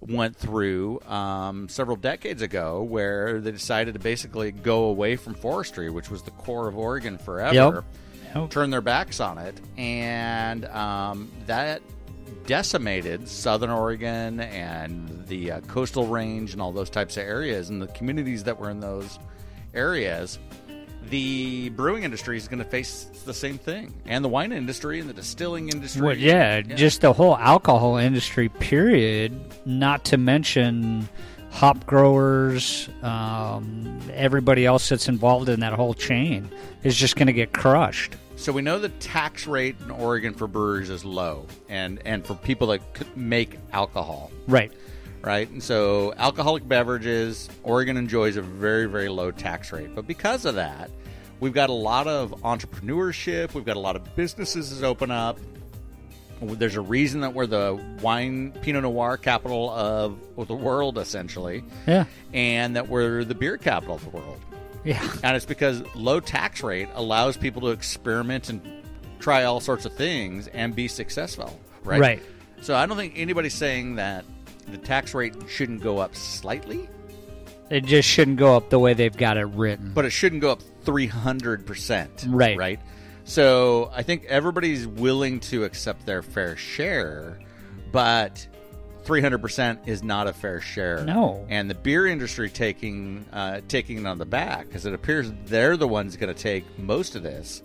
went 0.00 0.36
through 0.36 1.00
um, 1.00 1.68
several 1.68 1.96
decades 1.96 2.42
ago, 2.42 2.82
where 2.82 3.40
they 3.40 3.50
decided 3.50 3.94
to 3.94 4.00
basically 4.00 4.52
go 4.52 4.84
away 4.84 5.16
from 5.16 5.34
forestry, 5.34 5.90
which 5.90 6.10
was 6.10 6.22
the 6.22 6.30
core 6.32 6.68
of 6.68 6.76
Oregon 6.76 7.18
forever 7.18 7.54
Yep. 7.54 7.84
Yep. 8.34 8.50
turn 8.50 8.70
their 8.70 8.80
backs 8.80 9.20
on 9.20 9.38
it, 9.38 9.60
and 9.76 10.64
um, 10.66 11.30
that 11.46 11.82
decimated 12.46 13.28
Southern 13.28 13.70
Oregon 13.70 14.40
and 14.40 15.26
the 15.26 15.52
uh, 15.52 15.60
coastal 15.62 16.06
range 16.06 16.52
and 16.52 16.62
all 16.62 16.72
those 16.72 16.90
types 16.90 17.16
of 17.16 17.24
areas 17.24 17.68
and 17.70 17.82
the 17.82 17.88
communities 17.88 18.44
that 18.44 18.58
were 18.58 18.70
in 18.70 18.80
those 18.80 19.18
areas. 19.74 20.38
The 21.10 21.68
brewing 21.70 22.02
industry 22.02 22.36
is 22.36 22.48
going 22.48 22.58
to 22.58 22.68
face 22.68 23.04
the 23.24 23.34
same 23.34 23.58
thing, 23.58 23.94
and 24.06 24.24
the 24.24 24.28
wine 24.28 24.50
industry 24.50 24.98
and 24.98 25.08
the 25.08 25.14
distilling 25.14 25.68
industry. 25.68 26.02
Well, 26.02 26.16
yeah, 26.16 26.62
just 26.62 27.00
the 27.00 27.12
whole 27.12 27.36
alcohol 27.36 27.96
industry, 27.96 28.48
period. 28.48 29.38
Not 29.64 30.04
to 30.06 30.16
mention 30.16 31.08
hop 31.56 31.86
growers, 31.86 32.90
um, 33.02 33.98
everybody 34.12 34.66
else 34.66 34.90
that's 34.90 35.08
involved 35.08 35.48
in 35.48 35.60
that 35.60 35.72
whole 35.72 35.94
chain 35.94 36.50
is 36.82 36.94
just 36.94 37.16
going 37.16 37.28
to 37.28 37.32
get 37.32 37.54
crushed. 37.54 38.14
So 38.36 38.52
we 38.52 38.60
know 38.60 38.78
the 38.78 38.90
tax 38.90 39.46
rate 39.46 39.74
in 39.80 39.90
Oregon 39.90 40.34
for 40.34 40.46
breweries 40.46 40.90
is 40.90 41.02
low, 41.02 41.46
and 41.70 41.98
and 42.04 42.26
for 42.26 42.34
people 42.34 42.66
that 42.66 42.82
make 43.16 43.58
alcohol. 43.72 44.30
Right. 44.46 44.70
right? 45.22 45.48
And 45.48 45.62
so 45.62 46.12
alcoholic 46.18 46.68
beverages, 46.68 47.48
Oregon 47.62 47.96
enjoys 47.96 48.36
a 48.36 48.42
very, 48.42 48.84
very 48.84 49.08
low 49.08 49.30
tax 49.30 49.72
rate. 49.72 49.94
But 49.94 50.06
because 50.06 50.44
of 50.44 50.56
that, 50.56 50.90
we've 51.40 51.54
got 51.54 51.70
a 51.70 51.72
lot 51.72 52.06
of 52.06 52.32
entrepreneurship, 52.42 53.54
we've 53.54 53.64
got 53.64 53.76
a 53.76 53.80
lot 53.80 53.96
of 53.96 54.14
businesses 54.14 54.78
that 54.78 54.86
open 54.86 55.10
up. 55.10 55.38
There's 56.40 56.76
a 56.76 56.80
reason 56.80 57.20
that 57.22 57.32
we're 57.34 57.46
the 57.46 57.80
wine 58.02 58.52
Pinot 58.62 58.82
Noir 58.82 59.16
capital 59.16 59.70
of, 59.70 60.18
of 60.36 60.48
the 60.48 60.54
world, 60.54 60.98
essentially, 60.98 61.64
Yeah. 61.86 62.04
and 62.34 62.76
that 62.76 62.88
we're 62.88 63.24
the 63.24 63.34
beer 63.34 63.56
capital 63.56 63.94
of 63.96 64.04
the 64.04 64.10
world. 64.10 64.40
Yeah. 64.84 65.02
And 65.24 65.34
it's 65.36 65.46
because 65.46 65.82
low 65.94 66.20
tax 66.20 66.62
rate 66.62 66.88
allows 66.94 67.36
people 67.36 67.62
to 67.62 67.68
experiment 67.68 68.50
and 68.50 68.60
try 69.18 69.44
all 69.44 69.60
sorts 69.60 69.84
of 69.86 69.94
things 69.94 70.46
and 70.48 70.76
be 70.76 70.88
successful, 70.88 71.58
right? 71.84 72.00
Right. 72.00 72.22
So 72.60 72.74
I 72.76 72.84
don't 72.86 72.96
think 72.96 73.14
anybody's 73.16 73.54
saying 73.54 73.96
that 73.96 74.24
the 74.70 74.78
tax 74.78 75.14
rate 75.14 75.34
shouldn't 75.48 75.82
go 75.82 75.98
up 75.98 76.14
slightly, 76.14 76.88
It 77.70 77.84
just 77.84 78.08
shouldn't 78.08 78.36
go 78.36 78.56
up 78.56 78.70
the 78.70 78.78
way 78.78 78.92
they've 78.94 79.16
got 79.16 79.36
it 79.38 79.46
written. 79.46 79.92
but 79.94 80.04
it 80.04 80.10
shouldn't 80.10 80.40
go 80.42 80.50
up 80.52 80.60
300%. 80.84 82.26
Right. 82.28 82.56
Right. 82.58 82.80
So 83.26 83.90
I 83.94 84.02
think 84.02 84.24
everybody's 84.26 84.86
willing 84.86 85.40
to 85.40 85.64
accept 85.64 86.06
their 86.06 86.22
fair 86.22 86.56
share, 86.56 87.38
but 87.90 88.46
300% 89.04 89.88
is 89.88 90.02
not 90.04 90.26
a 90.28 90.32
fair 90.32 90.60
share. 90.60 91.04
No. 91.04 91.44
And 91.48 91.68
the 91.68 91.74
beer 91.74 92.06
industry 92.06 92.48
taking 92.48 93.24
uh, 93.32 93.60
taking 93.68 93.98
it 93.98 94.06
on 94.06 94.18
the 94.18 94.26
back 94.26 94.66
because 94.68 94.86
it 94.86 94.94
appears 94.94 95.32
they're 95.46 95.76
the 95.76 95.88
ones 95.88 96.16
going 96.16 96.32
to 96.32 96.40
take 96.40 96.64
most 96.78 97.16
of 97.16 97.22
this. 97.22 97.62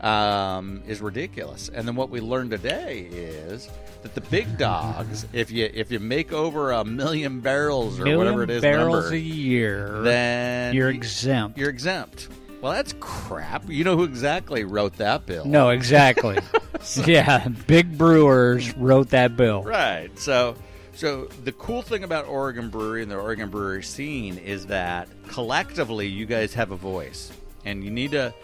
um, 0.00 0.82
is 0.86 1.00
ridiculous. 1.02 1.68
And 1.68 1.86
then 1.86 1.94
what 1.94 2.08
we 2.08 2.20
learned 2.20 2.50
today 2.52 3.00
is 3.12 3.68
that 4.02 4.14
the 4.14 4.22
big 4.22 4.56
dogs, 4.56 5.26
if 5.34 5.50
you 5.50 5.68
if 5.74 5.90
you 5.90 5.98
make 5.98 6.32
over 6.32 6.70
a 6.70 6.84
million 6.84 7.40
barrels 7.40 8.00
or 8.00 8.04
Million 8.04 8.18
whatever 8.18 8.42
it 8.44 8.50
is, 8.50 8.62
barrels 8.62 9.04
number, 9.04 9.14
a 9.14 9.18
year, 9.18 10.00
then 10.02 10.74
you're 10.74 10.88
you- 10.88 10.96
exempt. 10.96 11.58
You're 11.58 11.68
exempt. 11.68 12.28
Well, 12.60 12.72
that's 12.72 12.94
crap. 13.00 13.68
You 13.70 13.84
know 13.84 13.96
who 13.96 14.04
exactly 14.04 14.64
wrote 14.64 14.96
that 14.98 15.24
bill? 15.26 15.44
no, 15.46 15.70
exactly. 15.70 16.38
yeah, 17.06 17.48
big 17.66 17.96
brewers 17.96 18.76
wrote 18.76 19.10
that 19.10 19.36
bill. 19.36 19.62
Right. 19.62 20.10
So, 20.18 20.56
so 20.92 21.24
the 21.44 21.52
cool 21.52 21.80
thing 21.82 22.04
about 22.04 22.26
Oregon 22.26 22.68
Brewery 22.68 23.02
and 23.02 23.10
the 23.10 23.16
Oregon 23.16 23.48
Brewery 23.48 23.82
scene 23.82 24.36
is 24.38 24.66
that 24.66 25.08
collectively, 25.28 26.06
you 26.06 26.26
guys 26.26 26.52
have 26.54 26.70
a 26.70 26.76
voice, 26.76 27.32
and 27.64 27.82
you 27.82 27.90
need 27.90 28.10
to 28.10 28.34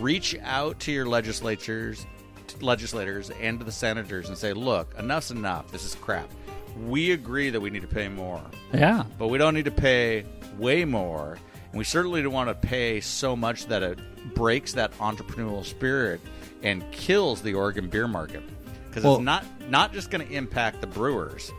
reach 0.00 0.36
out 0.42 0.78
to 0.80 0.92
your 0.92 1.06
legislatures, 1.06 2.04
legislators, 2.60 3.30
and 3.40 3.58
to 3.58 3.64
the 3.64 3.72
senators 3.72 4.28
and 4.28 4.36
say, 4.36 4.52
"Look, 4.52 4.94
enough's 4.98 5.30
enough. 5.30 5.70
This 5.72 5.84
is 5.84 5.94
crap. 5.94 6.28
We 6.86 7.12
agree 7.12 7.48
that 7.50 7.60
we 7.60 7.70
need 7.70 7.82
to 7.82 7.88
pay 7.88 8.08
more, 8.08 8.42
Yeah. 8.74 9.04
but 9.18 9.28
we 9.28 9.38
don't 9.38 9.54
need 9.54 9.64
to 9.66 9.70
pay 9.70 10.24
way 10.58 10.84
more." 10.84 11.38
And 11.72 11.78
we 11.78 11.84
certainly 11.84 12.22
don't 12.22 12.32
want 12.32 12.48
to 12.50 12.54
pay 12.68 13.00
so 13.00 13.34
much 13.34 13.66
that 13.66 13.82
it 13.82 13.98
breaks 14.34 14.74
that 14.74 14.96
entrepreneurial 14.98 15.64
spirit 15.64 16.20
and 16.62 16.84
kills 16.92 17.42
the 17.42 17.54
Oregon 17.54 17.88
beer 17.88 18.06
market. 18.06 18.42
Because 18.88 19.04
Well- 19.04 19.14
it's 19.16 19.22
not 19.24 19.44
not 19.70 19.92
just 19.94 20.10
going 20.10 20.26
to 20.26 20.32
impact 20.32 20.80
the 20.82 20.86
brewers. 20.86 21.50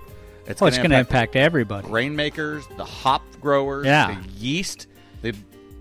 It's 0.45 0.61
Well, 0.61 0.69
going 0.71 0.89
to 0.91 0.99
impact 0.99 1.35
everybody. 1.35 1.87
grain 1.87 2.15
makers, 2.15 2.63
the 2.77 2.85
hop 2.85 3.23
growers, 3.41 3.85
Yeah. 3.87 4.15
the 4.21 4.29
yeast. 4.33 4.87
The 5.23 5.33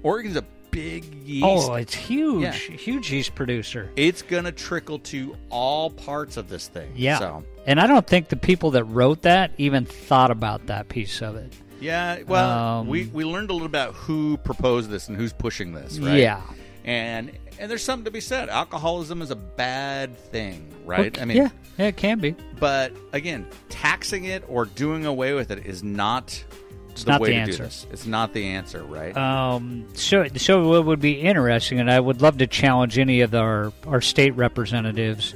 Oregon's 0.03 0.37
a 0.37 0.45
big 0.71 1.05
yeast. 1.27 1.45
Oh, 1.45 1.75
it's 1.75 1.93
huge, 1.95 2.43
Yeah. 2.45 2.53
huge 2.53 3.13
yeast 3.13 3.35
producer. 3.35 3.91
it's 3.97 4.23
going 4.23 4.45
to 4.45 4.53
trickle 4.53 4.99
to 5.01 5.37
all 5.51 5.91
parts 5.91 6.37
of 6.39 6.49
this 6.49 6.69
thing. 6.69 6.91
Yeah. 6.97 7.19
So, 7.19 7.45
And 7.67 7.79
I 7.79 7.87
don't 7.87 8.07
think 8.07 8.29
the 8.29 8.37
people 8.37 8.71
that 8.73 8.85
wrote 8.85 9.23
that 9.23 9.51
even 9.59 9.85
thought 9.85 10.31
about 10.31 10.67
that 10.69 10.89
piece 10.89 11.21
of 11.21 11.37
it. 11.37 11.53
Yeah. 11.83 12.23
Well, 12.27 12.79
Um, 12.81 12.87
we 12.89 13.07
we 13.07 13.25
learned 13.25 13.51
a 13.51 13.53
little 13.53 13.67
about 13.67 13.95
who 13.95 14.37
proposed 14.39 14.89
this 14.91 15.09
and 15.09 15.17
who's 15.17 15.33
pushing 15.33 15.73
this, 15.73 15.99
right? 15.99 16.19
Yeah. 16.19 16.41
And 16.85 17.31
and 17.59 17.71
there's 17.71 17.83
something 17.85 18.05
to 18.07 18.11
be 18.11 18.21
said. 18.21 18.49
Alcoholism 18.49 19.23
is 19.23 19.31
a 19.31 19.37
bad 19.37 20.17
thing, 20.17 20.67
right? 20.85 21.15
Well, 21.15 21.23
I 21.23 21.27
mean, 21.27 21.37
yeah, 21.37 21.51
yeah, 21.79 21.87
it 21.89 21.97
can 21.97 22.19
be. 22.19 22.35
But 22.59 22.93
again, 23.13 23.47
taxing 23.69 24.25
it 24.25 24.43
or 24.49 24.65
doing 24.65 25.07
away 25.07 25.33
with 25.35 25.51
it 25.51 25.67
is 25.67 25.83
not 25.85 26.43
It's 26.91 27.05
the 27.05 27.13
not 27.13 27.21
way 27.21 27.29
the 27.29 27.35
to 27.35 27.41
answer. 27.41 27.57
do 27.59 27.63
this. 27.65 27.87
It's 27.93 28.07
not 28.07 28.33
the 28.33 28.45
answer, 28.47 28.83
right? 28.83 29.17
Um, 29.17 29.87
so, 29.95 30.27
so 30.37 30.67
what 30.69 30.87
would 30.87 31.01
be 31.01 31.21
interesting, 31.21 31.79
and 31.79 31.89
I 31.91 32.01
would 32.01 32.21
love 32.21 32.39
to 32.39 32.47
challenge 32.49 32.99
any 32.99 33.21
of 33.21 33.33
our 33.35 33.73
our 33.87 34.01
state 34.01 34.35
representatives, 34.35 35.35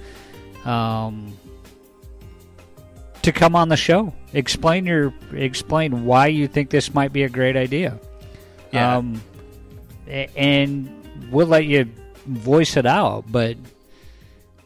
um, 0.64 1.36
to 3.22 3.30
come 3.32 3.54
on 3.56 3.68
the 3.68 3.76
show, 3.76 4.12
explain 4.36 4.84
your 4.84 5.12
explain 5.32 6.04
why 6.04 6.26
you 6.26 6.46
think 6.46 6.70
this 6.70 6.94
might 6.94 7.12
be 7.12 7.24
a 7.24 7.28
great 7.28 7.56
idea. 7.56 7.98
Yeah. 8.72 8.98
Um, 8.98 9.22
and 10.06 10.88
we'll 11.30 11.46
let 11.46 11.64
you 11.64 11.90
voice 12.26 12.76
it 12.76 12.86
out, 12.86 13.24
but 13.30 13.56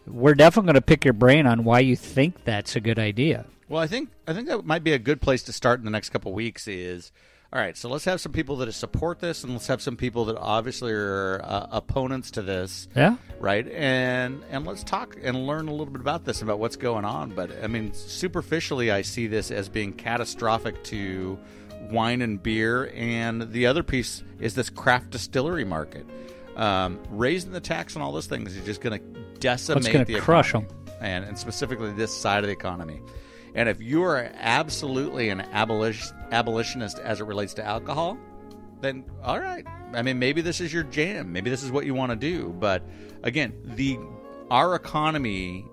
we're 0.07 0.35
definitely 0.35 0.67
going 0.67 0.75
to 0.75 0.83
pick 0.83 1.05
your 1.05 1.15
brain 1.15 1.47
on 1.47 1.65
why 1.65 1.81
you 1.81 1.97
think 1.97 2.45
that's 2.45 2.75
a 2.77 2.81
good 2.81 2.99
idea. 2.99 3.47
Well, 3.69 3.81
I 3.81 3.87
think 3.87 4.11
I 4.27 4.35
think 4.35 4.49
that 4.49 4.67
might 4.67 4.83
be 4.83 4.93
a 4.93 4.99
good 4.99 5.21
place 5.21 5.43
to 5.45 5.53
start 5.53 5.79
in 5.79 5.85
the 5.85 5.91
next 5.91 6.11
couple 6.11 6.33
weeks. 6.33 6.67
Is 6.67 7.13
all 7.53 7.61
right. 7.61 7.77
So 7.77 7.89
let's 7.89 8.05
have 8.05 8.21
some 8.21 8.33
people 8.33 8.57
that 8.57 8.73
support 8.73 9.19
this, 9.19 9.43
and 9.45 9.53
let's 9.53 9.67
have 9.67 9.83
some 9.83 9.97
people 9.97 10.27
that 10.27 10.37
obviously 10.39 10.93
are 10.93 11.41
uh, 11.43 11.67
opponents 11.73 12.31
to 12.33 12.43
this, 12.43 12.89
Yeah. 12.95 13.17
right? 13.41 13.67
And 13.69 14.43
and 14.51 14.67
let's 14.67 14.85
talk 14.85 15.17
and 15.23 15.47
learn 15.47 15.69
a 15.69 15.73
little 15.73 15.93
bit 15.93 16.01
about 16.01 16.25
this, 16.25 16.43
about 16.43 16.59
what's 16.59 16.77
going 16.77 17.05
on. 17.05 17.31
But 17.31 17.51
I 17.63 17.67
mean, 17.67 17.93
superficially, 17.93 18.91
I 18.91 19.03
see 19.03 19.27
this 19.27 19.51
as 19.51 19.69
being 19.69 19.93
catastrophic 19.93 20.83
to 20.85 21.39
wine 21.91 22.23
and 22.23 22.41
beer, 22.43 22.93
and 22.95 23.51
the 23.53 23.67
other 23.67 23.83
piece 23.83 24.23
is 24.39 24.55
this 24.55 24.71
craft 24.71 25.11
distillery 25.11 25.65
market. 25.65 26.07
Um, 26.57 27.01
raising 27.11 27.53
the 27.53 27.61
tax 27.61 27.97
on 27.97 28.03
all 28.03 28.13
those 28.13 28.27
things 28.27 28.55
is 28.57 28.65
just 28.67 28.81
going 28.81 29.01
to 29.01 29.21
decimate 29.39 29.79
It's 29.87 29.93
gonna 29.93 30.05
the 30.05 30.19
crush 30.21 30.51
economy 30.51 30.69
and, 31.01 31.25
and 31.25 31.39
specifically 31.39 31.91
this 31.93 32.15
side 32.15 32.45
of 32.45 32.49
the 32.49 32.53
economy. 32.53 33.01
And 33.55 33.69
if 33.69 33.81
you 33.81 34.03
are 34.05 34.31
absolutely 34.35 35.29
an 35.29 35.41
abolition, 35.41 36.17
abolitionist 36.31 36.99
as 36.99 37.21
it 37.21 37.25
relates 37.25 37.55
to 37.55 37.65
alcohol, 37.65 38.19
then 38.81 39.05
all 39.23 39.41
right. 39.41 39.67
I 39.93 40.03
mean, 40.03 40.19
maybe 40.19 40.41
this 40.41 40.61
is 40.61 40.73
your 40.73 40.85
jam. 40.85 41.33
Maybe 41.33 41.51
this 41.51 41.63
is 41.63 41.71
what 41.73 41.85
you 41.85 41.95
want 41.95 42.11
to 42.13 42.17
do. 42.17 42.55
But 42.59 42.83
again, 43.23 43.53
the 43.65 43.99
our 44.51 44.75
economy, 44.75 45.65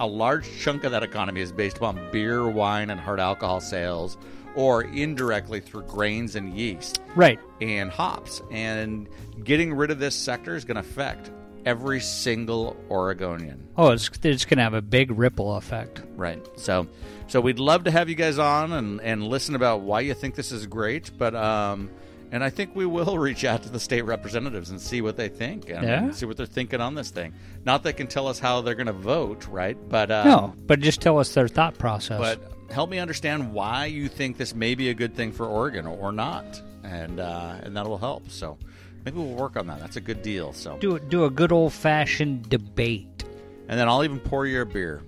a 0.00 0.06
large 0.06 0.46
chunk 0.60 0.84
of 0.84 0.92
that 0.92 1.02
economy 1.02 1.40
is 1.40 1.52
based 1.52 1.76
upon 1.78 2.10
beer, 2.12 2.48
wine, 2.48 2.90
and 2.90 3.00
hard 3.00 3.20
alcohol 3.20 3.60
sales, 3.60 4.16
or 4.54 4.82
indirectly 4.82 5.60
through 5.60 5.82
grains 5.82 6.34
and 6.36 6.56
yeast 6.56 7.00
Right. 7.14 7.38
and 7.60 7.90
hops. 7.90 8.42
And 8.50 9.08
getting 9.42 9.72
rid 9.74 9.90
of 9.90 9.98
this 9.98 10.14
sector 10.14 10.54
is 10.56 10.64
going 10.64 10.76
to 10.76 10.80
affect 10.80 11.30
every 11.64 12.00
single 12.00 12.76
Oregonian. 12.90 13.68
Oh, 13.76 13.90
it's 13.90 14.10
it's 14.22 14.44
going 14.44 14.58
to 14.58 14.64
have 14.64 14.74
a 14.74 14.82
big 14.82 15.10
ripple 15.10 15.56
effect. 15.56 16.02
Right. 16.16 16.44
So, 16.56 16.86
so 17.26 17.40
we'd 17.40 17.58
love 17.58 17.84
to 17.84 17.90
have 17.90 18.08
you 18.08 18.14
guys 18.14 18.38
on 18.38 18.72
and, 18.72 19.00
and 19.00 19.26
listen 19.26 19.54
about 19.54 19.80
why 19.80 20.00
you 20.00 20.14
think 20.14 20.34
this 20.34 20.52
is 20.52 20.66
great. 20.66 21.10
But 21.16 21.34
um, 21.34 21.90
and 22.30 22.42
I 22.44 22.50
think 22.50 22.74
we 22.74 22.86
will 22.86 23.18
reach 23.28 23.44
out 23.44 23.62
to 23.64 23.68
the 23.68 23.80
state 23.80 24.02
representatives 24.02 24.70
and 24.70 24.80
see 24.80 25.00
what 25.00 25.16
they 25.16 25.28
think 25.28 25.68
and 25.70 25.82
Yeah. 25.82 26.10
see 26.10 26.26
what 26.26 26.36
they're 26.36 26.46
thinking 26.46 26.80
on 26.80 26.94
this 26.94 27.10
thing. 27.10 27.32
Not 27.64 27.82
they 27.82 27.92
can 27.92 28.06
tell 28.06 28.26
us 28.26 28.38
how 28.38 28.60
they're 28.60 28.74
going 28.74 28.86
to 28.86 28.92
vote, 28.92 29.46
right? 29.48 29.76
But 29.88 30.10
uh, 30.10 30.24
No, 30.24 30.54
but 30.66 30.80
just 30.80 31.00
tell 31.00 31.18
us 31.18 31.32
their 31.34 31.48
thought 31.48 31.78
process. 31.78 32.18
But 32.18 32.52
help 32.72 32.90
me 32.90 32.98
understand 32.98 33.52
why 33.52 33.86
you 33.86 34.08
think 34.08 34.36
this 34.36 34.54
may 34.54 34.74
be 34.74 34.90
a 34.90 34.94
good 34.94 35.14
thing 35.14 35.32
for 35.32 35.46
Oregon 35.46 35.86
or 35.86 36.12
not, 36.12 36.60
and 36.84 37.20
uh, 37.20 37.56
and 37.62 37.76
that 37.76 37.86
will 37.86 37.98
help. 37.98 38.28
So 38.30 38.58
maybe 39.04 39.18
we'll 39.18 39.26
work 39.34 39.56
on 39.56 39.66
that. 39.68 39.80
That's 39.80 39.96
a 39.96 40.00
good 40.00 40.22
deal. 40.22 40.52
So 40.52 40.76
do 40.78 40.98
do 40.98 41.24
a 41.24 41.30
good 41.30 41.52
old 41.52 41.72
fashioned 41.72 42.48
debate. 42.48 43.24
and 43.68 43.78
then 43.78 43.88
I'll 43.88 44.04
even 44.04 44.20
pour 44.20 44.46
you 44.46 44.62
a 44.62 44.66
beer. 44.66 45.02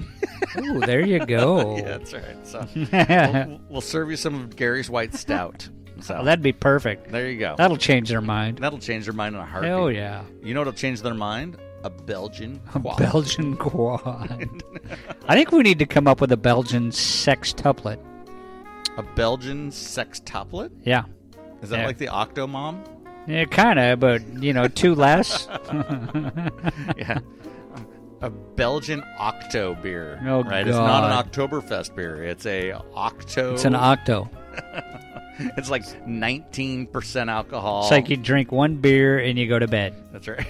Ooh, 0.58 0.80
there 0.80 1.06
you 1.06 1.24
go. 1.24 1.76
Yeah, 1.82 1.98
that's 1.98 2.12
right. 2.12 2.46
So 2.46 2.66
we'll, 2.74 3.60
we'll 3.70 3.80
serve 3.80 4.10
you 4.10 4.16
some 4.16 4.34
of 4.34 4.56
Gary's 4.56 4.90
White 4.90 5.14
Stout. 5.14 5.68
So 6.00 6.16
Oh, 6.20 6.24
that'd 6.24 6.42
be 6.42 6.52
perfect. 6.52 7.10
there 7.12 7.30
you 7.30 7.38
go. 7.38 7.54
That'll 7.56 7.76
change 7.76 8.08
their 8.08 8.20
mind. 8.20 8.58
That'll 8.58 8.78
change 8.78 9.04
their 9.04 9.12
mind 9.14 9.36
in 9.36 9.40
a 9.40 9.44
heartbeat. 9.46 9.68
Hell 9.70 9.90
yeah. 9.90 10.24
You 10.42 10.54
know 10.54 10.60
what'll 10.60 10.72
change 10.72 11.02
their 11.02 11.14
mind? 11.14 11.58
A 11.84 11.90
Belgian 11.90 12.60
quad. 12.70 12.98
Belgian 12.98 13.56
quad. 13.56 14.62
I 15.28 15.34
think 15.34 15.52
we 15.52 15.62
need 15.62 15.78
to 15.80 15.86
come 15.86 16.06
up 16.08 16.20
with 16.20 16.32
a 16.32 16.36
Belgian 16.36 16.90
sextuplet. 16.90 17.98
a 18.96 19.02
Belgian 19.02 19.70
sextuplet? 19.70 20.70
Yeah. 20.84 21.04
Is 21.62 21.70
that 21.70 21.80
Yeah. 21.80 21.86
like 21.86 21.98
the 21.98 22.06
Octomom? 22.06 22.84
Yeah, 23.26 23.44
kind 23.44 23.78
of, 23.78 24.00
but, 24.00 24.26
you 24.42 24.52
know, 24.52 24.68
two 24.68 24.94
less. 24.94 25.46
yeah. 26.96 27.18
A 28.20 28.30
Belgian 28.30 29.02
Octo 29.18 29.74
beer. 29.76 30.20
Oh, 30.26 30.42
right? 30.44 30.66
It's 30.66 30.76
not 30.76 31.02
God. 31.02 31.26
an 31.26 31.30
Oktoberfest 31.30 31.94
beer. 31.94 32.24
It's 32.24 32.46
a 32.46 32.72
Octo. 32.94 33.54
It's 33.54 33.64
an 33.64 33.74
octo. 33.74 34.30
It's 35.56 35.70
like 35.70 35.82
19% 36.06 37.28
alcohol. 37.28 37.82
It's 37.82 37.90
like 37.90 38.10
you 38.10 38.18
drink 38.18 38.52
one 38.52 38.76
beer 38.76 39.18
and 39.18 39.38
you 39.38 39.48
go 39.48 39.58
to 39.58 39.66
bed. 39.66 39.94
That's 40.12 40.28
right. 40.28 40.46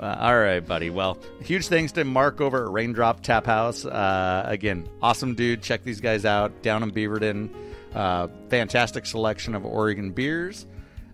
Uh, 0.00 0.16
all 0.18 0.38
right, 0.38 0.66
buddy. 0.66 0.88
Well, 0.88 1.18
huge 1.42 1.68
thanks 1.68 1.92
to 1.92 2.04
Mark 2.04 2.40
over 2.40 2.64
at 2.64 2.72
Rain 2.72 2.94
Drop 2.94 3.22
Tap 3.22 3.44
House. 3.44 3.84
Uh, 3.84 4.44
again, 4.46 4.88
awesome 5.02 5.34
dude. 5.34 5.62
Check 5.62 5.84
these 5.84 6.00
guys 6.00 6.24
out 6.24 6.62
down 6.62 6.82
in 6.82 6.90
Beaverton. 6.90 7.50
Uh, 7.94 8.28
fantastic 8.48 9.06
selection 9.06 9.54
of 9.54 9.64
Oregon 9.64 10.12
beers. 10.12 10.66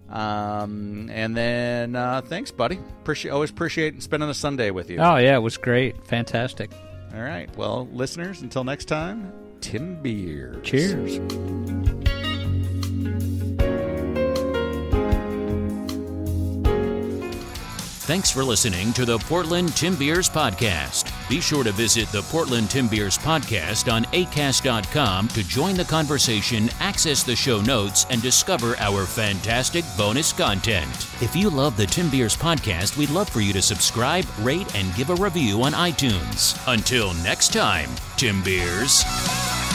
Um, 0.09 1.11
and 1.11 1.37
then 1.37 1.97
uh, 1.97 2.21
thanks, 2.23 2.51
buddy. 2.51 2.79
Appreciate 3.01 3.31
always 3.33 3.51
appreciate 3.51 4.03
spending 4.03 4.29
a 4.29 4.35
Sunday 4.35 4.71
with 4.71 4.91
you. 4.91 4.99
Oh, 4.99 5.17
yeah, 5.17 5.37
it 5.37 5.41
was 5.43 5.57
great. 5.57 6.07
Fantastic. 6.07 6.71
All 7.15 7.23
right. 7.23 7.55
Well, 7.57 7.89
listeners, 7.93 8.43
until 8.43 8.63
next 8.63 8.85
time, 8.87 9.33
Timbeers. 9.61 10.63
Cheers. 10.63 11.19
Thanks 18.07 18.31
for 18.31 18.45
listening 18.45 18.93
to 18.93 19.05
the 19.05 19.19
Portland 19.19 19.71
Timbeers 19.71 20.31
Podcast. 20.31 21.11
Be 21.29 21.41
sure 21.41 21.65
to 21.65 21.73
visit 21.73 22.07
the 22.13 22.23
Portland 22.23 22.69
Timbeers 22.69 23.19
Podcast 23.19 23.93
on 23.93 24.05
acast.com 24.05 25.27
to 25.27 25.43
join 25.43 25.75
the 25.75 25.85
conversation, 25.85 26.71
access 26.79 27.25
the 27.25 27.35
show 27.35 27.61
notes, 27.63 28.07
and 28.09 28.23
discover 28.23 28.77
our 28.79 29.07
fantastic 29.07 29.85
bonus 29.99 30.33
content. 30.33 31.09
If 31.21 31.35
you 31.35 31.51
love 31.51 31.77
the 31.77 31.87
Timbeers 31.87 32.37
Podcast, 32.37 32.97
we'd 32.97 33.11
love 33.11 33.29
for 33.29 33.41
you 33.41 33.53
to 33.53 33.61
subscribe, 33.61 34.25
rate, 34.39 34.73
and 34.77 34.95
give 34.95 35.11
a 35.11 35.17
review 35.17 35.65
on 35.65 35.73
iTunes. 35.73 36.57
Until 36.73 37.13
next 37.25 37.53
time, 37.53 37.89
Timbeers. 38.17 39.66